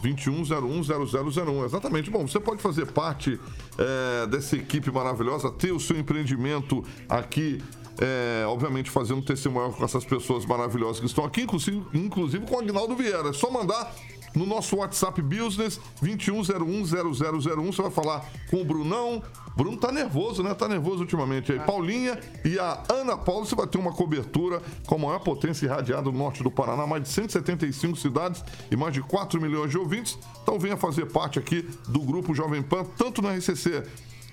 21010001, 0.00 1.64
exatamente. 1.64 2.10
Bom, 2.10 2.26
você 2.26 2.40
pode 2.40 2.62
fazer 2.62 2.86
parte 2.86 3.38
é, 3.78 4.26
dessa 4.26 4.56
equipe 4.56 4.90
maravilhosa, 4.90 5.50
ter 5.50 5.72
o 5.72 5.80
seu 5.80 5.98
empreendimento 5.98 6.84
aqui. 7.08 7.62
é, 8.00 8.46
obviamente 8.46 8.90
fazendo 8.90 9.20
testemunho 9.22 9.72
com 9.72 9.84
essas 9.84 10.04
pessoas 10.04 10.46
maravilhosas 10.46 11.00
que 11.00 11.06
estão 11.06 11.24
aqui, 11.24 11.42
inclusive, 11.42 11.82
inclusive 11.92 12.46
com 12.46 12.54
o 12.54 12.58
Agnaldo 12.60 12.94
Vieira. 12.94 13.30
É 13.30 13.32
só 13.32 13.50
mandar 13.50 13.92
no 14.38 14.46
nosso 14.46 14.76
WhatsApp 14.76 15.20
Business 15.20 15.80
21010001. 16.02 17.66
Você 17.66 17.82
vai 17.82 17.90
falar 17.90 18.24
com 18.48 18.62
o 18.62 18.64
Brunão. 18.64 19.22
Bruno 19.56 19.76
tá 19.76 19.90
nervoso, 19.90 20.42
né? 20.42 20.54
Tá 20.54 20.68
nervoso 20.68 21.00
ultimamente 21.00 21.50
aí. 21.50 21.58
Paulinha 21.58 22.18
e 22.44 22.58
a 22.60 22.80
Ana 22.88 23.16
Paula, 23.16 23.44
você 23.44 23.56
vai 23.56 23.66
ter 23.66 23.76
uma 23.76 23.92
cobertura 23.92 24.62
com 24.86 24.94
a 24.94 24.98
maior 24.98 25.18
potência 25.18 25.66
irradiada 25.66 26.02
no 26.02 26.16
norte 26.16 26.44
do 26.44 26.50
Paraná, 26.50 26.86
mais 26.86 27.02
de 27.02 27.08
175 27.08 27.96
cidades 27.96 28.44
e 28.70 28.76
mais 28.76 28.94
de 28.94 29.00
4 29.00 29.40
milhões 29.40 29.70
de 29.70 29.76
ouvintes. 29.76 30.16
Então 30.42 30.58
venha 30.60 30.76
fazer 30.76 31.06
parte 31.06 31.40
aqui 31.40 31.68
do 31.88 32.00
grupo 32.00 32.32
Jovem 32.32 32.62
Pan, 32.62 32.84
tanto 32.96 33.20
na 33.20 33.34
RCC 33.34 33.84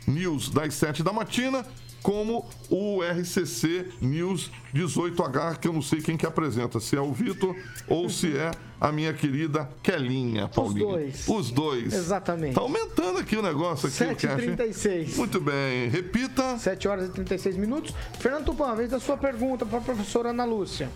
News 0.08 0.50
das 0.50 0.74
7 0.76 1.04
da 1.04 1.12
matina, 1.12 1.66
como 2.02 2.48
o 2.70 3.02
RCC 3.02 3.92
News 4.00 4.52
18H, 4.74 5.58
que 5.58 5.68
eu 5.68 5.74
não 5.74 5.82
sei 5.82 6.02
quem 6.02 6.16
que 6.16 6.26
apresenta, 6.26 6.80
se 6.80 6.96
é 6.96 7.02
o 7.02 7.12
Vitor 7.12 7.56
ou 7.88 8.08
se 8.10 8.38
é 8.38 8.52
a 8.80 8.92
minha 8.92 9.12
querida 9.12 9.68
Kelinha, 9.82 10.48
Paulinha. 10.48 10.86
Os 10.86 10.92
dois. 10.92 11.28
Os 11.28 11.52
dois. 11.52 11.94
Exatamente. 11.94 12.54
Tá 12.54 12.62
aumentando 12.62 13.18
aqui 13.18 13.36
o 13.36 13.42
negócio 13.42 13.88
aqui, 13.88 14.04
o 14.14 14.16
cash, 14.16 14.44
hein? 14.44 14.56
7h36. 14.56 15.16
Muito 15.16 15.42
bem, 15.42 15.90
repita. 15.90 16.58
7 16.60 16.88
horas 16.88 17.10
e 17.10 17.12
36 17.12 17.58
minutos. 17.58 17.96
Fernando 18.20 18.46
Tupan, 18.46 18.76
vez 18.76 18.92
da 18.92 19.00
sua 19.00 19.18
pergunta 19.18 19.66
para 19.66 19.80
a 19.80 19.82
professora 19.82 20.30
Ana 20.30 20.46
Lúcia. 20.46 20.90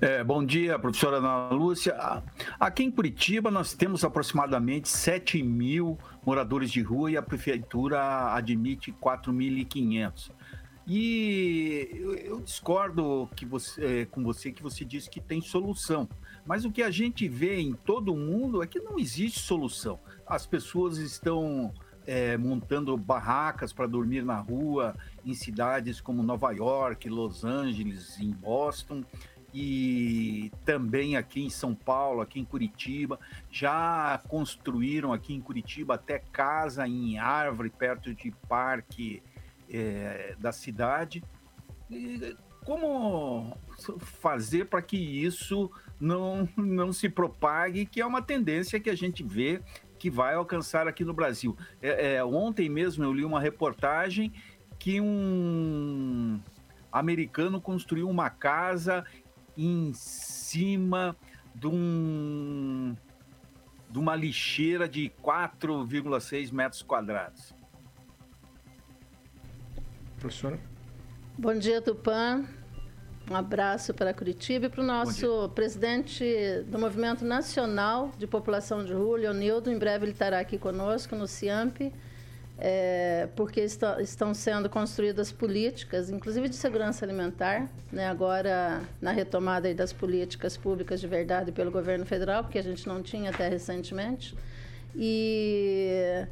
É, 0.00 0.24
bom 0.24 0.42
dia, 0.42 0.78
professora 0.78 1.18
Ana 1.18 1.50
Lúcia. 1.50 1.94
Aqui 2.58 2.82
em 2.82 2.90
Curitiba 2.90 3.50
nós 3.50 3.74
temos 3.74 4.02
aproximadamente 4.02 4.88
7 4.88 5.42
mil 5.42 5.98
moradores 6.24 6.70
de 6.70 6.82
rua 6.82 7.10
e 7.10 7.16
a 7.16 7.22
prefeitura 7.22 8.34
admite 8.34 8.92
4.500. 8.92 10.30
E 10.86 11.88
eu, 11.92 12.14
eu 12.16 12.40
discordo 12.40 13.28
que 13.36 13.46
você, 13.46 14.02
é, 14.02 14.04
com 14.06 14.22
você 14.24 14.50
que 14.50 14.62
você 14.62 14.84
disse 14.84 15.08
que 15.08 15.20
tem 15.20 15.40
solução. 15.40 16.08
Mas 16.44 16.64
o 16.64 16.72
que 16.72 16.82
a 16.82 16.90
gente 16.90 17.28
vê 17.28 17.60
em 17.60 17.72
todo 17.72 18.14
mundo 18.16 18.62
é 18.62 18.66
que 18.66 18.80
não 18.80 18.98
existe 18.98 19.38
solução. 19.38 20.00
As 20.26 20.46
pessoas 20.46 20.98
estão 20.98 21.72
é, 22.06 22.36
montando 22.36 22.96
barracas 22.96 23.72
para 23.72 23.86
dormir 23.86 24.24
na 24.24 24.40
rua 24.40 24.96
em 25.24 25.34
cidades 25.34 26.00
como 26.00 26.22
Nova 26.22 26.50
York, 26.50 27.08
Los 27.08 27.44
Angeles, 27.44 28.18
em 28.18 28.30
Boston 28.32 29.04
e 29.52 30.52
também 30.64 31.16
aqui 31.16 31.42
em 31.42 31.50
São 31.50 31.74
Paulo, 31.74 32.20
aqui 32.20 32.38
em 32.38 32.44
Curitiba, 32.44 33.18
já 33.50 34.20
construíram 34.28 35.12
aqui 35.12 35.34
em 35.34 35.40
Curitiba 35.40 35.94
até 35.94 36.18
casa 36.18 36.86
em 36.86 37.18
árvore 37.18 37.70
perto 37.70 38.14
de 38.14 38.30
parque 38.48 39.22
é, 39.68 40.36
da 40.38 40.52
cidade. 40.52 41.22
E 41.90 42.36
como 42.64 43.56
fazer 43.98 44.66
para 44.66 44.82
que 44.82 44.96
isso 44.96 45.70
não, 45.98 46.48
não 46.56 46.92
se 46.92 47.08
propague, 47.08 47.86
que 47.86 48.00
é 48.00 48.06
uma 48.06 48.22
tendência 48.22 48.78
que 48.78 48.90
a 48.90 48.94
gente 48.94 49.22
vê 49.22 49.60
que 49.98 50.10
vai 50.10 50.34
alcançar 50.34 50.88
aqui 50.88 51.04
no 51.04 51.12
Brasil. 51.12 51.56
É, 51.82 52.14
é, 52.14 52.24
ontem 52.24 52.68
mesmo 52.68 53.04
eu 53.04 53.12
li 53.12 53.24
uma 53.24 53.40
reportagem 53.40 54.32
que 54.78 54.98
um 55.00 56.40
americano 56.90 57.60
construiu 57.60 58.08
uma 58.08 58.30
casa 58.30 59.04
em 59.56 59.92
cima 59.94 61.16
de, 61.54 61.66
um, 61.66 62.96
de 63.88 63.98
uma 63.98 64.14
lixeira 64.14 64.88
de 64.88 65.10
4,6 65.22 66.52
metros 66.52 66.82
quadrados. 66.82 67.54
Professora? 70.18 70.58
Bom 71.38 71.54
dia, 71.54 71.80
Tupã. 71.80 72.44
Um 73.30 73.36
abraço 73.36 73.94
para 73.94 74.12
Curitiba 74.12 74.66
e 74.66 74.68
para 74.68 74.80
o 74.80 74.84
nosso 74.84 75.48
presidente 75.50 76.24
do 76.66 76.78
Movimento 76.78 77.24
Nacional 77.24 78.10
de 78.18 78.26
População 78.26 78.84
de 78.84 78.92
Rua, 78.92 79.18
Leonildo. 79.18 79.70
Em 79.70 79.78
breve 79.78 80.04
ele 80.04 80.12
estará 80.12 80.40
aqui 80.40 80.58
conosco 80.58 81.14
no 81.14 81.28
CIAMP 81.28 81.92
é, 82.60 83.26
porque 83.34 83.60
está, 83.60 84.00
estão 84.02 84.34
sendo 84.34 84.68
construídas 84.68 85.32
políticas, 85.32 86.10
inclusive 86.10 86.46
de 86.48 86.56
segurança 86.56 87.04
alimentar, 87.04 87.68
né, 87.90 88.06
agora 88.06 88.82
na 89.00 89.12
retomada 89.12 89.72
das 89.74 89.94
políticas 89.94 90.58
públicas 90.58 91.00
de 91.00 91.06
verdade 91.06 91.52
pelo 91.52 91.70
governo 91.70 92.04
federal, 92.04 92.44
porque 92.44 92.58
a 92.58 92.62
gente 92.62 92.86
não 92.86 93.02
tinha 93.02 93.30
até 93.30 93.48
recentemente. 93.48 94.36
E 94.94 96.26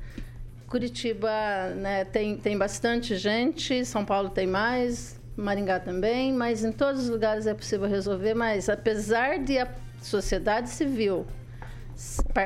Curitiba 0.66 1.30
né, 1.74 2.04
tem, 2.04 2.36
tem 2.36 2.58
bastante 2.58 3.16
gente, 3.16 3.84
São 3.86 4.04
Paulo 4.04 4.28
tem 4.28 4.46
mais, 4.46 5.18
Maringá 5.34 5.80
também, 5.80 6.32
mas 6.32 6.62
em 6.62 6.72
todos 6.72 7.04
os 7.04 7.08
lugares 7.08 7.46
é 7.46 7.54
possível 7.54 7.88
resolver, 7.88 8.34
mas 8.34 8.68
apesar 8.68 9.38
de 9.38 9.56
a 9.56 9.68
sociedade 10.02 10.68
civil 10.68 11.26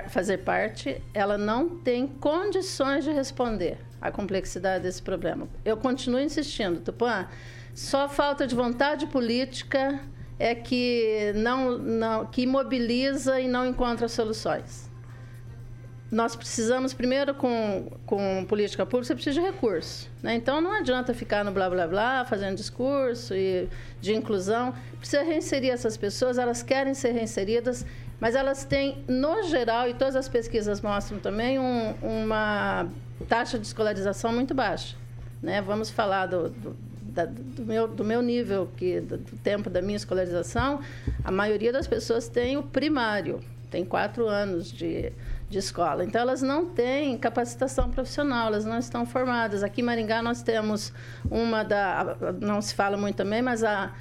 fazer 0.08 0.38
parte, 0.38 1.02
ela 1.12 1.36
não 1.36 1.68
tem 1.68 2.06
condições 2.06 3.04
de 3.04 3.10
responder 3.10 3.78
à 4.00 4.10
complexidade 4.10 4.84
desse 4.84 5.02
problema. 5.02 5.46
Eu 5.62 5.76
continuo 5.76 6.20
insistindo, 6.20 6.80
Tupã, 6.80 7.28
só 7.74 8.08
falta 8.08 8.46
de 8.46 8.54
vontade 8.54 9.06
política 9.06 10.00
é 10.38 10.54
que 10.54 11.32
não, 11.36 11.76
não 11.78 12.26
que 12.26 12.46
mobiliza 12.46 13.38
e 13.40 13.46
não 13.46 13.66
encontra 13.66 14.08
soluções. 14.08 14.90
Nós 16.10 16.36
precisamos, 16.36 16.92
primeiro, 16.92 17.34
com, 17.34 17.90
com 18.04 18.44
política 18.46 18.84
pública, 18.84 19.06
você 19.06 19.14
precisa 19.14 19.40
de 19.40 19.46
recurso. 19.46 20.10
Né? 20.22 20.34
Então, 20.34 20.60
não 20.60 20.72
adianta 20.72 21.14
ficar 21.14 21.42
no 21.42 21.52
blá, 21.52 21.70
blá, 21.70 21.86
blá, 21.86 22.24
fazendo 22.26 22.54
discurso 22.54 23.34
e 23.34 23.66
de 23.98 24.14
inclusão. 24.14 24.74
Precisa 24.98 25.22
reinserir 25.22 25.70
essas 25.70 25.96
pessoas, 25.96 26.36
elas 26.36 26.62
querem 26.62 26.92
ser 26.92 27.12
reinseridas 27.12 27.86
mas 28.22 28.36
elas 28.36 28.64
têm, 28.64 29.02
no 29.08 29.42
geral, 29.42 29.88
e 29.88 29.94
todas 29.94 30.14
as 30.14 30.28
pesquisas 30.28 30.80
mostram 30.80 31.18
também, 31.18 31.58
um, 31.58 31.92
uma 32.00 32.86
taxa 33.28 33.58
de 33.58 33.66
escolarização 33.66 34.32
muito 34.32 34.54
baixa. 34.54 34.94
Né? 35.42 35.60
Vamos 35.60 35.90
falar 35.90 36.26
do, 36.26 36.48
do, 36.48 36.76
da, 37.02 37.24
do, 37.26 37.64
meu, 37.64 37.88
do 37.88 38.04
meu 38.04 38.22
nível, 38.22 38.68
que, 38.76 39.00
do, 39.00 39.18
do 39.18 39.36
tempo 39.38 39.68
da 39.68 39.82
minha 39.82 39.96
escolarização, 39.96 40.78
a 41.24 41.32
maioria 41.32 41.72
das 41.72 41.88
pessoas 41.88 42.28
tem 42.28 42.56
o 42.56 42.62
primário, 42.62 43.40
tem 43.72 43.84
quatro 43.84 44.28
anos 44.28 44.70
de, 44.70 45.12
de 45.50 45.58
escola. 45.58 46.04
Então, 46.04 46.20
elas 46.20 46.42
não 46.42 46.66
têm 46.66 47.18
capacitação 47.18 47.90
profissional, 47.90 48.46
elas 48.46 48.64
não 48.64 48.78
estão 48.78 49.04
formadas. 49.04 49.64
Aqui 49.64 49.80
em 49.80 49.84
Maringá, 49.84 50.22
nós 50.22 50.44
temos 50.44 50.92
uma 51.28 51.64
da. 51.64 52.16
Não 52.40 52.62
se 52.62 52.72
fala 52.72 52.96
muito 52.96 53.16
também, 53.16 53.42
mas 53.42 53.64
a 53.64 53.92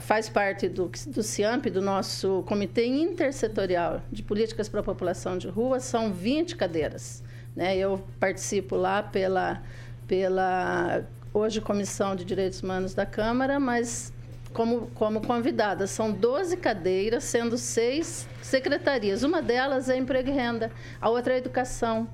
faz 0.00 0.28
parte 0.28 0.68
do, 0.68 0.90
do 1.06 1.22
CIAMP, 1.22 1.70
do 1.70 1.80
nosso 1.80 2.42
Comitê 2.46 2.84
Intersetorial 2.86 4.02
de 4.12 4.22
Políticas 4.22 4.68
para 4.68 4.80
a 4.80 4.82
População 4.82 5.38
de 5.38 5.48
Rua, 5.48 5.80
são 5.80 6.12
20 6.12 6.56
cadeiras. 6.56 7.22
Né? 7.56 7.76
Eu 7.76 8.04
participo 8.20 8.76
lá 8.76 9.02
pela, 9.02 9.62
pela, 10.06 11.04
hoje, 11.32 11.60
Comissão 11.60 12.14
de 12.14 12.24
Direitos 12.24 12.62
Humanos 12.62 12.94
da 12.94 13.06
Câmara, 13.06 13.58
mas 13.58 14.12
como, 14.52 14.88
como 14.88 15.20
convidada. 15.20 15.86
São 15.86 16.12
12 16.12 16.56
cadeiras, 16.58 17.24
sendo 17.24 17.56
seis 17.56 18.28
secretarias. 18.42 19.22
Uma 19.22 19.40
delas 19.40 19.88
é 19.88 19.96
emprego 19.96 20.28
e 20.28 20.32
renda, 20.32 20.70
a 21.00 21.08
outra 21.08 21.34
é 21.34 21.38
educação. 21.38 22.08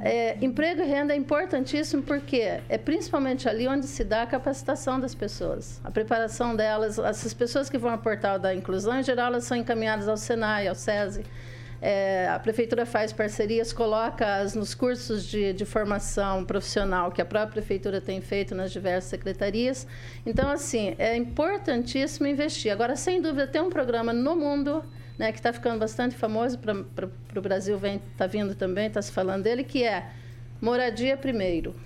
É, 0.00 0.36
emprego 0.44 0.82
e 0.82 0.84
renda 0.84 1.12
é 1.12 1.16
importantíssimo 1.16 2.02
porque 2.02 2.60
é 2.68 2.78
principalmente 2.78 3.48
ali 3.48 3.68
onde 3.68 3.86
se 3.86 4.02
dá 4.02 4.22
a 4.22 4.26
capacitação 4.26 4.98
das 4.98 5.14
pessoas, 5.14 5.80
a 5.84 5.90
preparação 5.90 6.56
delas. 6.56 6.98
Essas 6.98 7.32
pessoas 7.32 7.70
que 7.70 7.78
vão 7.78 7.90
ao 7.90 7.98
portal 7.98 8.38
da 8.38 8.54
inclusão, 8.54 8.98
em 8.98 9.02
geral, 9.02 9.28
elas 9.28 9.44
são 9.44 9.56
encaminhadas 9.56 10.08
ao 10.08 10.16
Senai, 10.16 10.66
ao 10.66 10.74
SESI. 10.74 11.24
É, 11.84 12.28
a 12.28 12.38
prefeitura 12.38 12.86
faz 12.86 13.12
parcerias, 13.12 13.72
coloca-as 13.72 14.54
nos 14.54 14.72
cursos 14.72 15.24
de, 15.24 15.52
de, 15.52 15.64
formação 15.64 16.44
profissional 16.44 17.10
que 17.10 17.20
a 17.20 17.24
própria 17.24 17.54
prefeitura 17.54 18.00
tem 18.00 18.20
feito 18.20 18.54
nas 18.54 18.70
diversas 18.70 19.10
secretarias. 19.10 19.84
Então, 20.24 20.48
assim, 20.48 20.94
é 20.96 21.16
importantíssimo 21.16 22.28
investir. 22.28 22.70
Agora, 22.70 22.94
sem 22.94 23.20
dúvida, 23.20 23.48
tem 23.48 23.60
um 23.60 23.68
programa 23.68 24.12
no 24.12 24.36
mundo 24.36 24.84
né, 25.22 25.30
que 25.30 25.38
está 25.38 25.52
ficando 25.52 25.78
bastante 25.78 26.16
famoso 26.16 26.58
para 26.58 27.08
o 27.36 27.40
Brasil, 27.40 27.80
está 28.10 28.26
vindo 28.26 28.56
também, 28.56 28.88
está 28.88 29.00
se 29.00 29.12
falando 29.12 29.44
dele, 29.44 29.62
que 29.62 29.84
é 29.84 30.10
moradia 30.60 31.16
primeiro. 31.16 31.76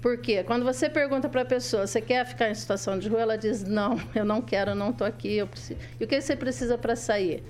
Por 0.00 0.18
quê? 0.18 0.44
Quando 0.44 0.64
você 0.64 0.88
pergunta 0.88 1.28
para 1.28 1.42
a 1.42 1.44
pessoa, 1.44 1.84
você 1.84 2.00
quer 2.00 2.24
ficar 2.24 2.48
em 2.48 2.54
situação 2.54 2.96
de 2.96 3.08
rua? 3.08 3.22
Ela 3.22 3.36
diz, 3.36 3.64
não, 3.64 4.00
eu 4.14 4.24
não 4.24 4.40
quero, 4.40 4.70
eu 4.70 4.74
não 4.76 4.90
estou 4.90 5.04
aqui, 5.04 5.34
eu 5.34 5.48
preciso. 5.48 5.80
E 5.98 6.04
o 6.04 6.06
que 6.06 6.20
você 6.20 6.36
precisa 6.36 6.78
para 6.78 6.94
sair? 6.94 7.42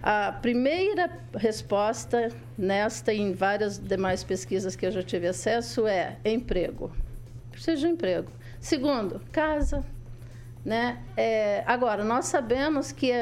A 0.00 0.30
primeira 0.30 1.10
resposta 1.34 2.30
nesta 2.56 3.12
e 3.12 3.20
em 3.20 3.32
várias 3.32 3.76
demais 3.76 4.22
pesquisas 4.22 4.76
que 4.76 4.86
eu 4.86 4.92
já 4.92 5.02
tive 5.02 5.26
acesso 5.26 5.84
é 5.84 6.16
emprego. 6.24 6.92
Preciso 7.50 7.80
de 7.80 7.88
emprego. 7.88 8.30
Segundo, 8.60 9.20
casa. 9.32 9.84
Né? 10.64 11.02
É, 11.16 11.64
agora, 11.66 12.04
nós 12.04 12.26
sabemos 12.26 12.92
que 12.92 13.12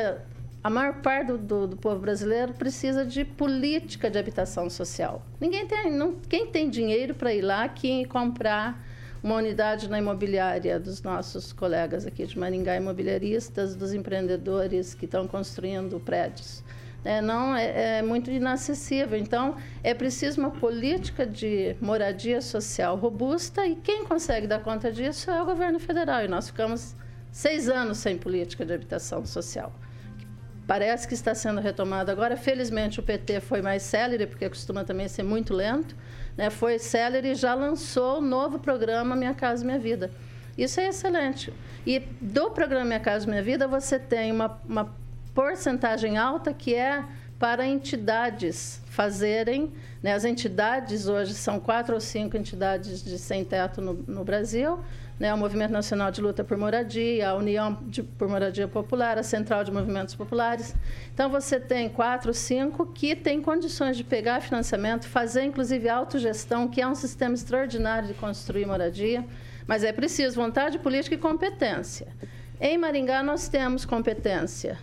a 0.67 0.71
maior 0.71 0.95
parte 0.95 1.29
do, 1.29 1.39
do, 1.39 1.67
do, 1.69 1.77
povo 1.77 2.01
brasileiro 2.01 2.53
precisa 2.53 3.07
de 3.07 3.25
política 3.25 4.11
de 4.11 4.19
habitação 4.19 4.69
social. 4.69 5.25
Ninguém 5.41 5.65
tem, 5.65 5.93
não, 5.93 6.17
quem 6.29 6.49
tem 6.49 6.69
dinheiro 6.69 7.15
para 7.15 7.33
ir 7.33 7.41
lá 7.41 7.73
e 7.85 8.05
comprar 8.07 8.85
uma 9.23 9.37
unidade 9.37 9.89
na 9.89 10.01
imobiliária 10.01 10.81
dos 10.81 11.01
nossos 11.03 11.53
colegas 11.53 12.05
aqui 12.05 12.27
de 12.27 12.37
Maringá, 12.37 12.75
imobiliaristas, 12.75 13.77
dos 13.77 13.93
empreendedores 13.95 14.93
que 14.93 15.05
estão 15.05 15.29
construindo 15.29 16.01
prédios. 16.01 16.65
É, 17.05 17.23
não 17.23 17.55
é, 17.55 17.99
é 17.99 18.03
muito 18.03 18.29
inacessível. 18.29 19.17
Então, 19.17 19.55
é 19.85 19.95
preciso 19.95 20.41
uma 20.41 20.51
política 20.51 21.25
de 21.25 21.77
moradia 21.81 22.41
social 22.41 22.97
robusta 22.97 23.65
e 23.65 23.77
quem 23.77 24.05
consegue 24.05 24.49
dar 24.49 24.59
conta 24.65 24.91
disso 24.91 25.31
é 25.31 25.41
o 25.41 25.47
governo 25.47 25.79
federal. 25.79 26.25
E 26.25 26.27
nós 26.27 26.49
ficamos 26.49 26.97
seis 27.31 27.69
anos 27.69 27.99
sem 27.99 28.19
política 28.19 28.67
de 28.67 28.73
habitação 28.73 29.25
social. 29.25 29.73
Parece 30.67 31.07
que 31.07 31.15
está 31.15 31.35
sendo 31.35 31.61
retomado 31.61 32.11
agora. 32.11 32.37
Felizmente, 32.37 32.99
o 32.99 33.03
PT 33.03 33.41
foi 33.41 33.63
mais 33.63 33.83
célere, 33.83 34.27
porque 34.27 34.49
costuma 34.49 34.83
também 34.83 35.07
ser 35.07 35.23
muito 35.23 35.55
lento. 35.55 35.95
Né? 36.37 36.51
Foi 36.51 36.79
célere 36.79 37.31
e 37.31 37.35
já 37.35 37.55
lançou 37.55 38.19
o 38.19 38.21
novo 38.21 38.59
programa 38.59 39.15
Minha 39.15 39.35
Casa 39.35 39.65
Minha 39.65 39.79
Vida. 39.79 40.11
Isso 40.59 40.81
é 40.81 40.89
excelente. 40.89 41.53
E 41.87 42.01
do 42.21 42.51
programa 42.51 42.85
Minha 42.85 43.01
Casa 43.01 43.27
Minha 43.27 43.43
Vida, 43.43 43.69
você 43.69 43.99
tem 43.99 44.33
uma, 44.33 44.61
uma 44.69 44.93
porcentagem 45.33 46.19
alta 46.19 46.53
que 46.53 46.75
é 46.75 47.05
para 47.39 47.65
entidades 47.65 48.83
fazerem. 48.87 49.73
Né? 50.03 50.15
As 50.15 50.25
entidades 50.25 51.07
hoje 51.07 51.35
são 51.35 51.61
quatro 51.61 51.95
ou 51.95 52.01
cinco 52.01 52.37
entidades 52.37 53.05
de 53.05 53.19
sem-teto 53.19 53.81
no, 53.81 53.95
no 54.07 54.25
Brasil 54.25 54.81
né, 55.19 55.33
o 55.33 55.39
Movimento 55.39 55.71
Nacional 55.71 56.11
de 56.11 56.21
Luta 56.21 56.45
por 56.45 56.57
Moradia, 56.57 57.31
a 57.31 57.35
União 57.35 57.79
de, 57.83 58.03
por 58.03 58.29
Moradia 58.29 58.69
Popular, 58.69 59.19
a 59.19 59.23
Central 59.23 59.65
de 59.65 59.73
Movimentos 59.73 60.15
Populares. 60.15 60.75
Então, 61.13 61.31
você 61.31 61.59
tem 61.59 61.89
quatro, 61.89 62.35
cinco 62.35 62.87
que 62.87 63.17
têm 63.17 63.41
condições 63.41 63.97
de 63.97 64.05
pegar 64.05 64.43
financiamento, 64.43 65.09
fazer, 65.09 65.45
inclusive, 65.45 65.89
autogestão, 65.89 66.69
que 66.69 66.81
é 66.81 66.87
um 66.87 66.95
sistema 66.95 67.35
extraordinário 67.35 68.09
de 68.09 68.15
construir 68.15 68.67
moradia, 68.67 69.25
mas 69.67 69.83
é 69.83 69.93
preciso 69.93 70.37
vontade 70.37 70.79
política 70.79 71.15
e 71.15 71.19
competência. 71.19 72.09
Em 72.61 72.77
Maringá, 72.77 73.23
nós 73.23 73.49
temos 73.49 73.85
competência 73.85 74.79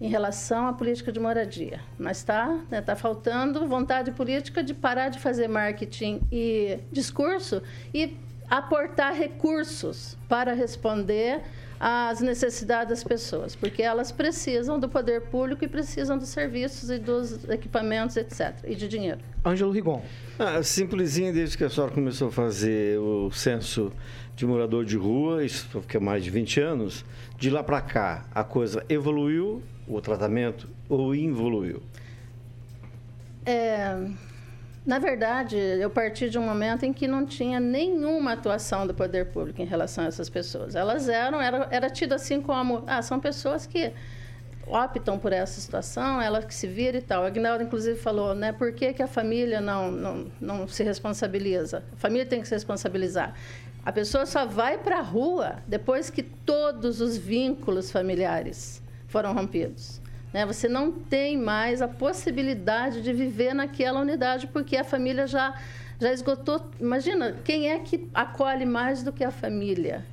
em 0.00 0.08
relação 0.08 0.68
à 0.68 0.72
política 0.72 1.10
de 1.10 1.18
moradia. 1.18 1.80
Mas 1.98 2.18
está 2.18 2.60
né, 2.70 2.80
tá 2.80 2.94
faltando 2.94 3.66
vontade 3.66 4.12
política 4.12 4.62
de 4.62 4.72
parar 4.72 5.08
de 5.08 5.18
fazer 5.18 5.48
marketing 5.48 6.20
e 6.30 6.78
discurso 6.92 7.62
e 7.92 8.16
aportar 8.50 9.14
recursos 9.14 10.16
para 10.28 10.52
responder 10.52 11.42
às 11.80 12.20
necessidades 12.20 12.88
das 12.88 13.04
pessoas, 13.04 13.54
porque 13.54 13.82
elas 13.82 14.10
precisam 14.10 14.80
do 14.80 14.88
poder 14.88 15.22
público 15.22 15.64
e 15.64 15.68
precisam 15.68 16.18
dos 16.18 16.28
serviços 16.28 16.90
e 16.90 16.98
dos 16.98 17.48
equipamentos, 17.48 18.16
etc., 18.16 18.54
e 18.66 18.74
de 18.74 18.88
dinheiro. 18.88 19.20
Ângelo 19.44 19.70
Rigon. 19.70 20.02
Ah, 20.38 20.62
simplesinho, 20.62 21.32
desde 21.32 21.56
que 21.56 21.64
a 21.64 21.70
senhora 21.70 21.92
começou 21.92 22.28
a 22.28 22.32
fazer 22.32 22.98
o 22.98 23.30
censo 23.30 23.92
de 24.34 24.46
morador 24.46 24.84
de 24.84 24.96
rua, 24.96 25.44
isso 25.44 25.68
fica 25.80 26.00
mais 26.00 26.24
de 26.24 26.30
20 26.30 26.60
anos, 26.60 27.04
de 27.38 27.50
lá 27.50 27.62
para 27.62 27.80
cá, 27.80 28.24
a 28.34 28.42
coisa 28.42 28.84
evoluiu, 28.88 29.62
o 29.86 30.00
tratamento, 30.00 30.68
ou 30.88 31.14
involuiu? 31.14 31.82
É, 33.46 33.96
na 34.88 34.98
verdade, 34.98 35.54
eu 35.58 35.90
parti 35.90 36.30
de 36.30 36.38
um 36.38 36.42
momento 36.42 36.82
em 36.82 36.94
que 36.94 37.06
não 37.06 37.26
tinha 37.26 37.60
nenhuma 37.60 38.32
atuação 38.32 38.86
do 38.86 38.94
poder 38.94 39.26
público 39.26 39.60
em 39.60 39.66
relação 39.66 40.02
a 40.02 40.06
essas 40.06 40.30
pessoas. 40.30 40.74
Elas 40.74 41.10
eram, 41.10 41.38
era, 41.42 41.68
era 41.70 41.90
tido 41.90 42.14
assim 42.14 42.40
como, 42.40 42.84
ah, 42.86 43.02
são 43.02 43.20
pessoas 43.20 43.66
que 43.66 43.92
optam 44.66 45.18
por 45.18 45.30
essa 45.30 45.60
situação, 45.60 46.22
ela 46.22 46.40
que 46.40 46.54
se 46.54 46.66
vira 46.66 46.96
e 46.96 47.02
tal. 47.02 47.22
A 47.22 47.26
Agnaldo, 47.26 47.62
inclusive, 47.62 47.98
falou, 47.98 48.34
né, 48.34 48.50
por 48.50 48.72
que, 48.72 48.94
que 48.94 49.02
a 49.02 49.06
família 49.06 49.60
não, 49.60 49.90
não, 49.90 50.32
não 50.40 50.66
se 50.66 50.82
responsabiliza? 50.82 51.84
A 51.92 51.96
família 51.96 52.24
tem 52.24 52.40
que 52.40 52.48
se 52.48 52.54
responsabilizar. 52.54 53.34
A 53.84 53.92
pessoa 53.92 54.24
só 54.24 54.46
vai 54.46 54.78
para 54.78 55.00
a 55.00 55.02
rua 55.02 55.56
depois 55.66 56.08
que 56.08 56.22
todos 56.22 57.02
os 57.02 57.14
vínculos 57.14 57.90
familiares 57.90 58.82
foram 59.06 59.34
rompidos. 59.34 60.00
Né? 60.32 60.44
Você 60.44 60.68
não 60.68 60.92
tem 60.92 61.36
mais 61.36 61.80
a 61.80 61.88
possibilidade 61.88 63.02
de 63.02 63.12
viver 63.12 63.54
naquela 63.54 64.00
unidade, 64.00 64.46
porque 64.46 64.76
a 64.76 64.84
família 64.84 65.26
já, 65.26 65.54
já 66.00 66.12
esgotou. 66.12 66.60
Imagina, 66.80 67.36
quem 67.44 67.70
é 67.70 67.78
que 67.78 68.08
acolhe 68.12 68.66
mais 68.66 69.02
do 69.02 69.12
que 69.12 69.24
a 69.24 69.30
família? 69.30 70.04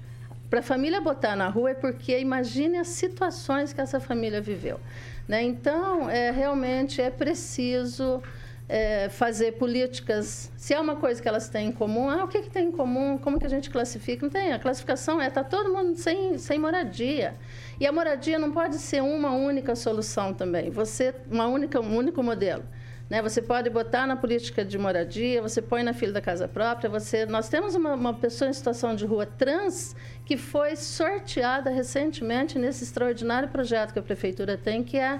Para 0.49 0.59
a 0.59 0.63
família 0.63 1.01
botar 1.01 1.35
na 1.35 1.49
rua 1.49 1.71
é 1.71 1.73
porque 1.73 2.17
imagine 2.19 2.77
as 2.77 2.87
situações 2.87 3.73
que 3.73 3.81
essa 3.81 3.99
família 3.99 4.39
viveu. 4.39 4.79
Né? 5.27 5.43
Então, 5.43 6.09
é, 6.09 6.31
realmente 6.31 7.01
é 7.01 7.09
preciso 7.09 8.21
é, 8.67 9.09
fazer 9.09 9.53
políticas. 9.53 10.51
Se 10.57 10.73
é 10.73 10.79
uma 10.79 10.95
coisa 10.95 11.21
que 11.21 11.27
elas 11.27 11.49
têm 11.49 11.67
em 11.67 11.71
comum, 11.71 12.09
ah, 12.09 12.23
o 12.23 12.27
que, 12.27 12.41
que 12.41 12.49
tem 12.49 12.67
em 12.67 12.71
comum? 12.71 13.17
Como 13.17 13.39
que 13.39 13.45
a 13.45 13.49
gente 13.49 13.69
classifica? 13.69 14.25
Não 14.25 14.31
tem. 14.31 14.53
A 14.53 14.59
classificação 14.59 15.21
é: 15.21 15.27
está 15.27 15.43
todo 15.43 15.71
mundo 15.71 15.95
sem, 15.95 16.37
sem 16.37 16.57
moradia. 16.57 17.35
E 17.79 17.85
a 17.85 17.91
moradia 17.91 18.39
não 18.39 18.51
pode 18.51 18.77
ser 18.77 19.01
uma 19.01 19.31
única 19.31 19.75
solução 19.75 20.33
também. 20.33 20.69
Você, 20.69 21.13
uma 21.29 21.47
única, 21.47 21.79
um 21.79 21.95
único 21.95 22.23
modelo. 22.23 22.63
Né? 23.09 23.21
Você 23.21 23.39
pode 23.39 23.69
botar 23.69 24.07
na 24.07 24.15
política 24.15 24.65
de 24.65 24.77
moradia, 24.79 25.41
você 25.41 25.61
põe 25.61 25.83
na 25.83 25.93
fila 25.93 26.13
da 26.13 26.21
casa 26.21 26.47
própria. 26.47 26.89
Você, 26.89 27.25
nós 27.25 27.47
temos 27.49 27.75
uma, 27.75 27.93
uma 27.93 28.13
pessoa 28.13 28.49
em 28.49 28.53
situação 28.53 28.95
de 28.95 29.05
rua 29.05 29.25
trans 29.27 29.95
que 30.25 30.37
foi 30.37 30.75
sorteada 30.75 31.69
recentemente 31.69 32.57
nesse 32.57 32.83
extraordinário 32.83 33.49
projeto 33.49 33.93
que 33.93 33.99
a 33.99 34.01
prefeitura 34.01 34.57
tem, 34.57 34.83
que 34.83 34.97
é 34.97 35.19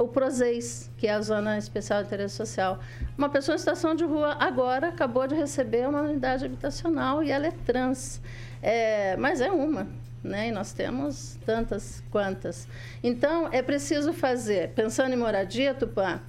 o 0.00 0.08
Prozeis, 0.08 0.90
que 0.96 1.06
é 1.06 1.12
a 1.12 1.20
Zona 1.20 1.58
Especial 1.58 2.00
de 2.00 2.06
Interesse 2.06 2.34
Social. 2.34 2.78
Uma 3.16 3.28
pessoa 3.28 3.54
em 3.54 3.58
situação 3.58 3.94
de 3.94 4.04
rua 4.04 4.36
agora 4.38 4.88
acabou 4.88 5.26
de 5.26 5.34
receber 5.34 5.88
uma 5.88 6.02
unidade 6.02 6.44
habitacional 6.44 7.22
e 7.22 7.30
ela 7.30 7.46
é 7.46 7.52
trans. 7.66 8.20
É, 8.62 9.16
mas 9.16 9.40
é 9.40 9.50
uma, 9.50 9.86
né? 10.22 10.48
E 10.48 10.52
nós 10.52 10.72
temos 10.72 11.38
tantas 11.44 12.02
quantas. 12.10 12.66
Então, 13.02 13.48
é 13.52 13.62
preciso 13.62 14.12
fazer, 14.12 14.70
pensando 14.70 15.12
em 15.12 15.16
moradia, 15.16 15.74
Tupã, 15.74 16.20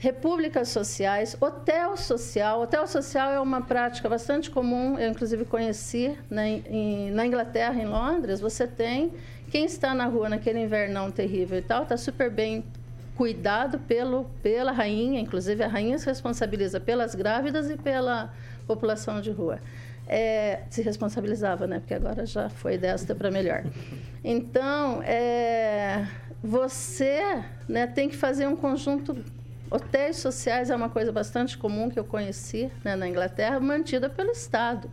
repúblicas 0.00 0.70
sociais, 0.70 1.36
hotel 1.40 1.94
social. 1.96 2.62
Hotel 2.62 2.86
social 2.86 3.30
é 3.30 3.38
uma 3.38 3.60
prática 3.60 4.08
bastante 4.08 4.50
comum, 4.50 4.98
eu 4.98 5.10
inclusive 5.10 5.44
conheci 5.44 6.16
na, 6.30 6.48
em, 6.48 7.10
na 7.10 7.26
Inglaterra, 7.26 7.80
em 7.80 7.86
Londres, 7.86 8.40
você 8.40 8.66
tem 8.66 9.12
quem 9.50 9.64
está 9.64 9.92
na 9.92 10.06
rua 10.06 10.28
naquele 10.28 10.60
invernão 10.60 11.10
terrível 11.10 11.58
e 11.58 11.62
tal, 11.62 11.82
está 11.82 11.96
super 11.96 12.30
bem 12.30 12.64
cuidado 13.16 13.78
pelo, 13.80 14.24
pela 14.42 14.72
rainha, 14.72 15.20
inclusive 15.20 15.62
a 15.62 15.68
rainha 15.68 15.98
se 15.98 16.06
responsabiliza 16.06 16.80
pelas 16.80 17.14
grávidas 17.14 17.68
e 17.68 17.76
pela 17.76 18.32
população 18.66 19.20
de 19.20 19.30
rua. 19.30 19.58
É, 20.06 20.60
se 20.70 20.82
responsabilizava, 20.82 21.66
né? 21.66 21.80
Porque 21.80 21.94
agora 21.94 22.24
já 22.24 22.48
foi 22.48 22.78
desta 22.78 23.14
para 23.14 23.30
melhor. 23.30 23.64
Então, 24.24 25.02
é, 25.02 26.06
você 26.42 27.20
né, 27.68 27.86
tem 27.86 28.08
que 28.08 28.16
fazer 28.16 28.46
um 28.46 28.56
conjunto. 28.56 29.16
Hotéis 29.70 30.16
sociais 30.16 30.70
é 30.70 30.74
uma 30.74 30.88
coisa 30.88 31.12
bastante 31.12 31.58
comum 31.58 31.90
que 31.90 31.98
eu 31.98 32.04
conheci 32.04 32.70
né, 32.82 32.96
na 32.96 33.06
Inglaterra, 33.06 33.60
mantida 33.60 34.08
pelo 34.08 34.30
Estado. 34.30 34.90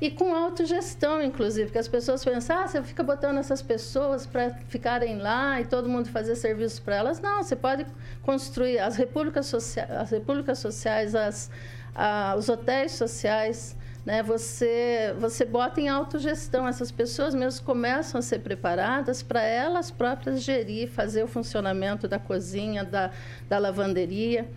E 0.00 0.10
com 0.10 0.34
autogestão, 0.34 1.22
inclusive, 1.22 1.70
que 1.70 1.76
as 1.76 1.86
pessoas 1.86 2.24
pensam, 2.24 2.60
ah, 2.60 2.66
você 2.66 2.82
fica 2.82 3.02
botando 3.02 3.36
essas 3.36 3.60
pessoas 3.60 4.24
para 4.24 4.50
ficarem 4.68 5.18
lá 5.18 5.60
e 5.60 5.66
todo 5.66 5.90
mundo 5.90 6.08
fazer 6.08 6.36
serviço 6.36 6.80
para 6.80 6.96
elas. 6.96 7.20
Não, 7.20 7.42
você 7.42 7.54
pode 7.54 7.84
construir 8.22 8.78
as 8.78 8.96
repúblicas, 8.96 9.46
socia 9.46 9.84
as 9.84 10.10
repúblicas 10.10 10.58
sociais, 10.58 11.14
as, 11.14 11.50
a, 11.94 12.34
os 12.38 12.48
hotéis 12.48 12.92
sociais, 12.92 13.76
né? 14.06 14.22
Você, 14.22 15.14
você 15.18 15.44
bota 15.44 15.82
em 15.82 15.90
autogestão. 15.90 16.66
Essas 16.66 16.90
pessoas 16.90 17.34
mesmo 17.34 17.66
começam 17.66 18.20
a 18.20 18.22
ser 18.22 18.38
preparadas 18.38 19.22
para 19.22 19.42
elas 19.42 19.90
próprias 19.90 20.42
gerir, 20.42 20.88
fazer 20.88 21.22
o 21.22 21.28
funcionamento 21.28 22.08
da 22.08 22.18
cozinha, 22.18 22.84
da, 22.84 23.10
da 23.50 23.58
lavanderia. 23.58 24.48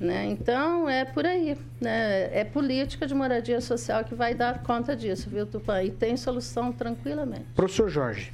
Né? 0.00 0.26
Então, 0.30 0.88
é 0.88 1.04
por 1.04 1.26
aí. 1.26 1.58
Né? 1.78 2.30
É 2.32 2.42
política 2.42 3.06
de 3.06 3.14
moradia 3.14 3.60
social 3.60 4.02
que 4.02 4.14
vai 4.14 4.34
dar 4.34 4.62
conta 4.62 4.96
disso, 4.96 5.28
viu, 5.28 5.46
Tupã? 5.46 5.82
E 5.82 5.90
tem 5.90 6.16
solução 6.16 6.72
tranquilamente. 6.72 7.44
Professor 7.54 7.90
Jorge. 7.90 8.32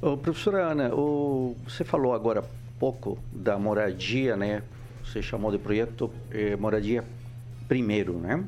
Ô, 0.00 0.16
professora 0.16 0.70
Ana, 0.70 0.90
você 1.64 1.82
falou 1.82 2.14
agora 2.14 2.44
pouco 2.78 3.18
da 3.32 3.58
moradia, 3.58 4.36
né? 4.36 4.62
Você 5.04 5.20
chamou 5.20 5.50
de 5.50 5.58
projeto 5.58 6.10
eh, 6.30 6.54
Moradia 6.54 7.02
Primeiro, 7.66 8.14
né? 8.18 8.44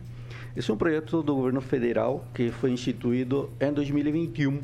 Esse 0.57 0.71
é 0.71 0.75
um 0.75 0.77
projeto 0.77 1.23
do 1.23 1.35
governo 1.35 1.61
federal 1.61 2.25
que 2.35 2.51
foi 2.51 2.71
instituído 2.71 3.51
em 3.61 3.73
2021 3.73 4.61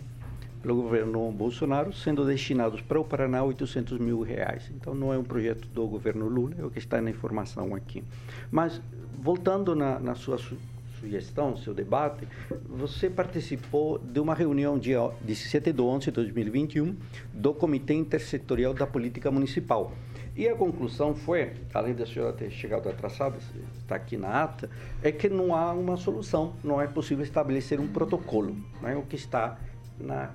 pelo 0.66 0.82
governo 0.82 1.30
Bolsonaro, 1.30 1.92
sendo 1.92 2.26
destinados 2.26 2.80
para 2.80 2.98
o 2.98 3.04
Paraná 3.04 3.44
800 3.44 4.00
mil 4.00 4.20
reais. 4.22 4.68
Então, 4.74 4.96
não 4.96 5.12
é 5.12 5.16
um 5.16 5.22
projeto 5.22 5.68
do 5.68 5.86
governo 5.86 6.28
Lula, 6.28 6.56
é 6.58 6.64
o 6.64 6.70
que 6.70 6.80
está 6.80 7.00
na 7.00 7.08
informação 7.08 7.72
aqui. 7.72 8.02
Mas, 8.50 8.82
voltando 9.16 9.76
na, 9.76 10.00
na 10.00 10.16
sua 10.16 10.36
sugestão, 10.98 11.56
seu 11.56 11.72
debate, 11.72 12.26
você 12.68 13.08
participou 13.08 13.96
de 13.98 14.18
uma 14.18 14.34
reunião 14.34 14.76
dia 14.76 15.08
17 15.20 15.72
de 15.72 15.80
11 15.80 16.06
de 16.06 16.10
2021 16.10 16.96
do 17.32 17.54
Comitê 17.54 17.94
Intersetorial 17.94 18.74
da 18.74 18.88
Política 18.88 19.30
Municipal. 19.30 19.92
E 20.34 20.48
a 20.48 20.56
conclusão 20.56 21.14
foi, 21.14 21.52
além 21.72 21.94
da 21.94 22.04
senhora 22.04 22.32
ter 22.32 22.50
chegado 22.50 22.88
atrasada, 22.88 23.38
está 23.78 23.94
aqui 23.94 24.16
na 24.16 24.42
ata, 24.42 24.68
é 25.00 25.12
que 25.12 25.28
não 25.28 25.54
há 25.54 25.72
uma 25.72 25.96
solução, 25.96 26.54
não 26.64 26.80
é 26.80 26.88
possível 26.88 27.22
estabelecer 27.22 27.78
um 27.78 27.86
protocolo, 27.86 28.56
não 28.82 28.88
é 28.88 28.96
o 28.96 29.02
que 29.02 29.14
está 29.14 29.58
na, 29.98 30.30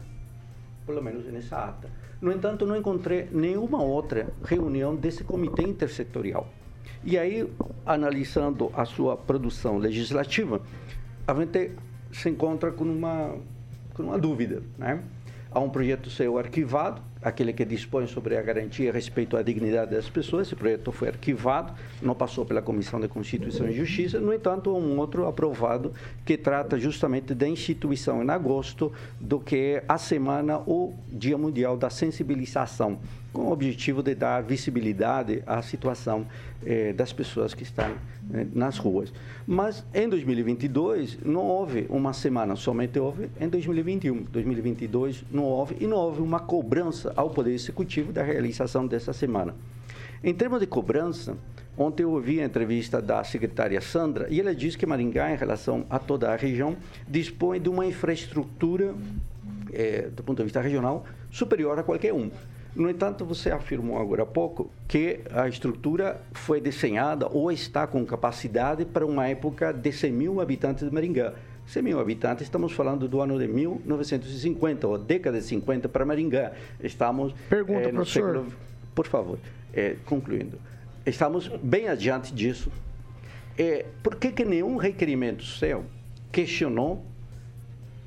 pelo 0.86 1.02
menos 1.02 1.26
nessa 1.26 1.58
ata. 1.58 1.90
No 2.22 2.32
entanto, 2.32 2.66
não 2.66 2.76
encontrei 2.76 3.28
nenhuma 3.32 3.82
outra 3.82 4.28
reunião 4.44 4.96
desse 4.96 5.24
comitê 5.24 5.64
intersetorial. 5.64 6.48
E 7.04 7.18
aí, 7.18 7.50
analisando 7.86 8.72
a 8.76 8.86
sua 8.86 9.18
produção 9.18 9.78
legislativa, 9.78 10.62
a 11.28 11.34
gente 11.34 11.72
se 12.12 12.30
encontra 12.30 12.72
com 12.72 12.84
uma, 12.84 13.36
com 13.94 14.04
uma 14.04 14.20
dúvida. 14.20 14.62
Né? 14.78 15.04
Há 15.52 15.60
um 15.60 15.70
projeto 15.70 16.10
seu 16.10 16.38
arquivado, 16.38 17.02
aquele 17.22 17.54
que 17.54 17.64
dispõe 17.64 18.08
sobre 18.08 18.36
a 18.38 18.42
garantia 18.42 18.90
a 18.90 18.94
respeito 18.94 19.38
à 19.38 19.42
dignidade 19.42 19.92
das 19.92 20.10
pessoas. 20.10 20.48
Esse 20.48 20.56
projeto 20.56 20.92
foi 20.92 21.10
arquivado, 21.10 21.74
não 22.02 22.16
passou 22.16 22.46
pela 22.46 22.62
Comissão 22.62 23.00
de 23.00 23.08
Constituição 23.08 23.68
e 23.68 23.74
Justiça. 23.74 24.20
No 24.20 24.34
entanto, 24.34 24.76
um 24.76 24.98
outro 24.98 25.28
aprovado 25.28 25.94
que 26.26 26.38
trata 26.38 26.80
justamente 26.80 27.34
da 27.34 27.48
instituição 27.48 28.24
em 28.24 28.30
agosto 28.30 28.92
do 29.20 29.40
que 29.40 29.56
é 29.56 29.84
a 29.88 29.98
semana 29.98 30.62
ou 30.66 30.96
Dia 31.08 31.38
Mundial 31.38 31.78
da 31.78 31.90
Sensibilização, 31.90 33.00
com 33.32 33.44
o 33.44 33.52
objetivo 33.52 34.02
de 34.02 34.16
dar 34.16 34.42
visibilidade 34.42 35.44
à 35.46 35.62
situação 35.62 36.26
eh, 36.66 36.94
das 36.94 37.12
pessoas 37.14 37.54
que 37.54 37.64
estão 37.64 37.92
eh, 38.34 38.46
nas 38.54 38.78
ruas. 38.78 39.12
Mas 39.48 39.84
em 39.94 40.08
2022 40.08 41.18
não 41.26 41.42
houve 41.42 41.88
uma 41.90 42.14
semana, 42.14 42.56
somente 42.56 43.00
houve 43.00 43.30
em 43.40 43.48
2021. 43.48 44.24
2022 44.32 45.24
não 45.32 45.44
houve 45.44 45.78
e 45.80 45.88
não 45.88 45.98
houve 45.98 46.22
uma 46.22 46.40
cobrança 46.40 47.11
ao 47.16 47.30
Poder 47.30 47.54
Executivo 47.54 48.12
da 48.12 48.24
realização 48.24 48.88
dessa 48.88 49.14
semana. 49.14 49.56
Em 50.24 50.34
termos 50.34 50.60
de 50.60 50.68
cobrança, 50.68 51.36
ontem 51.78 52.04
eu 52.04 52.12
ouvi 52.12 52.40
a 52.40 52.46
entrevista 52.46 53.02
da 53.02 53.24
secretária 53.24 53.82
Sandra 53.82 54.28
e 54.30 54.40
ela 54.40 54.54
disse 54.54 54.78
que 54.78 54.86
Maringá, 54.86 55.32
em 55.32 55.36
relação 55.36 55.86
a 55.90 55.98
toda 55.98 56.32
a 56.32 56.36
região, 56.36 56.78
dispõe 57.08 57.60
de 57.60 57.70
uma 57.70 57.86
infraestrutura, 57.86 58.94
eh, 59.74 60.10
do 60.16 60.24
ponto 60.24 60.38
de 60.38 60.44
vista 60.44 60.62
regional, 60.62 61.06
superior 61.32 61.80
a 61.80 61.84
qualquer 61.84 62.14
um. 62.14 62.30
No 62.76 62.90
entanto, 62.90 63.26
você 63.26 63.52
afirmou 63.52 64.00
agora 64.00 64.24
há 64.24 64.26
pouco 64.26 64.72
que 64.88 65.20
a 65.34 65.48
estrutura 65.48 66.22
foi 66.32 66.62
desenhada 66.62 67.28
ou 67.28 67.52
está 67.52 67.86
com 67.86 68.06
capacidade 68.06 68.86
para 68.86 69.06
uma 69.06 69.28
época 69.28 69.74
de 69.74 69.92
100 69.92 70.12
mil 70.12 70.40
habitantes 70.40 70.88
de 70.88 70.94
Maringá. 70.94 71.34
100 71.68 71.84
mil 71.84 72.00
habitantes, 72.00 72.44
estamos 72.44 72.74
falando 72.74 73.08
do 73.08 73.22
ano 73.22 73.38
de 73.40 73.48
1950, 73.48 74.88
ou 74.88 74.98
década 74.98 75.40
de 75.40 75.46
50 75.46 75.88
para 75.88 76.06
Maringá. 76.06 76.52
Estamos. 76.82 77.34
Pergunta, 77.50 77.88
no 77.92 77.96
professor. 78.02 78.34
século- 78.36 78.54
Por 78.94 79.08
favor, 79.08 79.40
eh, 79.74 79.96
concluindo. 80.06 80.60
Estamos 81.06 81.48
bem 81.64 81.88
adiante 81.88 82.34
disso. 82.34 82.70
Eh, 83.58 83.86
por 84.04 84.16
que, 84.16 84.32
que 84.32 84.44
nenhum 84.44 84.76
requerimento 84.76 85.44
seu 85.46 85.86
questionou 86.32 87.06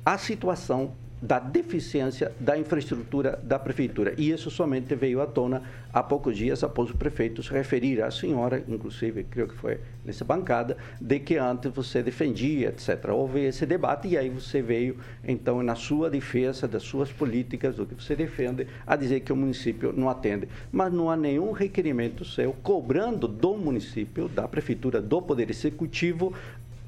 a 0.05 0.17
situação 0.17 0.91
da 1.21 1.39
deficiência 1.39 2.31
da 2.39 2.57
infraestrutura 2.57 3.39
da 3.41 3.57
prefeitura. 3.57 4.13
E 4.17 4.31
isso 4.31 4.51
somente 4.51 4.93
veio 4.95 5.21
à 5.21 5.25
tona 5.25 5.63
há 5.91 6.03
poucos 6.03 6.37
dias 6.37 6.63
após 6.63 6.89
o 6.89 6.97
prefeito 6.97 7.41
se 7.41 7.51
referir 7.51 8.01
à 8.01 8.11
senhora, 8.11 8.63
inclusive, 8.67 9.23
creio 9.23 9.47
que 9.47 9.55
foi 9.55 9.79
nessa 10.03 10.25
bancada, 10.25 10.77
de 10.99 11.19
que 11.19 11.37
antes 11.37 11.71
você 11.71 12.03
defendia, 12.03 12.69
etc. 12.69 13.09
Houve 13.09 13.45
esse 13.45 13.65
debate 13.65 14.09
e 14.09 14.17
aí 14.17 14.29
você 14.29 14.61
veio, 14.61 14.97
então, 15.23 15.63
na 15.63 15.73
sua 15.75 16.09
defesa 16.09 16.67
das 16.67 16.83
suas 16.83 17.11
políticas, 17.11 17.75
do 17.75 17.85
que 17.85 17.95
você 17.95 18.15
defende, 18.15 18.67
a 18.85 18.95
dizer 18.95 19.21
que 19.21 19.31
o 19.31 19.35
município 19.35 19.93
não 19.93 20.09
atende. 20.09 20.47
Mas 20.71 20.91
não 20.93 21.09
há 21.09 21.15
nenhum 21.15 21.51
requerimento 21.51 22.25
seu 22.25 22.53
cobrando 22.61 23.27
do 23.27 23.55
município, 23.55 24.27
da 24.27 24.47
prefeitura, 24.47 25.01
do 25.01 25.21
Poder 25.21 25.49
Executivo, 25.49 26.33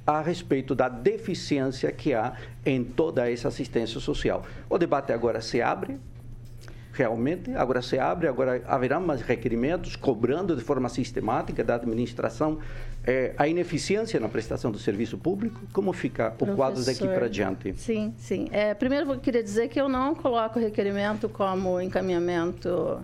a 0.08 0.22
respeito 0.22 0.74
da 0.74 0.88
deficiência 0.88 1.92
que 1.92 2.14
há 2.14 2.34
em 2.66 2.82
toda 2.82 3.30
essa 3.30 3.50
assistência 3.50 4.00
social. 4.00 4.46
O 4.70 4.78
debate 4.78 5.12
agora 5.12 5.42
se 5.42 5.62
abre, 5.62 6.00
realmente, 6.94 7.52
agora 7.54 7.82
se 7.82 8.00
abre, 8.00 8.26
agora 8.26 8.64
haverá 8.66 9.02
mais 9.02 9.20
requerimentos 9.20 9.98
cobrando 9.98 10.56
de 10.56 10.64
forma 10.64 10.88
sistemática 10.88 11.62
da 11.62 11.76
administração 11.76 12.58
eh, 13.06 13.34
a 13.38 13.50
ineficiência 13.50 14.18
na 14.18 14.30
prestação 14.30 14.72
do 14.72 14.80
serviço 14.80 15.18
público. 15.18 15.60
Como 15.74 15.92
fica 15.92 16.34
o 16.40 16.56
quadro 16.56 16.84
daqui 16.86 17.00
Professor. 17.00 17.20
para 17.20 17.28
diante? 17.28 17.74
Sim, 17.78 18.14
sim. 18.18 18.48
É, 18.54 18.74
primeiro, 18.74 19.12
eu 19.12 19.20
queria 19.20 19.44
dizer 19.44 19.68
que 19.68 19.80
eu 19.80 19.90
não 19.90 20.16
coloco 20.16 20.58
requerimento 20.58 21.28
como 21.28 21.82
encaminhamento 21.82 23.02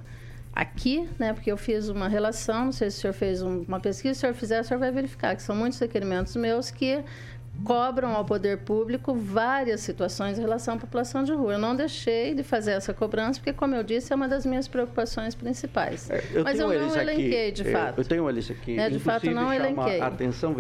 aqui, 0.56 1.10
né? 1.18 1.34
Porque 1.34 1.52
eu 1.52 1.58
fiz 1.58 1.90
uma 1.90 2.08
relação, 2.08 2.66
não 2.66 2.72
sei 2.72 2.90
se 2.92 2.98
o 2.98 3.02
senhor 3.02 3.14
fez 3.14 3.42
um- 3.42 3.64
uma 3.68 3.80
pesquisa, 3.80 4.14
se 4.14 4.20
o 4.20 4.22
senhor 4.22 4.34
fizer, 4.36 4.62
o 4.62 4.64
senhor 4.64 4.80
vai 4.80 4.92
verificar 4.92 5.36
que 5.36 5.42
são 5.42 5.56
muitos 5.56 5.80
requerimentos 5.80 6.36
meus 6.36 6.70
que 6.70 7.04
cobram 7.64 8.14
ao 8.14 8.26
poder 8.26 8.60
público 8.60 9.14
várias 9.14 9.82
situações 9.82 10.38
em 10.38 10.42
relação 10.42 10.76
à 10.76 10.78
população 10.78 11.24
de 11.24 11.32
rua. 11.32 11.54
Eu 11.54 11.60
não 11.60 11.76
deixei 11.76 12.34
de 12.34 12.44
fazer 12.44 12.72
essa 12.72 12.94
cobrança, 12.94 13.40
porque, 13.40 13.54
como 13.54 13.76
eu 13.76 13.84
disse, 13.84 14.12
é 14.12 14.16
uma 14.16 14.28
das 14.28 14.46
minhas 14.46 14.68
preocupações 14.68 15.36
principais. 15.36 16.10
Mas 16.44 16.60
eu 16.60 16.68
tenho 16.68 16.68
não 16.68 16.74
eles 16.74 16.96
aqui, 16.96 17.12
elenquei, 17.12 17.52
de 17.52 17.68
eh, 17.68 17.72
fato. 17.72 18.00
Eu 18.00 18.06
tenho 18.06 18.30
eles 18.30 18.52
aqui. 18.52 18.76
Né, 18.76 18.90
de 18.90 19.00
fato, 19.00 19.30
não 19.32 19.54
elenquei. 19.54 20.02
a 20.02 20.08
atenção, 20.08 20.56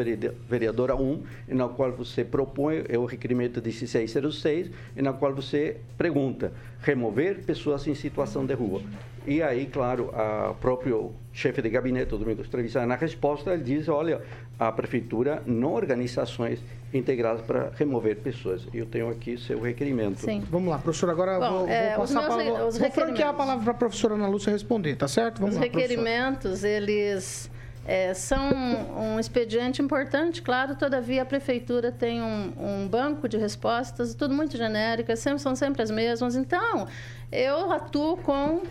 vereadora 0.47 0.95
1, 0.95 1.23
na 1.49 1.67
qual 1.67 1.91
você 1.91 2.23
propõe, 2.23 2.83
é 2.87 2.97
o 2.97 3.05
requerimento 3.05 3.61
1606, 3.61 4.69
e 4.95 5.01
na 5.01 5.13
qual 5.13 5.33
você 5.33 5.77
pergunta, 5.97 6.53
remover 6.81 7.43
pessoas 7.43 7.85
em 7.87 7.95
situação 7.95 8.45
de 8.45 8.53
rua. 8.53 8.81
E 9.25 9.41
aí, 9.41 9.65
claro, 9.65 10.11
o 10.49 10.53
próprio 10.55 11.13
chefe 11.33 11.61
de 11.61 11.69
gabinete, 11.69 12.13
o 12.13 12.17
Domingos 12.17 12.47
Trevisan, 12.47 12.85
na 12.85 12.95
resposta, 12.95 13.53
ele 13.53 13.63
diz, 13.63 13.89
olha, 13.89 14.21
a 14.59 14.71
prefeitura 14.71 15.41
não 15.45 15.73
organiza 15.73 16.21
ações 16.21 16.59
integradas 16.93 17.41
para 17.41 17.71
remover 17.75 18.17
pessoas. 18.17 18.67
Eu 18.73 18.85
tenho 18.85 19.09
aqui 19.09 19.37
seu 19.37 19.59
requerimento. 19.59 20.21
Sim. 20.21 20.43
Vamos 20.51 20.69
lá, 20.69 20.77
professor. 20.77 21.09
Agora 21.09 21.39
Bom, 21.39 21.59
vou, 21.59 21.67
é, 21.67 21.89
vou 21.95 22.01
passar 22.01 22.23
a 22.23 22.27
palavra. 22.27 22.65
os 22.67 22.77
Vou 22.77 22.91
franquear 22.91 23.29
a 23.29 23.33
palavra 23.33 23.63
para 23.63 23.71
a 23.71 23.75
professora 23.75 24.13
Ana 24.13 24.27
Lúcia 24.27 24.51
responder, 24.51 24.95
tá 24.95 25.07
certo? 25.07 25.39
Vamos 25.39 25.55
Os 25.55 25.61
lá, 25.61 25.67
professor. 25.67 25.89
requerimentos, 25.89 26.63
eles 26.63 27.49
é, 27.85 28.13
são 28.13 28.49
um 28.97 29.19
expediente 29.19 29.81
importante, 29.81 30.41
claro, 30.41 30.75
todavia 30.75 31.21
a 31.21 31.25
prefeitura 31.25 31.91
tem 31.91 32.21
um, 32.21 32.53
um 32.57 32.87
banco 32.87 33.27
de 33.27 33.37
respostas, 33.37 34.13
tudo 34.13 34.33
muito 34.33 34.55
genéricas, 34.55 35.19
sempre, 35.19 35.39
são 35.39 35.55
sempre 35.55 35.81
as 35.81 35.91
mesmas. 35.91 36.35
Então, 36.35 36.87
eu 37.31 37.71
atuo 37.71 38.17
com, 38.17 38.61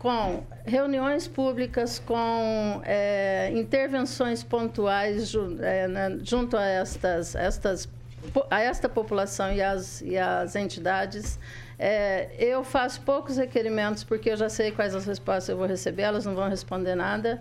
com 0.00 0.42
reuniões 0.64 1.28
públicas, 1.28 1.98
com 1.98 2.80
é, 2.84 3.52
intervenções 3.54 4.42
pontuais 4.42 5.28
ju- 5.28 5.58
é, 5.60 5.86
na- 5.86 6.16
junto 6.22 6.56
a 6.56 6.64
estas, 6.64 7.34
estas 7.34 7.86
a 8.50 8.60
esta 8.60 8.88
população 8.88 9.52
e 9.52 9.60
as, 9.62 10.00
e 10.00 10.16
as 10.16 10.56
entidades. 10.56 11.38
É, 11.78 12.30
eu 12.38 12.64
faço 12.64 13.00
poucos 13.02 13.36
requerimentos 13.36 14.02
porque 14.02 14.30
eu 14.30 14.36
já 14.38 14.48
sei 14.48 14.70
quais 14.70 14.94
as 14.94 15.04
respostas 15.04 15.50
eu 15.50 15.56
vou 15.58 15.66
receber, 15.66 16.02
elas 16.02 16.24
não 16.24 16.34
vão 16.34 16.48
responder 16.48 16.94
nada. 16.94 17.38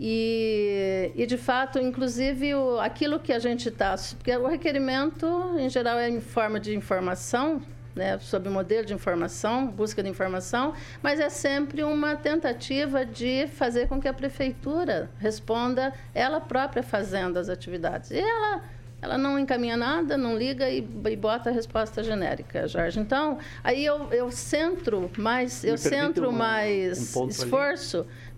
E, 0.00 1.12
e 1.14 1.26
de 1.26 1.36
fato, 1.36 1.78
inclusive, 1.78 2.54
o, 2.54 2.78
aquilo 2.80 3.18
que 3.18 3.32
a 3.34 3.38
gente 3.38 3.68
está. 3.68 3.94
Porque 4.16 4.34
o 4.34 4.46
requerimento, 4.46 5.26
em 5.58 5.68
geral, 5.68 5.98
é 5.98 6.08
em 6.08 6.20
forma 6.20 6.58
de 6.58 6.74
informação, 6.74 7.60
né, 7.98 8.18
sobre 8.20 8.48
modelo 8.48 8.86
de 8.86 8.94
informação, 8.94 9.66
busca 9.66 10.02
de 10.02 10.08
informação, 10.08 10.72
mas 11.02 11.20
é 11.20 11.28
sempre 11.28 11.82
uma 11.82 12.16
tentativa 12.16 13.04
de 13.04 13.46
fazer 13.48 13.88
com 13.88 14.00
que 14.00 14.08
a 14.08 14.14
prefeitura 14.14 15.10
responda 15.18 15.92
ela 16.14 16.40
própria 16.40 16.82
fazendo 16.82 17.36
as 17.38 17.48
atividades. 17.48 18.10
E 18.10 18.18
ela 18.18 18.62
ela 19.00 19.16
não 19.16 19.38
encaminha 19.38 19.76
nada, 19.76 20.16
não 20.16 20.36
liga 20.36 20.68
e, 20.68 20.78
e 20.78 21.16
bota 21.16 21.50
a 21.50 21.52
resposta 21.52 22.02
genérica, 22.02 22.66
Jorge. 22.66 22.98
Então, 22.98 23.38
aí 23.62 23.84
eu, 23.84 24.08
eu 24.12 24.28
centro 24.32 25.08
mais, 25.16 25.62
eu 25.62 25.78
centro 25.78 26.28
um- 26.30 26.32
mais 26.32 26.98
um 26.98 27.12
ponto 27.12 27.40
ali? 27.42 27.50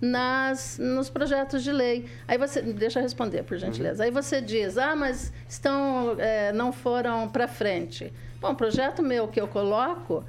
Nas, 0.01 0.79
nos 0.79 1.11
projetos 1.11 1.63
de 1.63 1.71
lei. 1.71 2.09
Aí 2.27 2.39
você, 2.39 2.63
deixa 2.63 2.99
eu 2.99 3.03
responder, 3.03 3.43
por 3.43 3.59
gentileza. 3.59 4.05
Aí 4.05 4.11
você 4.11 4.41
diz, 4.41 4.79
ah, 4.79 4.97
mas 4.97 5.33
estão, 5.49 6.17
eh, 6.19 6.53
não 6.53 6.73
foram 6.73 7.29
para 7.29 7.47
frente. 7.47 8.13
Bom, 8.41 8.55
projeto 8.55 9.03
meu 9.03 9.29
que 9.29 9.41
eu 9.41 9.47
coloco, 9.47 10.25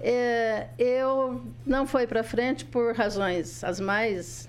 eh, 0.00 0.66
eu 0.78 1.42
não 1.64 1.86
foi 1.86 2.06
para 2.06 2.22
frente 2.22 2.64
por 2.64 2.94
razões 2.94 3.64
as 3.64 3.80
mais 3.80 4.48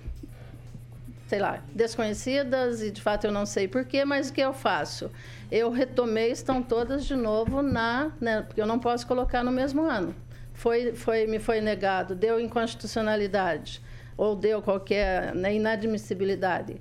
sei 1.27 1.39
lá, 1.39 1.59
desconhecidas 1.73 2.83
e 2.83 2.91
de 2.91 3.01
fato 3.01 3.25
eu 3.25 3.31
não 3.31 3.47
sei 3.47 3.67
porquê, 3.67 4.05
mas 4.05 4.29
o 4.29 4.33
que 4.33 4.41
eu 4.41 4.53
faço? 4.53 5.09
Eu 5.51 5.71
retomei, 5.71 6.29
estão 6.29 6.61
todas 6.61 7.03
de 7.03 7.15
novo 7.15 7.63
na, 7.63 8.11
né, 8.21 8.43
porque 8.43 8.61
eu 8.61 8.67
não 8.67 8.77
posso 8.77 9.07
colocar 9.07 9.43
no 9.43 9.51
mesmo 9.51 9.81
ano. 9.81 10.15
Foi, 10.53 10.93
foi, 10.93 11.25
me 11.25 11.39
foi 11.39 11.61
negado, 11.61 12.13
deu 12.13 12.39
inconstitucionalidade 12.39 13.81
ou 14.17 14.35
deu 14.35 14.61
qualquer 14.61 15.33
né, 15.35 15.55
inadmissibilidade. 15.55 16.77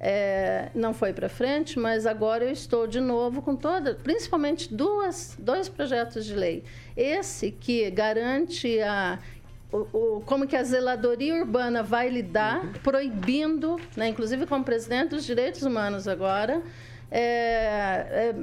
é, 0.00 0.68
não 0.74 0.94
foi 0.94 1.12
para 1.12 1.28
frente, 1.28 1.78
mas 1.78 2.06
agora 2.06 2.44
eu 2.44 2.52
estou 2.52 2.86
de 2.86 3.00
novo 3.00 3.42
com 3.42 3.56
toda, 3.56 3.94
principalmente 3.96 4.72
duas, 4.72 5.36
dois 5.38 5.68
projetos 5.68 6.24
de 6.24 6.34
lei. 6.34 6.62
Esse 6.96 7.50
que 7.50 7.90
garante 7.90 8.80
a 8.80 9.18
o, 9.70 10.16
o, 10.16 10.20
como 10.24 10.46
que 10.46 10.56
a 10.56 10.62
zeladoria 10.62 11.34
urbana 11.34 11.82
vai 11.82 12.08
lidar, 12.08 12.64
uhum. 12.64 12.72
proibindo, 12.82 13.78
né, 13.94 14.08
inclusive 14.08 14.46
como 14.46 14.64
presidente 14.64 15.10
dos 15.10 15.24
direitos 15.24 15.62
humanos 15.62 16.08
agora, 16.08 16.62
é, 17.10 17.20
é, 17.20 18.34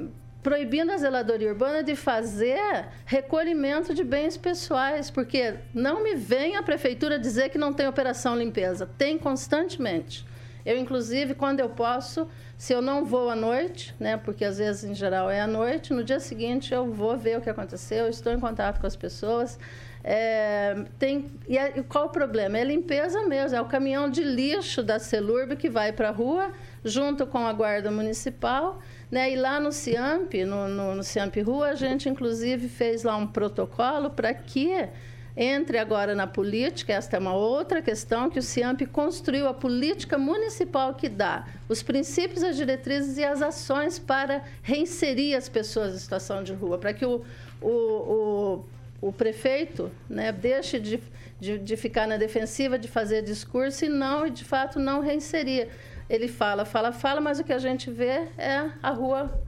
proibindo 0.46 0.92
a 0.92 0.96
zeladoria 0.96 1.48
urbana 1.48 1.82
de 1.82 1.96
fazer 1.96 2.86
recolhimento 3.04 3.92
de 3.92 4.04
bens 4.04 4.36
pessoais, 4.36 5.10
porque 5.10 5.54
não 5.74 6.04
me 6.04 6.14
vem 6.14 6.54
a 6.54 6.62
prefeitura 6.62 7.18
dizer 7.18 7.48
que 7.48 7.58
não 7.58 7.72
tem 7.72 7.88
operação 7.88 8.38
limpeza, 8.38 8.88
tem 8.96 9.18
constantemente. 9.18 10.24
Eu, 10.64 10.78
inclusive, 10.78 11.34
quando 11.34 11.58
eu 11.58 11.68
posso, 11.70 12.28
se 12.56 12.72
eu 12.72 12.80
não 12.80 13.04
vou 13.04 13.28
à 13.28 13.34
noite, 13.34 13.92
né, 13.98 14.16
porque 14.16 14.44
às 14.44 14.58
vezes 14.58 14.84
em 14.84 14.94
geral 14.94 15.28
é 15.28 15.40
à 15.40 15.48
noite, 15.48 15.92
no 15.92 16.04
dia 16.04 16.20
seguinte 16.20 16.72
eu 16.72 16.92
vou 16.92 17.16
ver 17.16 17.38
o 17.38 17.40
que 17.40 17.50
aconteceu, 17.50 18.08
estou 18.08 18.32
em 18.32 18.38
contato 18.38 18.80
com 18.80 18.86
as 18.86 18.94
pessoas. 18.94 19.58
É, 20.04 20.76
tem, 21.00 21.26
e, 21.48 21.58
é, 21.58 21.82
qual 21.88 22.06
o 22.06 22.10
problema? 22.10 22.56
É 22.56 22.62
limpeza 22.62 23.26
mesmo, 23.26 23.58
é 23.58 23.60
o 23.60 23.64
caminhão 23.64 24.08
de 24.08 24.22
lixo 24.22 24.80
da 24.80 25.00
Celurb 25.00 25.56
que 25.56 25.68
vai 25.68 25.90
para 25.90 26.10
a 26.10 26.12
rua, 26.12 26.52
junto 26.84 27.26
com 27.26 27.44
a 27.44 27.52
guarda 27.52 27.90
municipal. 27.90 28.80
Né? 29.10 29.32
E 29.32 29.36
lá 29.36 29.60
no 29.60 29.72
CIAMP, 29.72 30.44
no, 30.44 30.68
no, 30.68 30.94
no 30.96 31.02
CIAMP 31.02 31.40
Rua, 31.40 31.68
a 31.68 31.74
gente 31.74 32.08
inclusive 32.08 32.68
fez 32.68 33.04
lá 33.04 33.16
um 33.16 33.26
protocolo 33.26 34.10
para 34.10 34.34
que 34.34 34.88
entre 35.36 35.76
agora 35.76 36.14
na 36.14 36.26
política, 36.26 36.94
esta 36.94 37.16
é 37.16 37.20
uma 37.20 37.34
outra 37.34 37.82
questão 37.82 38.30
que 38.30 38.38
o 38.38 38.42
CIAMP 38.42 38.86
construiu 38.86 39.46
a 39.46 39.52
política 39.52 40.16
municipal 40.16 40.94
que 40.94 41.10
dá 41.10 41.46
os 41.68 41.82
princípios, 41.82 42.42
as 42.42 42.56
diretrizes 42.56 43.18
e 43.18 43.24
as 43.24 43.42
ações 43.42 43.98
para 43.98 44.42
reinserir 44.62 45.36
as 45.36 45.46
pessoas 45.46 45.94
em 45.94 45.98
situação 45.98 46.42
de 46.42 46.54
rua, 46.54 46.78
para 46.78 46.94
que 46.94 47.04
o, 47.04 47.22
o, 47.60 47.68
o 47.68 48.64
o 49.00 49.12
prefeito 49.12 49.90
né, 50.08 50.32
deixe 50.32 50.78
de, 50.78 51.00
de, 51.38 51.58
de, 51.58 51.76
ficar 51.76 52.06
na 52.06 52.16
defensiva, 52.16 52.78
de 52.78 52.88
fazer 52.88 53.22
discurso 53.22 53.84
e 53.84 53.88
não, 53.88 54.28
de 54.28 54.44
fato, 54.44 54.78
não 54.78 55.00
reinserir. 55.00 55.68
Ele 56.08 56.28
fala, 56.28 56.64
fala, 56.64 56.92
fala, 56.92 57.20
mas 57.20 57.38
o 57.38 57.44
que 57.44 57.52
a 57.52 57.58
gente 57.58 57.90
vê 57.90 58.28
é 58.38 58.70
a 58.82 58.90
rua 58.90 59.40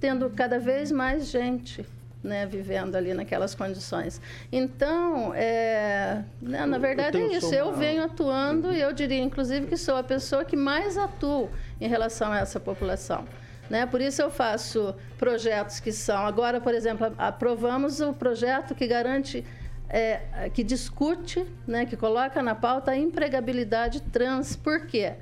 tendo 0.00 0.28
cada 0.30 0.58
vez 0.58 0.90
mais 0.90 1.28
gente 1.28 1.86
né, 2.22 2.46
vivendo 2.46 2.96
ali 2.96 3.14
naquelas 3.14 3.54
condições. 3.54 4.20
Então, 4.52 5.32
é, 5.34 6.22
né, 6.40 6.66
na 6.66 6.78
verdade 6.78 7.18
é 7.18 7.36
isso. 7.36 7.54
Eu 7.54 7.72
venho 7.72 8.04
atuando 8.04 8.72
e 8.72 8.80
eu 8.80 8.92
diria, 8.92 9.22
inclusive, 9.22 9.66
que 9.66 9.76
sou 9.76 9.96
a 9.96 10.02
pessoa 10.02 10.44
que 10.44 10.56
mais 10.56 10.96
atuo 10.96 11.50
em 11.80 11.88
relação 11.88 12.32
a 12.32 12.38
essa 12.38 12.60
população. 12.60 13.26
Né? 13.68 13.86
Por 13.86 14.00
isso 14.00 14.20
eu 14.20 14.30
faço 14.30 14.94
projetos 15.16 15.80
que 15.80 15.92
são. 15.92 16.26
Agora, 16.26 16.60
por 16.60 16.74
exemplo, 16.74 17.12
aprovamos 17.16 18.00
o 18.00 18.12
projeto 18.12 18.74
que 18.74 18.86
garante, 18.86 19.44
é, 19.88 20.50
que 20.52 20.62
discute, 20.62 21.46
né, 21.66 21.86
que 21.86 21.96
coloca 21.96 22.42
na 22.42 22.54
pauta 22.54 22.90
a 22.90 22.96
empregabilidade 22.96 24.02
trans. 24.02 24.56
Por 24.56 24.86
quê? 24.86 25.14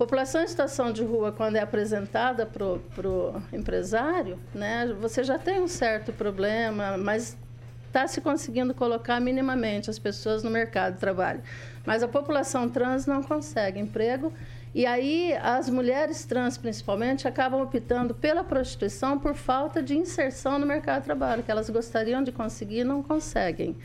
População 0.00 0.42
em 0.42 0.48
situação 0.48 0.90
de 0.94 1.04
rua, 1.04 1.30
quando 1.30 1.56
é 1.56 1.60
apresentada 1.60 2.46
para 2.46 3.06
o 3.06 3.34
empresário, 3.52 4.38
né, 4.54 4.96
você 4.98 5.22
já 5.22 5.38
tem 5.38 5.60
um 5.60 5.68
certo 5.68 6.10
problema, 6.10 6.96
mas 6.96 7.36
está 7.86 8.08
se 8.08 8.18
conseguindo 8.22 8.72
colocar 8.72 9.20
minimamente 9.20 9.90
as 9.90 9.98
pessoas 9.98 10.42
no 10.42 10.48
mercado 10.48 10.94
de 10.94 11.00
trabalho. 11.00 11.42
Mas 11.84 12.02
a 12.02 12.08
população 12.08 12.66
trans 12.66 13.04
não 13.04 13.22
consegue 13.22 13.78
emprego 13.78 14.32
e 14.74 14.86
aí 14.86 15.34
as 15.34 15.68
mulheres 15.68 16.24
trans, 16.24 16.56
principalmente, 16.56 17.28
acabam 17.28 17.60
optando 17.60 18.14
pela 18.14 18.42
prostituição 18.42 19.18
por 19.18 19.34
falta 19.34 19.82
de 19.82 19.98
inserção 19.98 20.58
no 20.58 20.64
mercado 20.64 21.00
de 21.00 21.04
trabalho, 21.04 21.42
que 21.42 21.50
elas 21.50 21.68
gostariam 21.68 22.22
de 22.22 22.32
conseguir 22.32 22.78
e 22.78 22.84
não 22.84 23.02
conseguem. 23.02 23.76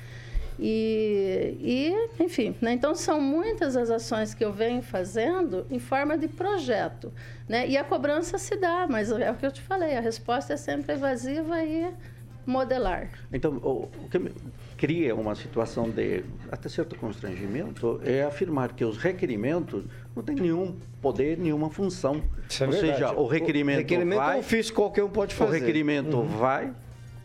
E, 0.60 1.58
e 1.60 2.24
enfim, 2.24 2.56
né? 2.62 2.74
então 2.74 2.96
são 2.96 3.20
muitas 3.20 3.76
as 3.76 3.90
ações 3.90 4.34
que 4.34 4.44
eu 4.44 4.54
venho 4.54 4.82
fazendo 4.82 5.66
em 5.70 5.80
forma 5.80 6.18
de 6.18 6.28
projeto. 6.28 7.12
Né? 7.48 7.68
E 7.68 7.78
a 7.78 7.84
cobrança 7.84 8.38
se 8.38 8.56
dá, 8.56 8.88
mas 8.90 9.12
é 9.12 9.32
o 9.32 9.36
que 9.36 9.46
eu 9.46 9.52
te 9.52 9.62
falei, 9.62 9.98
a 9.98 10.02
resposta 10.02 10.54
é 10.54 10.58
sempre 10.58 10.94
evasiva 10.94 11.62
e 11.64 11.94
modelar. 12.46 13.10
Então, 13.34 13.54
o, 13.58 13.90
o 14.04 14.10
que 14.10 14.32
cria 14.78 15.16
uma 15.16 15.36
situação 15.36 15.90
de 15.90 16.24
até 16.52 16.70
certo 16.70 16.96
constrangimento 16.96 18.00
é 18.04 18.24
afirmar 18.24 18.74
que 18.74 18.86
os 18.86 18.98
requerimentos 18.98 19.84
não 20.16 20.24
têm 20.24 20.36
nenhum 20.36 20.76
poder, 21.02 21.38
nenhuma 21.38 21.70
função. 21.70 22.22
É 22.60 22.64
Ou 22.64 22.72
verdade. 22.72 22.94
seja, 22.94 23.12
o 23.14 23.28
requerimento, 23.28 23.78
o 23.78 23.80
requerimento 23.80 24.18
vai... 24.18 24.38
é 24.38 24.40
ofício, 24.40 24.74
qualquer 24.74 25.04
um 25.04 25.10
pode 25.10 25.34
fazer. 25.34 25.50
O 25.50 25.54
requerimento 25.54 26.18
uhum. 26.18 26.26
vai, 26.26 26.72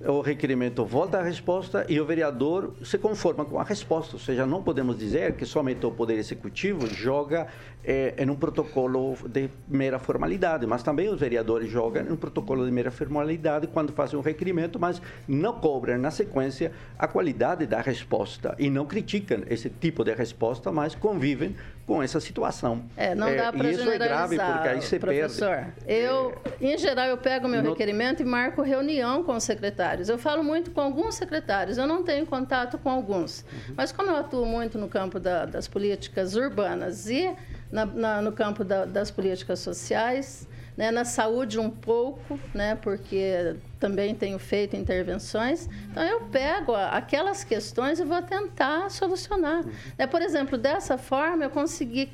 o 0.07 0.23
requerimento 0.23 0.85
volta 0.85 1.19
à 1.19 1.23
resposta 1.23 1.85
e 1.89 2.01
o 2.01 2.07
vereador 2.07 2.73
se 2.83 2.97
conforma 2.97 3.45
com 3.45 3.59
a 3.59 3.63
resposta. 3.63 4.17
Ou 4.17 4.21
seja, 4.21 4.47
não 4.47 4.63
podemos 4.63 4.97
dizer 4.97 5.35
que 5.35 5.45
somente 5.45 5.85
o 5.85 5.91
Poder 5.91 6.17
Executivo 6.17 6.87
joga 6.87 7.49
é, 7.85 8.15
em 8.17 8.31
um 8.31 8.35
protocolo 8.35 9.17
de 9.29 9.51
mera 9.69 9.99
formalidade, 9.99 10.67
mas 10.67 10.83
também 10.83 11.09
os 11.09 11.21
vereadores 11.21 11.71
jogam 11.71 12.03
em 12.03 12.13
um 12.13 12.17
protocolo 12.17 12.65
de 12.65 12.71
mera 12.71 12.91
formalidade 12.91 13.67
quando 13.67 13.93
fazem 13.93 14.19
um 14.19 14.23
requerimento, 14.23 14.79
mas 14.81 15.03
não 15.29 15.55
cobram 15.55 15.99
na 15.99 16.11
sequência 16.11 16.73
a 16.99 17.07
qualidade 17.07 17.67
da 17.67 17.81
resposta 17.81 18.55
e 18.59 18.71
não 18.71 18.87
criticam 18.87 19.43
esse 19.49 19.69
tipo 19.69 20.03
de 20.03 20.15
resposta, 20.15 20.73
mas 20.73 20.95
convivem 20.95 21.55
com 21.91 22.01
essa 22.01 22.21
situação. 22.21 22.85
É, 22.97 23.17
não 23.17 23.35
dá 23.35 23.53
para 23.53 23.73
generalizar. 23.73 23.73
Isso 23.73 23.91
é 23.91 23.99
grave 23.99 24.39
porque 24.39 24.69
aí 24.69 24.81
você 24.81 24.99
professor, 25.01 25.49
perde. 25.49 25.73
Eu, 25.89 26.41
em 26.61 26.79
geral, 26.79 27.07
eu 27.07 27.19
pego 27.19 27.49
meu 27.49 27.65
no... 27.65 27.71
requerimento 27.71 28.23
e 28.23 28.25
marco 28.25 28.63
reunião 28.63 29.25
com 29.25 29.35
os 29.35 29.43
secretários. 29.43 30.09
Eu 30.09 30.17
falo 30.17 30.45
muito 30.45 30.71
com 30.71 30.81
alguns 30.81 31.17
secretários, 31.17 31.79
eu 31.79 31.89
não 31.89 32.05
tenho 32.05 32.25
contato 32.27 32.79
com 32.79 32.89
alguns. 32.89 33.41
Uhum. 33.41 33.75
Mas 33.77 33.91
como 33.91 34.09
eu 34.09 34.17
atuo 34.19 34.47
muito 34.47 34.79
no 34.79 34.87
campo 34.87 35.19
da, 35.19 35.45
das 35.45 35.67
políticas 35.67 36.37
urbanas 36.37 37.11
e 37.11 37.35
na, 37.73 37.85
na, 37.85 38.23
no 38.23 38.31
campo 38.31 38.63
da, 38.63 38.85
das 38.85 39.11
políticas 39.11 39.59
sociais, 39.59 40.47
né, 40.81 40.91
na 40.91 41.05
saúde 41.05 41.59
um 41.59 41.69
pouco, 41.69 42.41
né, 42.55 42.75
porque 42.75 43.55
também 43.79 44.15
tenho 44.15 44.39
feito 44.39 44.75
intervenções. 44.75 45.69
Então 45.91 46.03
eu 46.03 46.23
pego 46.23 46.75
aquelas 46.75 47.45
questões 47.45 48.01
e 48.01 48.05
vou 48.05 48.23
tentar 48.23 48.89
solucionar. 48.89 49.63
Né, 49.99 50.07
por 50.07 50.23
exemplo, 50.23 50.57
dessa 50.57 50.97
forma 50.97 51.45
eu 51.45 51.51
consegui 51.51 52.11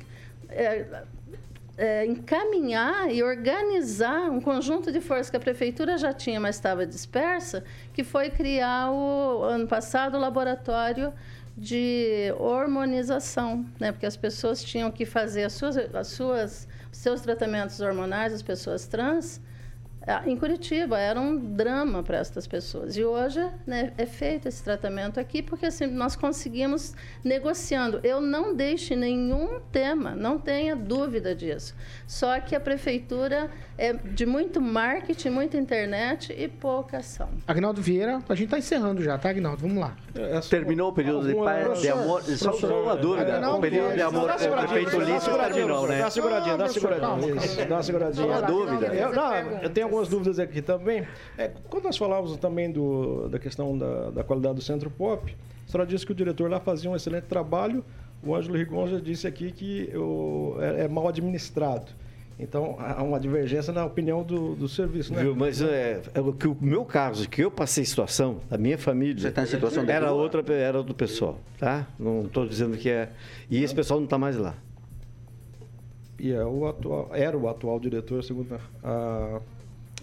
é, 0.49 0.85
é, 1.77 2.05
encaminhar 2.07 3.09
e 3.09 3.23
organizar 3.23 4.29
um 4.29 4.41
conjunto 4.41 4.91
de 4.91 4.99
forças 4.99 5.29
que 5.29 5.37
a 5.37 5.39
prefeitura 5.39 5.97
já 5.97 6.11
tinha, 6.11 6.37
mas 6.37 6.57
estava 6.57 6.85
dispersa, 6.85 7.63
que 7.93 8.03
foi 8.03 8.29
criar 8.29 8.91
o 8.91 9.43
ano 9.43 9.65
passado 9.65 10.17
o 10.17 10.19
laboratório 10.19 11.13
de 11.57 12.33
hormonização, 12.37 13.65
né? 13.79 13.93
Porque 13.93 14.05
as 14.05 14.17
pessoas 14.17 14.61
tinham 14.61 14.91
que 14.91 15.05
fazer 15.05 15.45
as 15.45 15.53
suas, 15.53 15.77
as 15.77 16.07
suas, 16.07 16.67
seus 16.91 17.21
tratamentos 17.21 17.79
hormonais, 17.79 18.33
as 18.33 18.41
pessoas 18.41 18.87
trans, 18.87 19.41
em 20.25 20.37
Curitiba 20.37 20.97
era 20.97 21.19
um 21.19 21.35
drama 21.35 22.01
para 22.01 22.17
essas 22.17 22.47
pessoas. 22.47 22.95
E 22.95 23.03
hoje 23.03 23.45
né, 23.65 23.91
é 23.97 24.05
feito 24.05 24.47
esse 24.47 24.63
tratamento 24.63 25.19
aqui 25.19 25.41
porque 25.41 25.65
assim, 25.65 25.85
nós 25.87 26.15
conseguimos 26.15 26.93
negociando. 27.23 27.99
Eu 28.03 28.21
não 28.21 28.55
deixo 28.55 28.95
nenhum 28.95 29.59
tema, 29.71 30.15
não 30.15 30.39
tenha 30.39 30.75
dúvida 30.75 31.35
disso. 31.35 31.75
Só 32.07 32.39
que 32.39 32.55
a 32.55 32.59
prefeitura 32.59 33.51
é 33.77 33.93
de 33.93 34.25
muito 34.25 34.61
marketing, 34.61 35.29
muita 35.29 35.57
internet 35.57 36.33
e 36.37 36.47
pouca 36.47 36.99
ação. 36.99 37.29
Agnaldo 37.45 37.81
Vieira, 37.81 38.19
a 38.29 38.35
gente 38.35 38.45
está 38.45 38.57
encerrando 38.57 39.03
já, 39.03 39.17
tá, 39.17 39.29
Agnaldo? 39.29 39.61
Vamos 39.61 39.77
lá. 39.77 39.95
É, 40.15 40.39
terminou 40.39 40.89
o 40.89 40.93
período 40.93 41.27
de, 41.27 41.35
paz, 41.35 41.81
de 41.81 41.89
amor. 41.89 42.23
Só 42.23 42.51
uma 42.81 42.95
dúvida. 42.95 43.35
Agnaldo, 43.35 43.57
o 43.57 43.61
período 43.61 43.93
de 43.93 44.01
amor 44.01 44.31
com 44.33 44.45
o 44.45 44.57
prefeito 44.57 44.99
Lício 45.01 45.37
terminou, 45.37 45.87
né? 45.87 45.97
Dá 45.97 46.05
uma 46.05 46.11
seguradinha, 46.11 46.57
dá 46.57 46.63
uma 46.63 46.69
seguradinha. 46.69 47.65
Dá 47.67 47.75
uma 47.75 47.83
seguradinha. 47.83 48.25
Uma 48.25 48.41
dúvida. 48.41 48.85
Eu, 48.87 49.13
não, 49.13 49.33
eu 49.61 49.69
tenho 49.69 49.96
algumas 49.97 50.07
dúvidas 50.07 50.39
aqui 50.39 50.61
também. 50.61 51.05
É, 51.37 51.51
quando 51.69 51.85
nós 51.85 51.97
falávamos 51.97 52.37
também 52.37 52.71
do, 52.71 53.27
da 53.29 53.39
questão 53.39 53.77
da, 53.77 54.11
da 54.11 54.23
qualidade 54.23 54.55
do 54.55 54.61
Centro 54.61 54.89
Pop, 54.89 55.35
a 55.67 55.71
senhora 55.71 55.89
disse 55.89 56.05
que 56.05 56.11
o 56.11 56.15
diretor 56.15 56.49
lá 56.49 56.59
fazia 56.59 56.89
um 56.89 56.95
excelente 56.95 57.25
trabalho. 57.25 57.83
O 58.23 58.35
Ângelo 58.35 58.57
Rigon 58.57 58.87
já 58.87 58.99
disse 58.99 59.27
aqui 59.27 59.51
que 59.51 59.91
o, 59.95 60.57
é, 60.59 60.83
é 60.83 60.87
mal 60.87 61.07
administrado. 61.07 61.87
Então, 62.39 62.75
há 62.77 63.01
uma 63.01 63.19
divergência 63.19 63.73
na 63.73 63.83
opinião 63.83 64.21
do, 64.21 64.55
do 64.55 64.69
serviço, 64.69 65.11
né? 65.11 65.23
Viu, 65.23 65.35
mas 65.35 65.59
é, 65.59 66.03
é, 66.13 66.21
o 66.21 66.31
que 66.31 66.47
o 66.47 66.55
meu 66.61 66.85
caso, 66.85 67.27
que 67.27 67.43
eu 67.43 67.49
passei 67.49 67.83
situação, 67.83 68.41
a 68.51 68.57
minha 68.59 68.77
família. 68.77 69.19
Você 69.19 69.29
está 69.29 69.41
em 69.41 69.47
situação 69.47 69.83
de 69.83 69.91
Era 69.91 70.11
outra, 70.11 70.43
era 70.53 70.83
do 70.83 70.93
pessoal, 70.93 71.39
tá? 71.57 71.87
Não 71.97 72.25
estou 72.25 72.47
dizendo 72.47 72.77
que 72.77 72.89
é. 72.89 73.09
E 73.49 73.63
esse 73.63 73.73
pessoal 73.73 73.99
não 73.99 74.05
está 74.05 74.19
mais 74.19 74.37
lá. 74.37 74.55
E 76.19 76.31
é 76.31 76.45
o 76.45 76.67
atual, 76.67 77.09
era 77.11 77.35
o 77.35 77.49
atual 77.49 77.79
diretor, 77.79 78.23
segundo 78.23 78.59
a, 78.83 79.41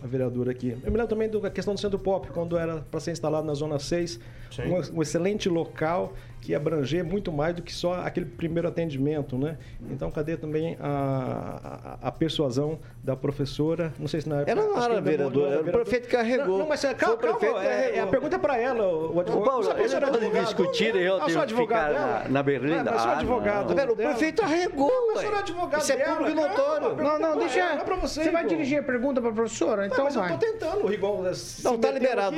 a 0.05 0.07
vereadora 0.07 0.51
aqui. 0.51 0.77
Eu 0.85 0.93
me 0.93 0.99
lembro 0.99 1.09
também 1.09 1.31
da 1.31 1.51
questão 1.51 1.73
do 1.73 1.81
Centro 1.81 1.99
Pop, 1.99 2.29
quando 2.29 2.59
era 2.59 2.83
para 2.91 3.01
ser 3.01 3.13
instalado 3.13 3.47
na 3.47 3.55
Zona 3.55 3.79
6, 3.79 4.21
um, 4.59 4.99
um, 4.99 5.03
excelente 5.03 5.49
local 5.49 6.13
que 6.45 6.55
abranger 6.55 7.03
muito 7.03 7.33
mais 7.33 7.55
do 7.57 7.63
que 7.63 7.73
só 7.73 7.95
aquele 7.95 8.27
primeiro 8.27 8.69
atendimento, 8.69 9.39
né? 9.39 9.57
Então, 9.91 10.11
cadê 10.11 10.37
também 10.37 10.77
a, 10.79 11.97
a, 12.03 12.09
a 12.09 12.13
persuasão 12.13 12.79
da 13.03 13.17
professora? 13.17 13.95
Não 13.99 14.07
sei 14.07 14.21
se 14.21 14.29
na 14.29 14.43
época... 14.43 14.51
Ela 14.53 14.63
não 14.67 14.83
era 14.83 15.01
vereadora, 15.01 15.55
era 15.57 15.63
o 15.63 15.73
prefeito 15.73 16.07
carregou. 16.07 16.47
Não, 16.49 16.59
não 16.59 16.69
mas 16.69 16.85
é, 16.85 16.93
calma, 16.93 17.17
Foi 17.17 17.31
o 17.31 17.33
prefeito 17.33 17.55
calma, 17.55 17.67
é, 17.69 17.77
carregou. 17.79 17.97
é, 17.97 18.01
a 18.01 18.07
pergunta 18.07 18.37
é 18.37 18.39
para 18.39 18.59
ela, 18.59 18.87
o 18.87 19.21
advogado. 19.21 19.45
Paulo, 19.51 19.71
é 19.73 19.81
eles 19.81 19.95
podem 19.95 20.09
advogado? 20.19 20.45
discutir 20.45 20.95
e 20.95 21.03
eu 21.03 21.21
tenho 21.21 21.47
que 21.47 21.55
ficar 21.55 21.93
na- 21.95 22.29
na 22.29 22.43
berlinda? 22.43 22.91
É, 22.91 22.93
mas 22.93 23.01
sou 23.01 23.11
Ah, 23.11 23.17
advogado 23.19 23.71
o 23.73 23.97
prefeito 23.97 24.43
arregou, 24.45 24.91
Não, 24.91 25.15
mas 25.15 25.25
advogado 25.39 25.81
Isso 25.81 25.93
é 25.93 25.97
público 25.97 26.35
notório. 26.35 26.87
a 26.89 26.91
Não, 26.91 26.97
não, 26.97 27.19
pergunta 27.19 27.39
deixa. 27.39 27.61
é 27.61 27.77
pra 27.79 27.97
você, 27.97 28.23
Você 28.25 28.31
vai 28.31 28.45
dirigir 28.47 28.81
a 28.81 28.83
pergunta 28.83 29.19
para 29.23 29.31
a 29.31 29.33
professora? 29.33 29.83
Não, 29.83 29.87
Então 29.89 30.05
mas 30.05 30.15
eu 30.15 30.21
vai. 30.21 30.31
tô 30.33 30.37
tentando, 30.39 30.93
igual... 30.93 31.23
Não, 31.63 31.79
tá 31.79 31.91
liberado. 31.91 32.37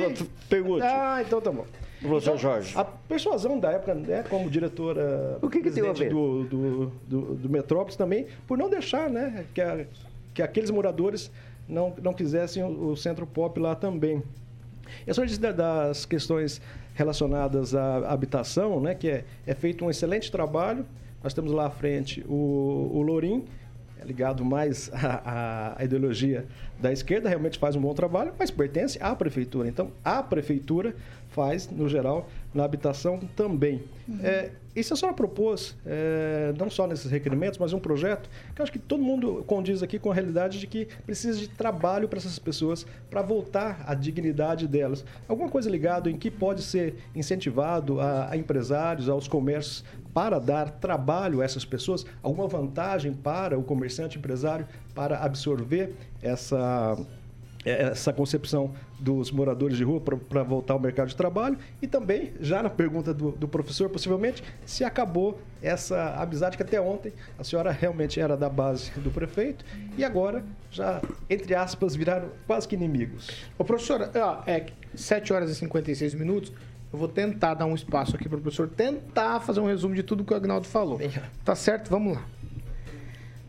Pergunte. 0.49 0.83
Ah, 0.85 1.21
então 1.25 1.41
tá 1.41 1.51
bom. 1.51 1.65
Professor 2.01 2.29
Então, 2.31 2.37
Jorge. 2.37 2.77
A 2.77 2.85
persuasão 2.85 3.59
da 3.59 3.71
época, 3.71 3.93
né, 3.95 4.23
como 4.29 4.49
diretora 4.49 5.39
O 5.41 5.49
que 5.49 5.61
que 5.61 5.71
tem 5.71 5.87
a 5.89 5.93
ver? 5.93 6.09
do, 6.09 6.43
do, 6.43 6.91
do, 7.07 7.21
do 7.35 7.49
Metrópolis 7.49 7.95
também, 7.95 8.27
por 8.47 8.57
não 8.57 8.69
deixar 8.69 9.09
né, 9.09 9.45
que, 9.53 9.61
a- 9.61 9.85
que 10.33 10.41
aqueles 10.41 10.69
moradores 10.69 11.31
não, 11.67 11.93
não 12.01 12.13
quisessem 12.13 12.63
o, 12.63 12.89
o 12.91 12.95
centro 12.97 13.25
pop 13.25 13.59
lá 13.59 13.75
também. 13.75 14.21
E 15.05 15.11
a 15.11 15.13
senhora 15.13 15.27
disse 15.27 15.39
das 15.39 16.05
questões 16.05 16.61
relacionadas 16.93 17.75
à 17.75 18.11
habitação, 18.11 18.79
né, 18.79 18.95
que 18.95 19.09
é, 19.09 19.23
é 19.45 19.53
feito 19.53 19.83
um 19.83 19.89
excelente 19.89 20.31
trabalho. 20.31 20.85
Nós 21.23 21.33
temos 21.33 21.51
lá 21.51 21.65
à 21.65 21.69
frente 21.69 22.23
o, 22.29 22.91
o 22.93 23.01
Lourim, 23.01 23.43
ligado 24.07 24.43
mais 24.43 24.89
à, 24.95 25.75
à 25.77 25.83
ideologia 25.83 26.45
da 26.79 26.91
esquerda, 26.91 27.27
realmente 27.27 27.59
faz 27.59 27.75
um 27.75 27.81
bom 27.81 27.93
trabalho, 27.93 28.33
mas 28.37 28.49
pertence 28.49 28.97
à 29.01 29.15
prefeitura. 29.15 29.67
Então, 29.67 29.91
a 30.03 30.23
prefeitura 30.23 30.95
faz, 31.29 31.69
no 31.69 31.87
geral, 31.87 32.27
na 32.53 32.63
habitação 32.63 33.19
também. 33.35 33.83
É, 34.23 34.51
isso 34.75 34.93
a 34.93 34.97
senhora 34.97 35.15
propôs, 35.15 35.75
é, 35.85 36.53
não 36.57 36.69
só 36.69 36.87
nesses 36.87 37.11
requerimentos, 37.11 37.57
mas 37.59 37.73
um 37.73 37.79
projeto 37.79 38.29
que 38.53 38.61
eu 38.61 38.63
acho 38.63 38.71
que 38.71 38.79
todo 38.79 39.01
mundo 39.01 39.43
condiz 39.45 39.83
aqui 39.83 39.99
com 39.99 40.11
a 40.11 40.13
realidade 40.13 40.59
de 40.59 40.67
que 40.67 40.87
precisa 41.05 41.37
de 41.37 41.47
trabalho 41.47 42.07
para 42.07 42.17
essas 42.19 42.39
pessoas, 42.39 42.85
para 43.09 43.21
voltar 43.21 43.83
à 43.85 43.93
dignidade 43.93 44.67
delas. 44.67 45.03
Alguma 45.27 45.49
coisa 45.49 45.69
ligada 45.69 46.09
em 46.09 46.17
que 46.17 46.31
pode 46.31 46.61
ser 46.61 46.95
incentivado 47.15 47.99
a, 47.99 48.31
a 48.31 48.37
empresários, 48.37 49.09
aos 49.09 49.27
comércios, 49.27 49.83
para 50.17 50.39
dar 50.39 50.71
trabalho 50.71 51.41
a 51.41 51.45
essas 51.45 51.63
pessoas? 51.63 52.03
Alguma 52.23 52.47
vantagem 52.47 53.13
para 53.13 53.55
o 53.55 53.61
comerciante 53.61 54.17
empresário 54.17 54.65
para 54.95 55.19
absorver 55.23 55.93
essa 56.23 56.97
essa 57.63 58.13
concepção 58.13 58.73
dos 58.97 59.29
moradores 59.29 59.77
de 59.77 59.83
rua 59.83 59.99
para 59.99 60.41
voltar 60.41 60.73
ao 60.73 60.79
mercado 60.79 61.09
de 61.09 61.15
trabalho 61.15 61.57
e 61.81 61.87
também, 61.87 62.31
já 62.39 62.63
na 62.63 62.69
pergunta 62.69 63.13
do, 63.13 63.31
do 63.31 63.47
professor, 63.47 63.89
possivelmente, 63.89 64.41
se 64.65 64.85
acabou 64.85 65.39
essa 65.61 66.15
amizade 66.15 66.55
que 66.55 66.63
até 66.63 66.79
ontem 66.79 67.11
a 67.37 67.43
senhora 67.43 67.69
realmente 67.69 68.19
era 68.21 68.37
da 68.37 68.47
base 68.47 68.91
do 69.01 69.11
prefeito 69.11 69.65
e 69.97 70.03
agora 70.03 70.45
já, 70.71 71.01
entre 71.29 71.53
aspas, 71.53 71.93
viraram 71.93 72.29
quase 72.47 72.67
que 72.67 72.75
inimigos. 72.75 73.29
Ô, 73.57 73.65
professora, 73.65 74.09
ó, 74.15 74.43
é 74.49 74.67
7 74.95 75.33
horas 75.33 75.51
e 75.51 75.55
56 75.55 76.13
minutos. 76.15 76.53
Eu 76.97 76.99
vou 76.99 77.07
tentar 77.07 77.53
dar 77.53 77.67
um 77.67 77.75
espaço 77.75 78.15
aqui 78.15 78.27
para 78.27 78.39
o 78.39 78.41
professor 78.41 78.67
tentar 78.67 79.39
fazer 79.39 79.59
um 79.59 79.67
resumo 79.67 79.93
de 79.93 80.01
tudo 80.01 80.25
que 80.25 80.33
o 80.33 80.35
Agnaldo 80.35 80.65
falou. 80.65 80.99
Tá 81.45 81.53
certo? 81.53 81.91
Vamos 81.91 82.15
lá. 82.15 82.25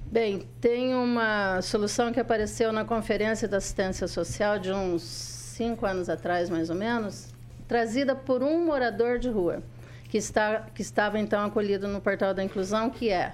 Bem, 0.04 0.46
tem 0.60 0.94
uma 0.94 1.62
solução 1.62 2.12
que 2.12 2.20
apareceu 2.20 2.70
na 2.72 2.84
Conferência 2.84 3.48
da 3.48 3.56
Assistência 3.56 4.06
Social 4.06 4.58
de 4.58 4.70
uns 4.70 5.00
cinco 5.02 5.86
anos 5.86 6.10
atrás, 6.10 6.50
mais 6.50 6.68
ou 6.68 6.76
menos, 6.76 7.32
trazida 7.66 8.14
por 8.14 8.42
um 8.42 8.66
morador 8.66 9.18
de 9.18 9.30
rua, 9.30 9.62
que, 10.10 10.18
está, 10.18 10.66
que 10.74 10.82
estava 10.82 11.18
então 11.18 11.42
acolhido 11.42 11.88
no 11.88 12.02
portal 12.02 12.34
da 12.34 12.44
inclusão, 12.44 12.90
que 12.90 13.08
é 13.08 13.32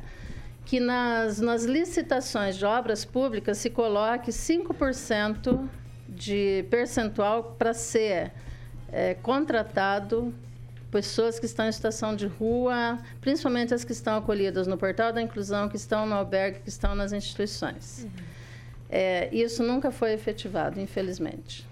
que 0.65 0.79
nas, 0.79 1.41
nas 1.41 1.65
licitações 1.65 2.57
de 2.57 2.65
obras 2.65 3.05
públicas 3.05 3.59
se 3.59 3.69
coloque 3.69 4.31
5% 4.31 5.69
de 6.09 6.65
percentual 6.71 7.57
para 7.59 7.75
ser 7.75 8.33
é, 8.95 9.15
contratado 9.15 10.33
pessoas 10.91 11.41
que 11.41 11.47
estão 11.47 11.67
em 11.67 11.73
situação 11.73 12.15
de 12.15 12.29
rua, 12.29 13.01
principalmente 13.21 13.75
as 13.75 13.83
que 13.83 13.91
estão 13.91 14.17
acolhidas 14.17 14.69
no 14.69 14.79
portal 14.79 15.13
da 15.13 15.21
inclusão, 15.21 15.69
que 15.69 15.77
estão 15.77 16.07
no 16.07 16.15
albergue, 16.15 16.61
que 16.61 16.69
estão 16.69 16.95
nas 16.95 17.13
instituições. 17.13 18.07
É, 18.89 19.29
isso 19.35 19.65
nunca 19.65 19.91
foi 19.91 20.13
efetivado, 20.13 20.81
infelizmente. 20.81 21.67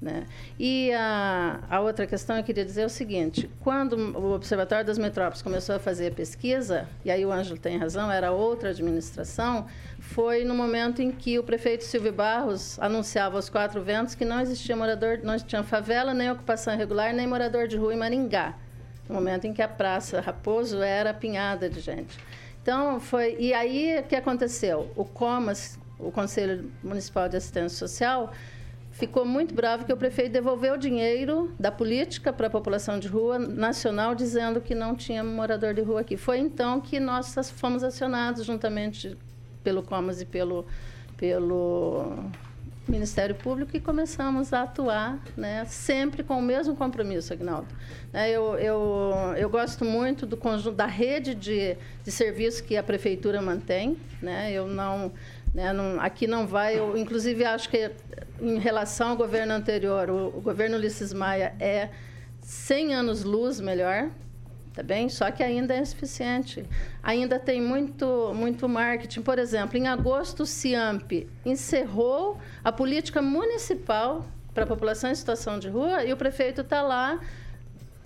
Né? 0.00 0.26
E 0.56 0.92
a, 0.92 1.58
a 1.68 1.80
outra 1.80 2.06
questão 2.06 2.36
eu 2.36 2.44
queria 2.44 2.64
dizer 2.64 2.82
é 2.82 2.86
o 2.86 2.88
seguinte: 2.88 3.50
quando 3.60 3.94
o 4.16 4.32
Observatório 4.32 4.84
das 4.86 4.96
Metrópoles 4.96 5.42
começou 5.42 5.74
a 5.74 5.78
fazer 5.80 6.08
a 6.08 6.10
pesquisa, 6.12 6.88
e 7.04 7.10
aí 7.10 7.26
o 7.26 7.32
Ângelo 7.32 7.58
tem 7.58 7.76
razão, 7.76 8.10
era 8.10 8.30
outra 8.30 8.70
administração, 8.70 9.66
foi 9.98 10.44
no 10.44 10.54
momento 10.54 11.02
em 11.02 11.10
que 11.10 11.36
o 11.36 11.42
prefeito 11.42 11.82
Silvio 11.82 12.12
Barros 12.12 12.78
anunciava 12.78 13.36
aos 13.36 13.48
quatro 13.48 13.82
ventos 13.82 14.14
que 14.14 14.24
não 14.24 14.40
existia 14.40 14.76
morador, 14.76 15.18
não 15.24 15.36
tinha 15.36 15.64
favela, 15.64 16.14
nem 16.14 16.30
ocupação 16.30 16.74
irregular, 16.74 17.12
nem 17.12 17.26
morador 17.26 17.66
de 17.66 17.76
rua 17.76 17.92
em 17.92 17.96
Maringá. 17.96 18.54
No 19.08 19.16
momento 19.16 19.46
em 19.46 19.52
que 19.52 19.62
a 19.62 19.68
Praça 19.68 20.20
Raposo 20.20 20.80
era 20.80 21.10
apinhada 21.10 21.68
de 21.68 21.80
gente. 21.80 22.16
Então, 22.62 23.00
foi. 23.00 23.34
E 23.38 23.54
aí, 23.54 23.98
o 23.98 24.02
que 24.02 24.14
aconteceu? 24.14 24.92
O 24.94 25.04
COMAS, 25.04 25.78
o 25.98 26.12
Conselho 26.12 26.70
Municipal 26.84 27.28
de 27.28 27.36
Assistência 27.36 27.78
Social, 27.78 28.32
ficou 28.98 29.24
muito 29.24 29.54
bravo 29.54 29.84
que 29.84 29.92
o 29.92 29.96
prefeito 29.96 30.32
devolveu 30.32 30.74
o 30.74 30.76
dinheiro 30.76 31.54
da 31.58 31.70
política 31.70 32.32
para 32.32 32.48
a 32.48 32.50
população 32.50 32.98
de 32.98 33.06
rua 33.06 33.38
nacional, 33.38 34.12
dizendo 34.12 34.60
que 34.60 34.74
não 34.74 34.96
tinha 34.96 35.22
morador 35.22 35.72
de 35.72 35.80
rua 35.82 36.00
aqui. 36.00 36.16
Foi 36.16 36.38
então 36.38 36.80
que 36.80 36.98
nós 36.98 37.32
fomos 37.54 37.84
acionados 37.84 38.44
juntamente 38.44 39.16
pelo 39.62 39.84
Comas 39.84 40.20
e 40.20 40.26
pelo, 40.26 40.66
pelo 41.16 42.28
Ministério 42.88 43.36
Público 43.36 43.76
e 43.76 43.80
começamos 43.80 44.52
a 44.52 44.62
atuar, 44.62 45.22
né, 45.36 45.64
sempre 45.66 46.24
com 46.24 46.36
o 46.36 46.42
mesmo 46.42 46.74
compromisso, 46.74 47.32
Agnaldo. 47.32 47.68
Né, 48.12 48.30
eu, 48.30 48.56
eu, 48.56 49.12
eu 49.36 49.48
gosto 49.48 49.84
muito 49.84 50.26
do 50.26 50.36
conjunto 50.36 50.74
da 50.74 50.86
rede 50.86 51.36
de, 51.36 51.76
de 52.02 52.10
serviços 52.10 52.60
que 52.60 52.76
a 52.76 52.82
prefeitura 52.82 53.40
mantém. 53.40 53.96
Né, 54.20 54.50
eu 54.50 54.66
não, 54.66 55.12
né, 55.54 55.72
não, 55.72 56.00
aqui 56.00 56.26
não 56.26 56.46
vai, 56.46 56.78
eu 56.78 56.96
inclusive 56.96 57.44
acho 57.44 57.68
que 57.68 57.90
em 58.40 58.58
relação 58.58 59.10
ao 59.10 59.16
governo 59.16 59.52
anterior, 59.52 60.10
o, 60.10 60.28
o 60.28 60.40
governo 60.40 60.76
Ulisses 60.76 61.12
Maia 61.12 61.54
é 61.58 61.88
100 62.40 62.94
anos 62.94 63.24
luz 63.24 63.60
melhor, 63.60 64.10
tá 64.72 64.82
bem? 64.82 65.08
Só 65.08 65.30
que 65.30 65.42
ainda 65.42 65.74
é 65.74 65.80
insuficiente. 65.80 66.64
Ainda 67.02 67.38
tem 67.38 67.60
muito, 67.60 68.32
muito 68.34 68.68
marketing. 68.68 69.22
Por 69.22 69.38
exemplo, 69.38 69.76
em 69.76 69.88
agosto, 69.88 70.44
o 70.44 70.46
CIAMP 70.46 71.28
encerrou 71.44 72.38
a 72.62 72.70
política 72.70 73.20
municipal 73.20 74.24
para 74.54 74.64
a 74.64 74.66
população 74.66 75.10
em 75.10 75.14
situação 75.14 75.58
de 75.58 75.68
rua 75.68 76.04
e 76.04 76.12
o 76.12 76.16
prefeito 76.16 76.62
está 76.62 76.82
lá 76.82 77.20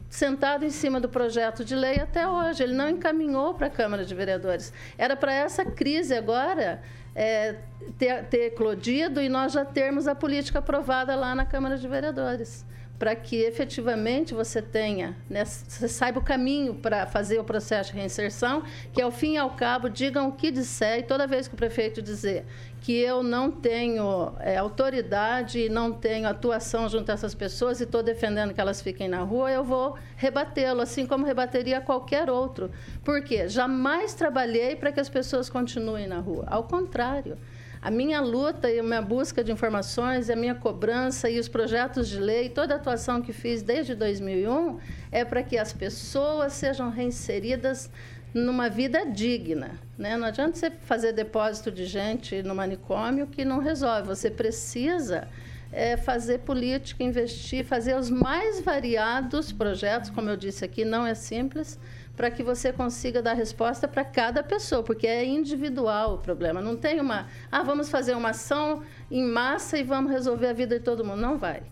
sentado 0.08 0.64
em 0.64 0.70
cima 0.70 1.00
do 1.00 1.08
projeto 1.08 1.64
de 1.64 1.74
lei 1.74 1.96
até 1.98 2.28
hoje. 2.28 2.62
Ele 2.62 2.74
não 2.74 2.88
encaminhou 2.88 3.54
para 3.54 3.68
a 3.68 3.70
Câmara 3.70 4.04
de 4.04 4.14
Vereadores. 4.14 4.72
Era 4.98 5.16
para 5.16 5.32
essa 5.32 5.64
crise 5.64 6.14
agora 6.14 6.82
é, 7.14 7.56
ter, 7.98 8.24
ter 8.24 8.46
eclodido 8.46 9.20
e 9.20 9.28
nós 9.28 9.52
já 9.52 9.64
termos 9.64 10.06
a 10.06 10.14
política 10.14 10.58
aprovada 10.58 11.14
lá 11.14 11.34
na 11.34 11.44
Câmara 11.44 11.76
de 11.76 11.86
Vereadores 11.86 12.64
para 13.02 13.16
que 13.16 13.34
efetivamente 13.34 14.32
você 14.32 14.62
tenha, 14.62 15.16
né, 15.28 15.44
você 15.44 15.88
saiba 15.88 16.20
o 16.20 16.22
caminho 16.22 16.76
para 16.76 17.04
fazer 17.04 17.36
o 17.40 17.42
processo 17.42 17.90
de 17.90 17.98
reinserção, 17.98 18.62
que 18.92 19.02
ao 19.02 19.10
fim 19.10 19.32
e 19.32 19.36
ao 19.36 19.50
cabo 19.50 19.90
digam 19.90 20.28
o 20.28 20.32
que 20.32 20.52
disser, 20.52 21.00
e 21.00 21.02
toda 21.02 21.26
vez 21.26 21.48
que 21.48 21.54
o 21.54 21.56
prefeito 21.56 22.00
dizer 22.00 22.44
que 22.80 22.96
eu 22.96 23.24
não 23.24 23.50
tenho 23.50 24.32
é, 24.38 24.56
autoridade 24.56 25.58
e 25.58 25.68
não 25.68 25.92
tenho 25.92 26.28
atuação 26.28 26.88
junto 26.88 27.10
a 27.10 27.14
essas 27.14 27.34
pessoas 27.34 27.80
e 27.80 27.82
estou 27.82 28.04
defendendo 28.04 28.54
que 28.54 28.60
elas 28.60 28.80
fiquem 28.80 29.08
na 29.08 29.22
rua, 29.22 29.50
eu 29.50 29.64
vou 29.64 29.96
rebatê-lo, 30.14 30.80
assim 30.80 31.04
como 31.04 31.26
rebateria 31.26 31.80
qualquer 31.80 32.30
outro. 32.30 32.70
Por 33.02 33.24
quê? 33.24 33.48
Jamais 33.48 34.14
trabalhei 34.14 34.76
para 34.76 34.92
que 34.92 35.00
as 35.00 35.08
pessoas 35.08 35.50
continuem 35.50 36.06
na 36.06 36.20
rua. 36.20 36.44
Ao 36.46 36.62
contrário. 36.62 37.36
A 37.82 37.90
minha 37.90 38.20
luta 38.20 38.70
e 38.70 38.78
a 38.78 38.82
minha 38.82 39.02
busca 39.02 39.42
de 39.42 39.50
informações, 39.50 40.30
a 40.30 40.36
minha 40.36 40.54
cobrança 40.54 41.28
e 41.28 41.40
os 41.40 41.48
projetos 41.48 42.08
de 42.08 42.20
lei, 42.20 42.48
toda 42.48 42.74
a 42.74 42.76
atuação 42.76 43.20
que 43.20 43.32
fiz 43.32 43.60
desde 43.60 43.96
2001 43.96 44.78
é 45.10 45.24
para 45.24 45.42
que 45.42 45.58
as 45.58 45.72
pessoas 45.72 46.52
sejam 46.52 46.90
reinseridas 46.90 47.90
numa 48.32 48.68
vida 48.68 49.04
digna. 49.04 49.72
Né? 49.98 50.16
Não 50.16 50.28
adianta 50.28 50.56
você 50.56 50.70
fazer 50.70 51.12
depósito 51.12 51.72
de 51.72 51.84
gente 51.84 52.40
no 52.44 52.54
manicômio 52.54 53.26
que 53.26 53.44
não 53.44 53.58
resolve. 53.58 54.06
Você 54.06 54.30
precisa 54.30 55.26
é, 55.72 55.96
fazer 55.96 56.38
política, 56.38 57.02
investir, 57.02 57.64
fazer 57.64 57.96
os 57.96 58.08
mais 58.08 58.60
variados 58.60 59.50
projetos, 59.50 60.08
como 60.08 60.30
eu 60.30 60.36
disse 60.36 60.64
aqui, 60.64 60.84
não 60.84 61.04
é 61.04 61.14
simples, 61.14 61.80
para 62.16 62.30
que 62.30 62.42
você 62.42 62.72
consiga 62.72 63.22
dar 63.22 63.32
resposta 63.32 63.88
para 63.88 64.04
cada 64.04 64.42
pessoa, 64.42 64.82
porque 64.82 65.06
é 65.06 65.24
individual 65.24 66.14
o 66.14 66.18
problema. 66.18 66.60
Não 66.60 66.76
tem 66.76 67.00
uma, 67.00 67.26
ah, 67.50 67.62
vamos 67.62 67.88
fazer 67.88 68.14
uma 68.14 68.30
ação 68.30 68.82
em 69.10 69.24
massa 69.24 69.78
e 69.78 69.82
vamos 69.82 70.10
resolver 70.10 70.48
a 70.48 70.52
vida 70.52 70.78
de 70.78 70.84
todo 70.84 71.04
mundo. 71.04 71.20
Não 71.20 71.38
vai. 71.38 71.62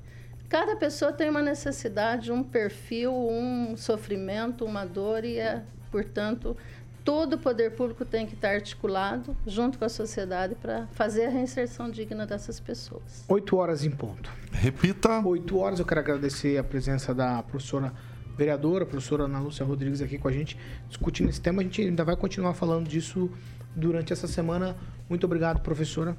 Cada 0.49 0.75
pessoa 0.75 1.13
tem 1.13 1.31
uma 1.31 1.43
necessidade, 1.43 2.33
um 2.33 2.43
perfil, 2.43 3.13
um 3.13 3.77
sofrimento, 3.77 4.65
uma 4.65 4.85
dor 4.85 5.25
e, 5.25 5.39
é, 5.39 5.63
portanto, 5.93 6.57
todo 7.05 7.35
o 7.35 7.39
poder 7.39 7.73
público 7.73 8.05
tem 8.05 8.27
que 8.27 8.35
estar 8.35 8.51
articulado 8.51 9.37
junto 9.47 9.79
com 9.79 9.85
a 9.85 9.89
sociedade 9.89 10.57
para 10.57 10.89
fazer 10.89 11.27
a 11.27 11.31
reinserção 11.31 11.89
digna 11.91 12.27
dessas 12.27 12.59
pessoas. 12.59 13.25
8 13.29 13.57
horas 13.57 13.85
em 13.85 13.91
ponto. 13.91 14.33
Repita. 14.51 15.21
8 15.21 15.59
horas. 15.59 15.79
Eu 15.79 15.87
quero 15.87 16.01
agradecer 16.01 16.59
a 16.59 16.65
presença 16.65 17.15
da 17.15 17.43
professora 17.43 17.93
vereadora, 18.41 18.85
a 18.85 18.87
professora 18.87 19.25
Ana 19.25 19.39
Lúcia 19.39 19.67
Rodrigues 19.67 20.01
aqui 20.01 20.17
com 20.17 20.27
a 20.27 20.33
gente, 20.33 20.57
discutindo 20.89 21.29
esse 21.29 21.41
tema. 21.41 21.61
A 21.61 21.65
gente 21.65 21.83
ainda 21.83 22.03
vai 22.03 22.17
continuar 22.17 22.55
falando 22.55 22.89
disso 22.89 23.31
durante 23.77 24.13
essa 24.15 24.27
semana. 24.27 24.75
Muito 25.11 25.25
obrigado, 25.25 25.61
professora. 25.61 26.17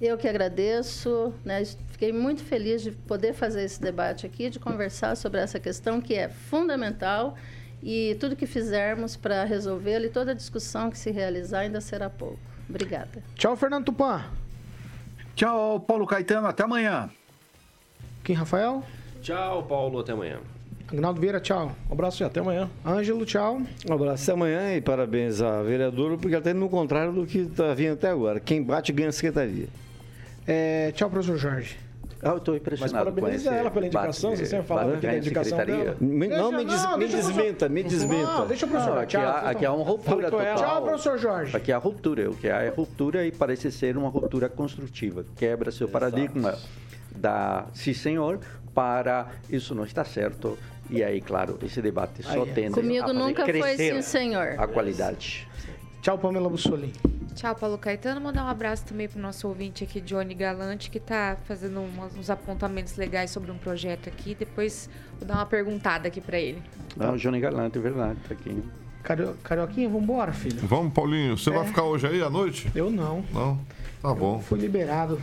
Eu 0.00 0.16
que 0.16 0.26
agradeço, 0.26 1.32
né? 1.44 1.62
fiquei 1.90 2.12
muito 2.12 2.42
feliz 2.42 2.82
de 2.82 2.90
poder 2.90 3.34
fazer 3.34 3.62
esse 3.62 3.80
debate 3.80 4.26
aqui, 4.26 4.48
de 4.48 4.58
conversar 4.58 5.14
sobre 5.16 5.38
essa 5.38 5.60
questão 5.60 6.00
que 6.00 6.14
é 6.14 6.28
fundamental 6.28 7.36
e 7.82 8.16
tudo 8.18 8.34
que 8.34 8.46
fizermos 8.46 9.14
para 9.14 9.44
resolvê-la 9.44 10.06
e 10.06 10.08
toda 10.08 10.32
a 10.32 10.34
discussão 10.34 10.90
que 10.90 10.98
se 10.98 11.10
realizar 11.10 11.60
ainda 11.60 11.80
será 11.80 12.08
pouco. 12.08 12.40
Obrigada. 12.68 13.22
Tchau, 13.36 13.54
Fernando 13.54 13.84
Tupan. 13.84 14.24
Tchau, 15.36 15.78
Paulo 15.80 16.06
Caetano. 16.06 16.46
Até 16.46 16.64
amanhã. 16.64 17.10
Quem, 18.24 18.34
Rafael? 18.34 18.82
Tchau, 19.20 19.62
Paulo. 19.64 20.00
Até 20.00 20.12
amanhã. 20.12 20.40
Agnaldo 20.92 21.18
Vieira, 21.18 21.40
tchau. 21.40 21.72
Um 21.88 21.94
abraço 21.94 22.22
e 22.22 22.26
até 22.26 22.40
amanhã. 22.40 22.68
Ângelo, 22.84 23.24
tchau. 23.24 23.62
Um 23.88 23.94
abraço 23.94 24.24
até 24.24 24.32
amanhã 24.32 24.76
e 24.76 24.80
parabéns 24.82 25.40
à 25.40 25.62
vereadora, 25.62 26.18
porque 26.18 26.34
ela 26.34 26.40
está 26.40 26.50
indo 26.50 26.60
no 26.60 26.68
contrário 26.68 27.14
do 27.14 27.24
que 27.24 27.38
está 27.38 27.72
vindo 27.72 27.94
até 27.94 28.10
agora. 28.10 28.38
Quem 28.38 28.62
bate 28.62 28.92
ganha 28.92 29.08
a 29.08 29.12
secretaria. 29.12 29.68
É, 30.46 30.92
tchau, 30.92 31.08
professor 31.08 31.38
Jorge. 31.38 31.78
Ah, 32.22 32.28
eu 32.28 32.36
estou 32.36 32.54
impressionado 32.54 32.92
Mas 32.92 33.14
parabeniza 33.14 33.50
ela 33.50 33.70
pela 33.70 33.86
indicação, 33.86 34.36
você 34.36 34.44
sempre 34.44 34.66
falava 34.66 34.96
que 34.98 35.06
era 35.06 35.16
a 35.16 35.18
indicação 35.18 35.58
dela. 35.64 35.96
Me, 35.98 36.28
não, 36.28 36.52
me, 36.52 36.64
des, 36.64 36.82
não, 36.84 36.98
me 36.98 37.08
desmenta, 37.08 37.68
me 37.70 37.82
desmenta. 37.82 38.32
Não, 38.32 38.46
deixa 38.46 38.66
o 38.66 38.68
professor. 38.68 38.94
Não, 38.94 39.00
aqui, 39.00 39.16
tchau, 39.16 39.22
há, 39.22 39.50
aqui 39.50 39.64
há 39.64 39.72
uma 39.72 39.84
ruptura 39.84 40.30
total. 40.30 40.56
Tchau, 40.56 40.82
professor 40.82 41.18
Jorge. 41.18 41.56
Aqui 41.56 41.72
há 41.72 41.78
ruptura. 41.78 42.30
O 42.30 42.36
que 42.36 42.50
há 42.50 42.60
é 42.60 42.68
ruptura 42.68 43.26
e 43.26 43.32
parece 43.32 43.72
ser 43.72 43.96
uma 43.96 44.10
ruptura 44.10 44.48
construtiva. 44.48 45.24
Quebra 45.36 45.72
seu 45.72 45.88
paradigma 45.88 46.54
da 47.16 47.66
sim 47.72 47.92
senhor 47.92 48.40
para 48.74 49.28
isso 49.50 49.74
não 49.74 49.84
está 49.84 50.04
certo. 50.04 50.58
E 50.92 51.02
aí, 51.02 51.22
claro, 51.22 51.58
esse 51.62 51.80
debate 51.80 52.22
só 52.22 52.42
Aí 52.42 52.50
é. 52.50 52.52
tende 52.52 52.72
a 52.72 52.82
Comigo 52.82 53.06
fazer 53.06 53.18
nunca 53.18 53.42
foi 53.44 53.52
crescer 53.52 53.94
sim, 53.94 54.02
senhor. 54.02 54.56
a 54.58 54.66
qualidade. 54.66 55.48
Tchau, 56.02 56.18
Pamela 56.18 56.50
Bussolini. 56.50 56.92
Tchau, 57.34 57.54
Paulo 57.54 57.78
Caetano. 57.78 58.20
Mandar 58.20 58.44
um 58.44 58.48
abraço 58.48 58.84
também 58.84 59.08
pro 59.08 59.18
nosso 59.18 59.48
ouvinte 59.48 59.84
aqui, 59.84 60.02
Johnny 60.02 60.34
Galante, 60.34 60.90
que 60.90 61.00
tá 61.00 61.38
fazendo 61.44 61.80
uns 62.18 62.28
apontamentos 62.28 62.96
legais 62.96 63.30
sobre 63.30 63.50
um 63.50 63.56
projeto 63.56 64.08
aqui. 64.08 64.34
Depois 64.34 64.90
vou 65.18 65.26
dar 65.26 65.36
uma 65.36 65.46
perguntada 65.46 66.08
aqui 66.08 66.20
para 66.20 66.38
ele. 66.38 66.62
Não, 66.94 67.16
Johnny 67.16 67.40
Galante, 67.40 67.78
é 67.78 67.80
verdade, 67.80 68.18
tá 68.28 68.34
aqui. 68.34 68.62
Cario... 69.02 69.34
Carioquinha, 69.42 69.88
vambora, 69.88 70.32
filho. 70.32 70.60
Vamos, 70.66 70.92
Paulinho. 70.92 71.38
Você 71.38 71.50
vai 71.50 71.66
ficar 71.66 71.84
hoje 71.84 72.06
aí 72.06 72.22
à 72.22 72.28
noite? 72.28 72.70
Eu 72.74 72.90
não. 72.90 73.24
Não? 73.32 73.58
Tá 74.02 74.14
bom. 74.14 74.40
Fui 74.40 74.58
liberado. 74.58 75.18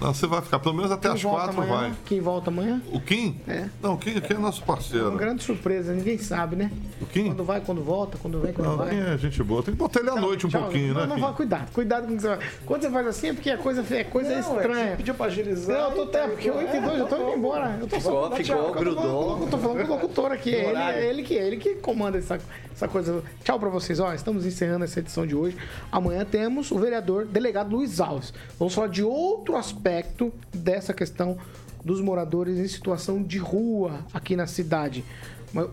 Não, 0.00 0.12
você 0.12 0.26
vai 0.26 0.42
ficar 0.42 0.58
pelo 0.58 0.74
menos 0.74 0.90
até 0.92 1.08
Quem 1.08 1.16
as 1.16 1.22
quatro, 1.22 1.50
amanhã? 1.62 1.72
vai. 1.80 1.92
Quem 2.04 2.20
volta 2.20 2.50
amanhã? 2.50 2.82
O 2.92 3.00
Kim? 3.00 3.40
É. 3.48 3.66
Não, 3.82 3.94
o 3.94 3.98
Kim, 3.98 4.16
o 4.16 4.20
Kim 4.22 4.34
é 4.34 4.38
nosso 4.38 4.60
É 4.60 4.64
uma 4.64 4.74
parceiro. 4.74 5.10
grande 5.12 5.42
surpresa, 5.42 5.92
ninguém 5.94 6.18
sabe, 6.18 6.56
né? 6.56 6.70
O 7.00 7.06
Kim? 7.06 7.26
Quando 7.28 7.44
vai, 7.44 7.60
quando 7.60 7.82
volta, 7.82 8.18
quando 8.18 8.38
vem, 8.40 8.52
quando 8.52 8.66
Não, 8.66 8.74
o 8.74 8.76
vai. 8.78 8.90
Kim 8.90 8.96
é 9.00 9.18
gente 9.18 9.42
boa. 9.42 9.62
Tem 9.62 9.72
que 9.74 9.78
botar 9.78 10.00
ele 10.00 10.10
à 10.10 10.16
noite 10.16 10.46
um 10.46 10.50
Tchau. 10.50 10.62
pouquinho, 10.62 10.94
não, 10.94 11.00
né, 11.02 11.06
Não, 11.06 11.18
vai, 11.18 11.32
cuidado, 11.32 11.70
cuidado 11.72 12.06
com 12.06 12.12
o 12.12 12.16
que 12.16 12.22
você 12.22 12.28
vai. 12.28 12.38
Quando 12.66 12.82
você 12.82 12.90
faz 12.90 13.06
assim 13.06 13.28
é 13.28 13.32
porque 13.32 13.50
a 13.50 13.58
coisa 13.58 13.84
é 13.94 14.04
coisa 14.04 14.28
Não, 14.30 14.36
é 14.36 14.40
estranha. 14.40 14.90
você 14.90 14.96
pediu 14.96 15.14
pra 15.14 15.26
agilizar. 15.26 15.76
Não, 15.78 15.90
eu 15.90 15.96
tô 15.96 16.02
até, 16.02 16.28
porque 16.28 16.50
8 16.50 16.76
e 16.76 16.80
2 16.80 16.98
eu 16.98 17.06
tô 17.06 17.16
indo 17.16 17.38
embora. 17.38 17.76
Eu 17.80 17.86
tô 17.86 17.96
Ficou- 17.96 18.12
falando- 18.12 18.36
ficou, 18.36 18.56
eu 18.56 18.62
tô 18.62 18.68
falando- 18.72 18.80
grudou. 18.84 19.40
Eu 19.42 19.46
tô 19.48 19.58
falando 19.58 19.78
com 19.86 19.92
o 19.92 19.94
locutor 19.96 20.32
aqui. 20.32 20.54
É 20.54 20.68
ele, 20.68 20.78
é 20.78 21.06
ele 21.10 21.22
que, 21.22 21.38
é 21.38 21.46
ele 21.46 21.56
que 21.56 21.74
comanda 21.76 22.18
essa, 22.18 22.38
essa 22.72 22.86
coisa. 22.88 23.22
Tchau 23.44 23.58
pra 23.58 23.68
vocês. 23.68 23.98
Ó, 24.00 24.12
estamos 24.12 24.44
encerrando 24.46 24.84
essa 24.84 25.00
edição 25.00 25.26
de 25.26 25.34
hoje. 25.34 25.56
Amanhã 25.90 26.24
temos 26.24 26.70
o 26.70 26.78
vereador 26.78 27.24
delegado 27.26 27.74
Luiz 27.74 28.00
Alves. 28.00 28.32
Vamos 28.58 28.74
falar 28.74 28.88
de 28.88 29.02
outro 29.02 29.56
aspecto 29.66 30.32
dessa 30.54 30.94
questão 30.94 31.36
dos 31.84 32.00
moradores 32.00 32.58
em 32.58 32.68
situação 32.68 33.22
de 33.22 33.38
rua 33.38 34.04
aqui 34.14 34.36
na 34.36 34.46
cidade. 34.46 35.04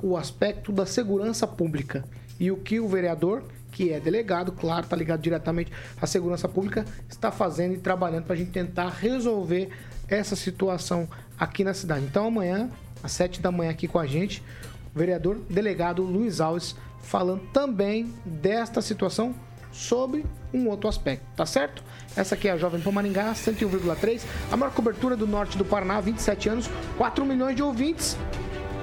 O 0.01 0.17
aspecto 0.17 0.71
da 0.71 0.85
segurança 0.85 1.45
pública. 1.45 2.03
E 2.39 2.51
o 2.51 2.57
que 2.57 2.79
o 2.79 2.87
vereador 2.87 3.43
que 3.71 3.91
é 3.91 3.99
delegado, 3.99 4.51
claro, 4.51 4.83
está 4.83 4.95
ligado 4.95 5.21
diretamente 5.21 5.71
à 5.99 6.05
segurança 6.05 6.47
pública, 6.47 6.85
está 7.09 7.31
fazendo 7.31 7.73
e 7.73 7.77
trabalhando 7.77 8.25
para 8.25 8.33
a 8.33 8.37
gente 8.37 8.51
tentar 8.51 8.89
resolver 8.89 9.69
essa 10.07 10.35
situação 10.35 11.07
aqui 11.39 11.63
na 11.63 11.73
cidade. 11.73 12.05
Então 12.05 12.27
amanhã, 12.27 12.69
às 13.01 13.11
7 13.13 13.41
da 13.41 13.51
manhã, 13.51 13.71
aqui 13.71 13.87
com 13.87 13.97
a 13.97 14.05
gente, 14.05 14.43
o 14.95 14.99
vereador 14.99 15.39
delegado 15.49 16.03
Luiz 16.03 16.39
Alves 16.39 16.75
falando 17.01 17.41
também 17.51 18.13
desta 18.23 18.81
situação 18.81 19.33
sobre 19.73 20.25
um 20.53 20.67
outro 20.69 20.87
aspecto, 20.87 21.25
tá 21.35 21.45
certo? 21.45 21.83
Essa 22.15 22.35
aqui 22.35 22.47
é 22.47 22.51
a 22.51 22.57
Jovem 22.57 22.79
Pan 22.79 22.91
Maringá, 22.91 23.33
101,3, 23.33 24.21
a 24.51 24.55
maior 24.55 24.71
cobertura 24.71 25.17
do 25.17 25.27
norte 25.27 25.57
do 25.57 25.65
Paraná, 25.65 25.99
27 25.99 26.47
anos, 26.47 26.69
4 26.97 27.25
milhões 27.25 27.55
de 27.55 27.63
ouvintes. 27.63 28.15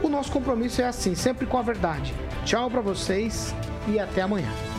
O 0.03 0.09
nosso 0.09 0.33
compromisso 0.33 0.83
é 0.83 0.87
assim, 0.87 1.15
sempre 1.15 1.47
com 1.47 1.57
a 1.59 1.63
verdade. 1.63 2.13
Tchau 2.45 2.71
para 2.71 2.81
vocês 2.81 3.55
e 3.87 3.99
até 3.99 4.23
amanhã. 4.23 4.70